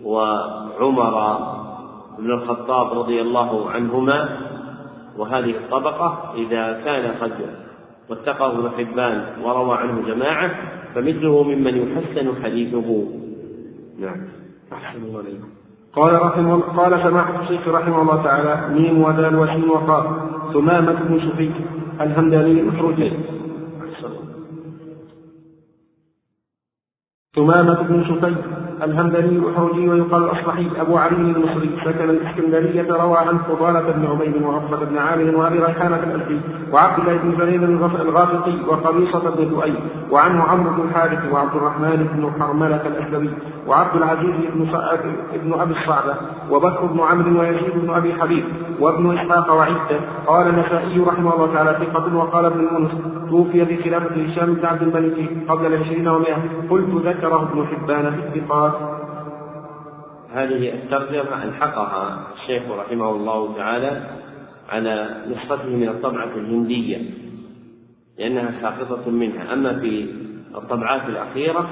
[0.05, 1.39] وعمر
[2.19, 4.39] بن الخطاب رضي الله عنهما
[5.19, 7.33] وهذه الطبقة إذا كان قد
[8.09, 10.51] واتقاه ابن وروى عنه جماعة
[10.95, 13.05] فمثله ممن يحسن حديثه.
[14.01, 14.29] نعم.
[14.73, 15.49] أحسن الله عليكم.
[15.97, 20.05] قال رحمه قال سماحة الشيخ رحمه الله تعالى ميم ودال وشين وقال
[20.53, 21.53] ثمامة بن شفيك
[22.01, 23.13] الهمداني الأسرجي
[27.37, 28.39] ثمامة بن شفيك
[28.83, 34.85] الهمداني الحوجي ويقال الأصبحي أبو علي المصري سكن الإسكندرية روى عن فضالة بن عبيد وعقبة
[34.85, 36.41] بن عامر وأبي ريحانة الألفي
[36.73, 37.65] وعبد الله بن جرير
[38.03, 39.75] الغافقي وقبيصة بن لؤي
[40.11, 43.31] وعنه عمرو بن الحارث وعبد الرحمن بن حرملة الأسلمي
[43.67, 44.69] وعبد العزيز بن
[45.35, 46.15] ابن أبي الصعبة
[46.51, 48.45] وبكر بن عمرو ويزيد بن أبي حبيب
[48.81, 52.99] وابن إسحاق وعدة قال النسائي رحمه الله تعالى ثقة وقال ابن المنذر
[53.31, 56.37] توفي في خلافة هشام بن عبد الملك قبل العشرين ومائة.
[56.71, 58.75] قلت ذكره ابن حبان في الثقات.
[60.33, 64.01] هذه الترجمة ألحقها الشيخ رحمه الله تعالى
[64.69, 66.99] على نسخته من الطبعة الهندية
[68.19, 69.53] لأنها ساقطة منها.
[69.53, 70.07] أما في
[70.55, 71.69] الطبعات الأخيرة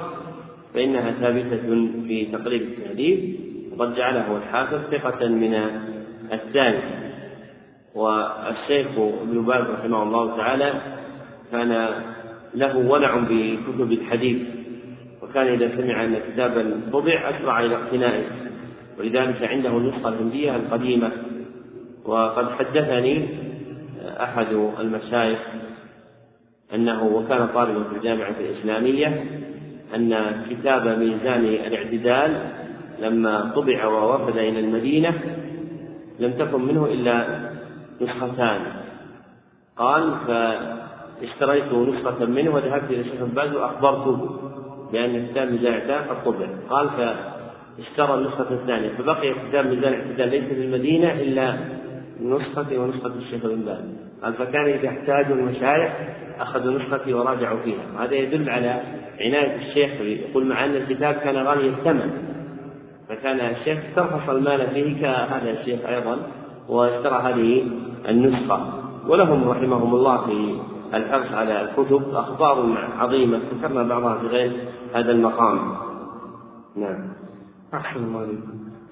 [0.73, 1.67] فإنها ثابتة
[2.07, 3.39] في تقريب التهذيب
[3.71, 5.53] وقد جعله الحافظ ثقة من
[6.33, 7.05] الثاني.
[7.95, 10.73] والشيخ ابن باز رحمه الله تعالى
[11.55, 11.87] كان
[12.55, 14.41] له ولع بكتب الحديث
[15.21, 18.23] وكان إذا سمع أن كتابا طبع أسرع إلى اقتنائه.
[18.99, 21.11] ولذلك عنده النسخة الهندية القديمة.
[22.05, 23.27] وقد حدثني
[24.05, 24.47] أحد
[24.79, 25.39] المشايخ
[26.73, 29.25] أنه وكان طالبا في الجامعة الإسلامية
[29.95, 32.51] أن كتاب ميزان الاعتدال
[33.01, 35.13] لما طبع ووفد إلى المدينة
[36.19, 37.39] لم تكن منه إلا
[38.01, 38.61] نسختان.
[39.77, 40.13] قال
[41.21, 44.39] فاشتريت نسخة منه وذهبت إلى الشيخ باز وأخبرته
[44.91, 48.89] بأن كتاب ميزان الاعتدال قد طبع قال فاشترى النسخة الثانية.
[48.97, 51.57] فبقي كتاب ميزان الاعتدال ليس في المدينة إلا
[52.21, 53.79] نسختي ونسخة الشيخ بن باز.
[54.23, 55.91] قال فكان إذا احتاجوا المشايخ
[56.39, 57.85] أخذوا نسختي وراجعوا فيها.
[57.95, 58.81] وهذا يدل على
[59.19, 62.11] عناية الشيخ يقول مع أن الكتاب كان غالي الثمن
[63.09, 66.17] فكان الشيخ استرخص المال فيه كهذا الشيخ أيضا
[66.69, 67.65] واشترى هذه
[68.09, 68.85] النسخة.
[69.07, 70.55] ولهم رحمهم الله في
[70.93, 74.51] الحرص على الكتب أخبار عظيمة ذكرنا بعضها في غير
[74.93, 75.75] هذا المقام.
[76.75, 77.13] نعم.
[77.73, 78.27] أحسن الله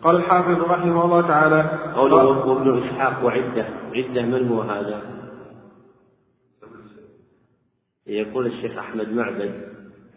[0.04, 3.66] قال الحافظ رحمه الله تعالى قوله وابن إسحاق وعدة.
[3.96, 5.02] عدة من هو هذا؟
[8.08, 9.52] يقول الشيخ أحمد معبد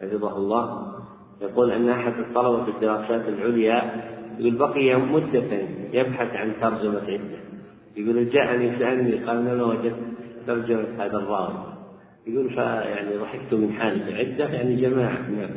[0.01, 0.93] حفظه الله
[1.41, 4.03] يقول أن أحد الطلبة في الدراسات العليا
[4.39, 5.59] يقول بقي مدة
[5.93, 7.39] يبحث عن ترجمة عدة.
[7.95, 10.16] يقول جاءني سألني قال أنا وجدت؟
[10.47, 11.53] ترجمة هذا الراوي.
[12.27, 15.17] يقول فيعني ضحكت من حالة عدة يعني جماعة.
[15.29, 15.49] نعم.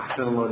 [0.00, 0.50] أحسن الله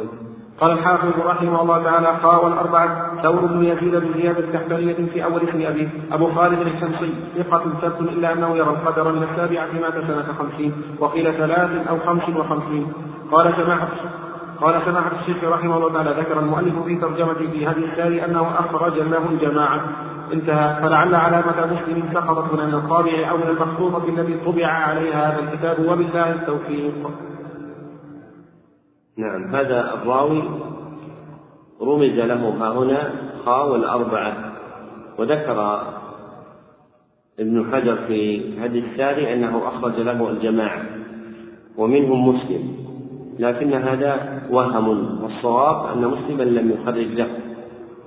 [0.60, 5.48] قال الحافظ رحمه الله تعالى قال والأربعة ثور بن يزيد بن زياد الكحبرية في أول
[5.48, 7.14] اسم أبيه أبو خالد الشمسي.
[7.38, 12.28] ثقة ثبت إلا أنه يرى القدر من السابعة مات سنة خمسين وقيل ثلاث أو خمس
[12.28, 12.92] وخمسين.
[13.32, 13.88] قال سماحة
[14.60, 18.98] قال سماحة الشيخ رحمه الله تعالى ذكر المؤلف في ترجمته في هذه الساري أنه أخرج
[18.98, 19.80] له الجماعة.
[20.32, 20.82] انتهى.
[20.82, 26.30] فلعل علامة مسلم سقطت من الطابع أو من المخطوطة التي طبع عليها هذا الكتاب وبالله
[26.30, 27.10] التوفيق.
[29.18, 30.42] نعم هذا الراوي
[31.82, 33.12] رمز له ها هنا
[33.44, 34.52] خاء والأربعة.
[35.18, 35.82] وذكر
[37.40, 40.82] ابن حجر في هذه الساري أنه أخرج له الجماعة
[41.76, 42.74] ومنهم مسلم.
[43.38, 44.88] لكن هذا وهم
[45.22, 47.28] والصواب أن مسلما لم يخرج له.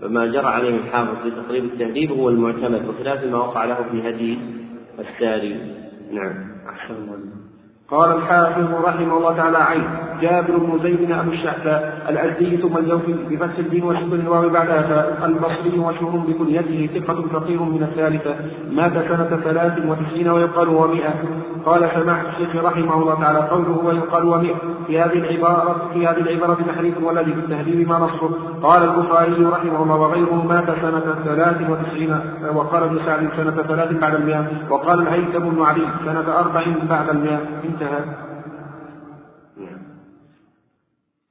[0.01, 4.39] فما جرى عليه الحافظ في تقريب التهذيب هو المعتمد بخلاف ما وقع له في هدي
[4.99, 5.55] الساري
[6.11, 6.33] نعم.
[6.69, 7.07] أحسن
[7.91, 9.83] قال الحافظ رحمه الله تعالى عين
[10.21, 16.17] جابر بن زيد ابو الشعثاء الأزدي ثم الجوفي بفتح الدين وسكن الواو بعدها البصري مشهور
[16.27, 18.35] بكنيته ثقة فقير من الثالثة
[18.71, 21.13] مات سنة ثلاث وتسعين ويقال ومئة
[21.67, 24.55] قال سماحة الشيخ رحمه الله تعالى قوله ويقال ومئة.
[24.87, 28.29] في هذه العبارة في هذه العبارة تحريف والذي في التهذيب ما نصه.
[28.63, 32.19] قال البخاري رحمه الله وغيره مات سنة ثلاث وتسعين
[32.55, 34.45] وقال ابن سعد سنة ثلاث بعد المئة.
[34.69, 37.39] وقال الهيثم بن علي سنة أربع بعد المئة.
[37.63, 37.99] انتهى.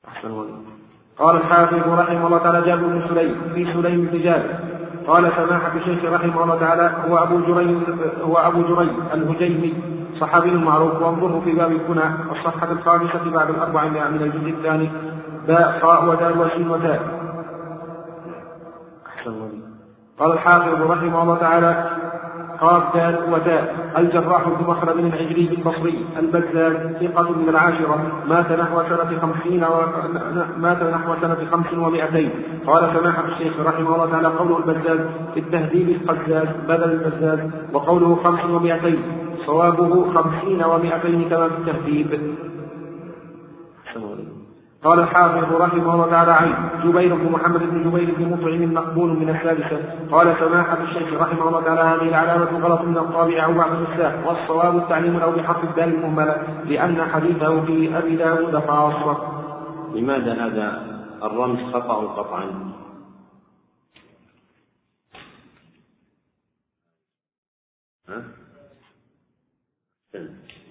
[0.09, 0.45] أحسن
[1.19, 4.55] قال الحافظ رحمه الله تعالى جابر بن سليم في سليم بن جابر.
[5.07, 7.81] قال سماحة الشيخ رحمه الله تعالى هو أبو جري
[8.23, 9.97] هو أبو جري الهجيمي.
[10.21, 14.91] صحابي معروف وانظره في باب الكنى الصفحة الخامسة بعد الأربعمائة من الجزء الثاني.
[15.49, 17.01] باء خاء ودال وسين وتاء
[20.19, 21.85] قال الحافظ رحمه الله تعالى
[22.61, 27.99] قاف دال وتاء الجراح بن مخلد العجلي البصري البزاز ثقة من العاشرة.
[28.29, 29.81] مات نحو سنة خمسين و...
[30.59, 32.31] مات نحو سنة خمس ومائتين
[32.67, 35.01] قال سماحة الشيخ رحمه الله تعالى قوله البزاز
[35.35, 42.37] في التهذيب القزاز بدل البزاز وقوله خمس ومائتين صوابه خمسين ومائتين كما في التهذيب
[44.85, 46.55] قال الحافظ رحمه الله تعالى عن
[46.85, 49.79] جبير بن محمد بن جبير بن مطعم مقبول من السادسة
[50.13, 54.77] قال سماحة الشيخ رحمه الله تعالى هذه العلامة غلط من الطابع أو بعض النساء والصواب
[54.77, 59.19] التعليم أو بحرف الدال المهملة لأن حديثه في أبي داود خاصة
[59.95, 60.83] لماذا هذا
[61.23, 62.45] الرمز خطأ قطعا؟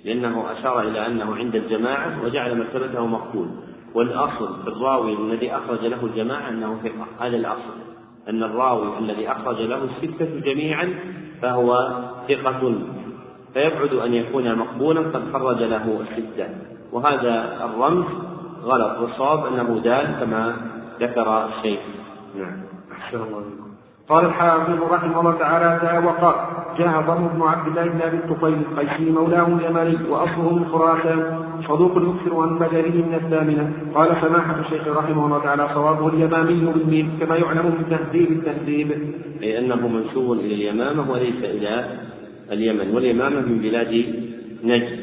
[0.05, 3.47] لأنه أشار إلى أنه عند الجماعة وجعل مرتبته مقبول
[3.93, 7.27] والأصل في الراوي الذي أخرج له الجماعة أنه ثقة.
[7.27, 7.75] هذا الأصل.
[8.29, 10.93] أن الراوي الذي أخرج له الستة جميعا
[11.41, 11.89] فهو
[12.27, 12.73] ثقة.
[13.53, 16.49] فيبعد أن يكون مقبولا قد خرج له الستة.
[16.91, 18.05] وهذا الرمز
[18.63, 18.99] غلط.
[18.99, 20.55] والصواب أنه دال كما
[20.99, 21.79] ذكر الشيخ.
[22.35, 22.63] نعم.
[22.91, 23.43] أحسن الله
[24.09, 26.35] قال الحافظ رحمه الله تعالى وقال
[26.77, 31.19] جاء ضم بن عبد الله بن أبي الطفيل القيسي مولاه اليماني وأصله من خراسان
[31.67, 33.73] صدوق يكثر عن مجاريه من الثامنة.
[33.95, 38.91] قال سماحة الشيخ رحمه الله تعالى صوابه اليمامي بالميم كما يعلم من تهذيب التهذيب.
[39.43, 41.85] أي أنه منسوب إلى اليمامة وليس إلى
[42.51, 43.93] اليمن واليمامة من بلاد
[44.63, 44.99] نجد.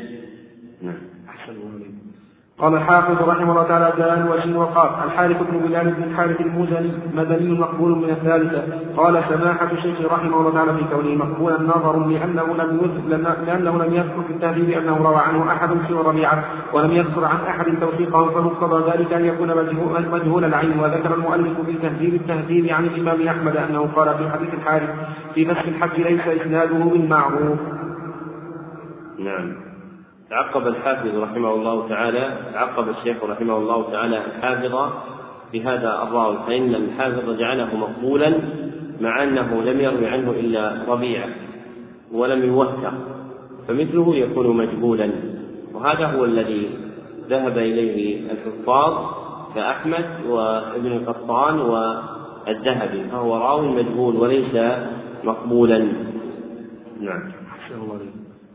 [0.83, 0.95] نعم.
[2.63, 7.59] قال الحافظ رحمه الله تعالى جاء الوجه وقال الحارث بن بلال بن الحارث المزني مدني
[7.59, 8.63] مقبول من الثالثة
[8.97, 12.93] قال سماحة الشيخ رحمه الله تعالى في كونه مقبولا نظر لأنه لم
[13.47, 17.65] لأنه لم يذكر في التهذيب أنه روى عنه أحد سوى ربيعة ولم يذكر عن أحد
[17.81, 19.49] توثيقه فمقتضى ذلك أن يكون
[20.13, 24.91] مجهول العين وذكر المؤلف في تهذيب التهذيب عن الإمام أحمد أنه قال في حديث الحارث
[25.35, 27.59] في نفس الحج ليس إسناده بالمعروف.
[29.19, 29.72] نعم.
[30.33, 34.93] عقب الحافظ رحمه الله تعالى عقب الشيخ رحمه الله تعالى الحافظ
[35.53, 38.39] بهذا الراوي فإن الحافظ جعله مقبولا
[39.01, 41.29] مع أنه لم يروي عنه إلا ربيعة
[42.13, 42.95] ولم يوثق
[43.69, 45.11] فمثله يكون مجهولا
[45.75, 46.71] وهذا هو الذي
[47.29, 48.93] ذهب إليه الحفاظ
[49.55, 54.57] كأحمد وابن القطان والذهبي فهو راوي مجهول وليس
[55.25, 55.79] مقبولا.
[57.01, 57.33] نعم.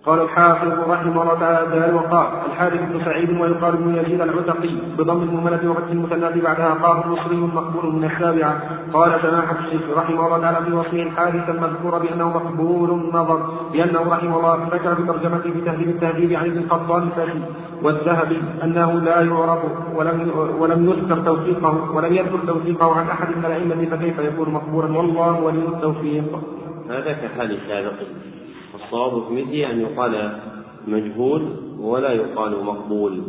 [0.07, 5.69] قال الحافظ رحمه الله تعالى وقال الحارث بن سعيد ويقال ابن يزيد العتقي بضم المهملة
[5.69, 8.61] وفتح المثنى بعدها قال مصري مقبول من السابعة.
[8.93, 13.39] قال سماحة الشيخ رحمه الله تعالى في وصفه الحارث المذكور بأنه مقبول النظر
[13.73, 17.39] لأنه رحمه الله ذكر في ترجمته في تهذيب التهذيب عن ابن القطان الفاشي
[17.83, 19.59] والذهبي أنه لا يعرف
[19.95, 25.43] ولم ولم يذكر توثيقه ولم يذكر توثيقه عن أحد من الأئمة فكيف يكون مقبولا؟ والله
[25.43, 26.39] ولي التوفيق.
[26.89, 28.36] هذا كحال السابقين
[28.87, 30.39] الصواب في مثله أن يقال
[30.87, 33.23] مجهول ولا يقال مقبول.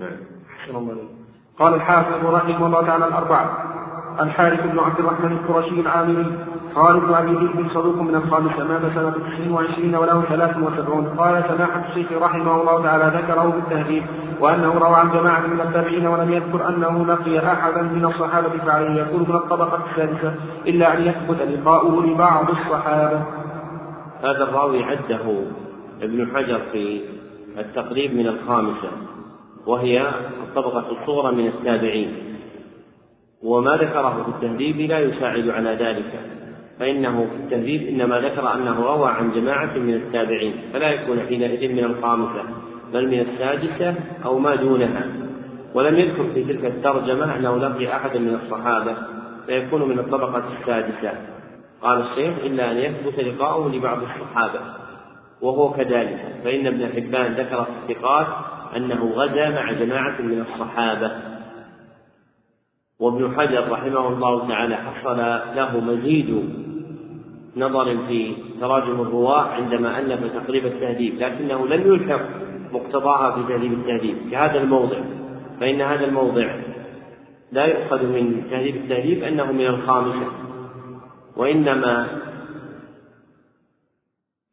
[0.00, 0.88] نعم.
[1.58, 3.70] قال الحافظ رحمه الله تعالى الأربعة.
[4.20, 6.26] الحارث بن عبد الرحمن القرشي العامري
[6.74, 12.12] قال ابن أبي ذئب صدوق من الخامسه مات سنه 29 وله 73 قال سماحة الشيخ
[12.12, 14.04] رحمه الله تعالى ذكره بالتهذيب
[14.40, 19.02] وأنه روى عن جماعة من التابعين ولم يذكر أنه لقي أحدا من الصحابة فعليه.
[19.02, 20.34] يكون من الطبقة السادسه
[20.66, 23.22] إلا أن يثبت لقاؤه لبعض الصحابة.
[24.22, 25.44] هذا الراوي عده.
[26.02, 27.00] ابن حجر في
[27.58, 28.90] التقريب من الخامسة
[29.66, 30.08] وهي
[30.48, 32.12] الطبقة الصغرى من التابعين.
[33.42, 36.20] وما ذكره في التهذيب لا يساعد على ذلك
[36.80, 41.84] فإنه في التهذيب إنما ذكر أنه روى عن جماعة من التابعين فلا يكون حينئذ من
[41.84, 42.42] الخامسة
[42.92, 43.94] بل من السادسة
[44.24, 45.06] أو ما دونها.
[45.74, 48.96] ولم يذكر في تلك الترجمة أنه لقي أحدا من الصحابة
[49.46, 51.12] فيكون من الطبقة السادسة.
[51.82, 54.60] قال الشيخ إلا أن يثبت لقاؤه لبعض الصحابة
[55.42, 56.34] وهو كذلك.
[56.44, 58.26] فإن ابن حبان ذكر في الثقات
[58.76, 61.12] أنه غزا مع جماعة من الصحابة.
[63.00, 65.18] وابن حجر رحمه الله تعالى حصل
[65.56, 66.50] له مزيد
[67.56, 72.20] نظر في تراجم الرواة عندما ألف تقريب التهذيب لكنه لم يلحق
[72.72, 74.16] مقتضاها في تهذيب التهذيب.
[74.30, 74.98] كهذا الموضع
[75.60, 76.54] فإن هذا الموضع
[77.52, 80.26] لا يؤخذ من تهذيب التهذيب أنه من الخامسة.
[81.40, 82.08] وإنما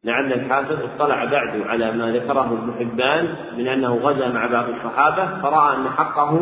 [0.04, 5.42] لعل الحافظ اطلع بعد على ما ذكره ابن حبان من أنه غزا مع بعض الصحابة
[5.42, 6.38] فرأى أن حقه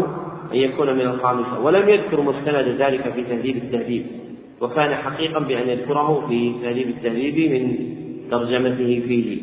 [0.52, 4.06] أن يكون من الخامسة ولم يذكر مستند ذلك في تهذيب التهذيب
[4.60, 7.78] وكان حقيقا بأن يذكره في تهذيب التهذيب من
[8.30, 9.40] ترجمته فيه.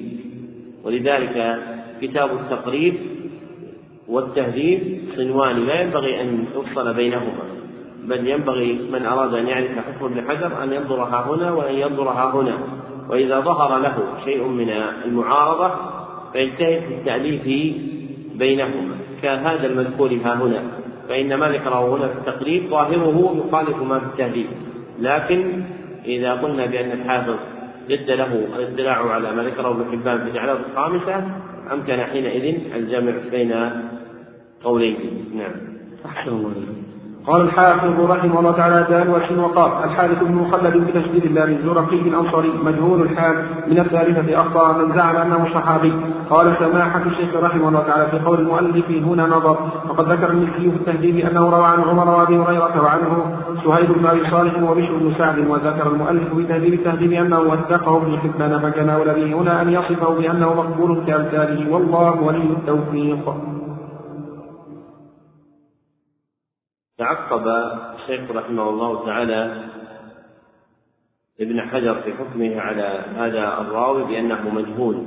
[0.84, 1.58] ولذلك
[2.02, 2.96] كتاب التقريب
[4.08, 7.62] والتهذيب صنوان لا ينبغي أن يفصل بينهما.
[8.08, 12.10] بل ينبغي من أراد أن يعرف حكم ابن حجر أن ينظر ها هنا وأن ينظر
[12.10, 12.58] ها هنا.
[13.10, 14.70] وإذا ظهر له شيء من
[15.06, 15.72] المعارضة
[16.34, 17.76] فيجتهد في التأليف
[18.36, 18.96] بينهما.
[19.22, 20.64] كهذا المذكور ها هنا.
[21.10, 24.48] فإن ما ذكره هنا في التقريب ظاهره يخالف ما في التهذيب.
[25.00, 25.64] لكن
[26.06, 27.36] إذا قلنا بأن الحافظ
[27.90, 31.24] جد له الاطلاع على ما ذكره ابن حبان في الإعلام الخامسة
[31.72, 33.70] أمكن حينئذ الجمع بين
[34.64, 34.96] قولين.
[35.36, 35.74] نعم.
[36.06, 36.82] أحسن الله
[37.28, 42.52] قال الحافظ رحمه الله تعالى دان وشن وقال الحارث بن مخلد بتشديد الله الزرقي الأنصاري
[42.64, 43.36] مجهول الحال
[43.68, 45.94] من الثالثة أخطأ من زعم أنه صحابي.
[46.30, 49.58] قال سماحة الشيخ رحمه الله تعالى في قول المؤلف هنا نظر.
[49.88, 54.30] فقد ذكر المسكي في التهذيب أنه روى عن عمر وأبي هريرة وعنه سهيل بن أبي
[54.32, 59.34] صالح وبشر بن سعد وذكر المؤلف في تهذيب التهذيب أنه وثقه ابن حبان فكان به
[59.41, 63.34] هنا أن يصفه بأنه مقبول كأمثاله والله ولي التوفيق.
[66.98, 67.48] تعقب
[67.95, 69.64] الشيخ رحمه الله تعالى
[71.41, 75.03] ابن حجر في حكمه على هذا الراوي بأنه مجهول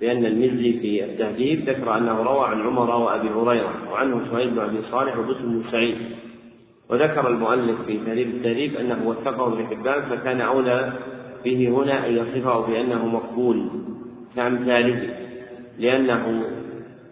[0.00, 4.82] لأن المزي في التهذيب ذكر أنه روى عن عمر وأبي هريرة وعنه سهيل بن أبي
[4.90, 5.98] صالح وبسم بن سعيد.
[6.90, 10.92] وذكر المؤلف في تهذيب التهذيب أنه وثقه ابن حبان فكان أولى
[11.44, 13.68] به هنا أن يصفه بأنه مقبول
[14.36, 15.14] كأمثاله
[15.78, 16.44] لأنه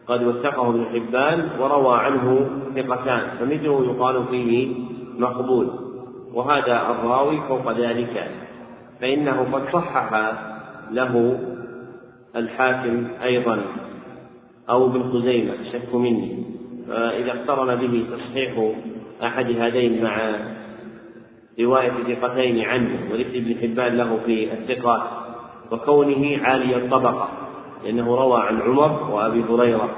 [0.07, 4.75] قد وثقه ابن حبان وروى عنه ثقتان فمثله يقال فيه
[5.19, 5.71] مقبول
[6.35, 8.31] وهذا الراوي فوق ذلك
[9.01, 10.33] فإنه قد صحح
[10.91, 11.41] له
[12.37, 13.63] الحاكم أيضا
[14.71, 16.45] أو ابن خزيمة شك مني
[16.89, 18.73] فإذا اقترن به تصحيح
[19.23, 20.33] أحد هذين مع
[21.61, 25.03] رواية ثقتين عنه وذكر ابن حبان له في الثقات
[25.71, 27.29] وكونه عالي الطبقة.
[27.85, 29.89] لأنه روى عن عمر وأبي هريرة.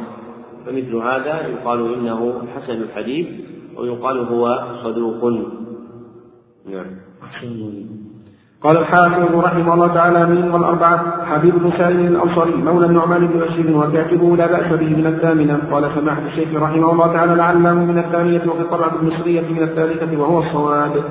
[0.66, 3.26] فمثل هذا يقال إنه حسن الحديث
[3.76, 5.24] ويقال هو صدوق.
[6.66, 6.86] نعم.
[8.62, 13.76] قال الحافظ رحمه الله تعالى من والأربعة حبيب بن سالم الأنصاري مولى النعمان بن بشير
[13.76, 15.60] وكاتبه لا بأس به من الثامنة.
[15.70, 20.42] قال سماحة الشيخ رحمه الله تعالى لعله من الثانية وفي الطبعة المصرية من الثالثة وهو
[20.42, 21.04] الصواب.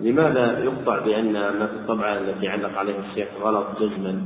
[0.00, 4.22] لماذا يقطع بأن ما في الطبعة التي علق عليها الشيخ غلط جزما؟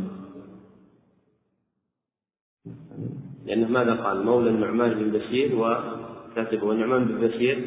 [3.46, 7.58] لأنه ماذا قال؟ مولى النعمان بن بشير وكاتبه النعمان بن بشير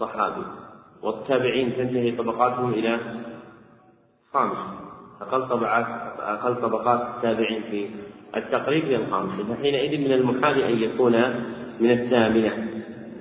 [0.00, 0.42] صحابي.
[1.02, 2.98] والتابعين تنتهي طبقاتهم إلى
[4.32, 4.58] خامس.
[5.20, 5.86] أقل طبقات
[6.20, 7.88] أقل طبقات التابعين في
[8.36, 9.32] التقريب إلى الخامس.
[9.32, 11.12] فحينئذ من المحال أن يكون
[11.80, 12.68] من الثامنة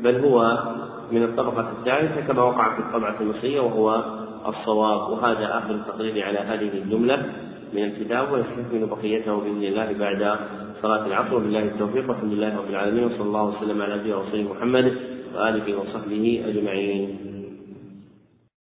[0.01, 0.64] بل هو
[1.11, 4.03] من الطبقة الثالثة كما وقع في الطبعة المصرية وهو
[4.47, 5.11] الصواب.
[5.11, 7.34] وهذا آخر التقرير على هذه الجملة
[7.73, 10.38] من الكتاب ونستكمل بقيته بإذن الله بعد
[10.81, 11.35] صلاة العصر.
[11.35, 12.09] وبالله التوفيق.
[12.09, 13.03] والحمد لله رب العالمين.
[13.03, 14.97] وصلى الله وسلم على نبينا ورسوله محمد
[15.35, 17.36] وآله وصحبه أجمعين.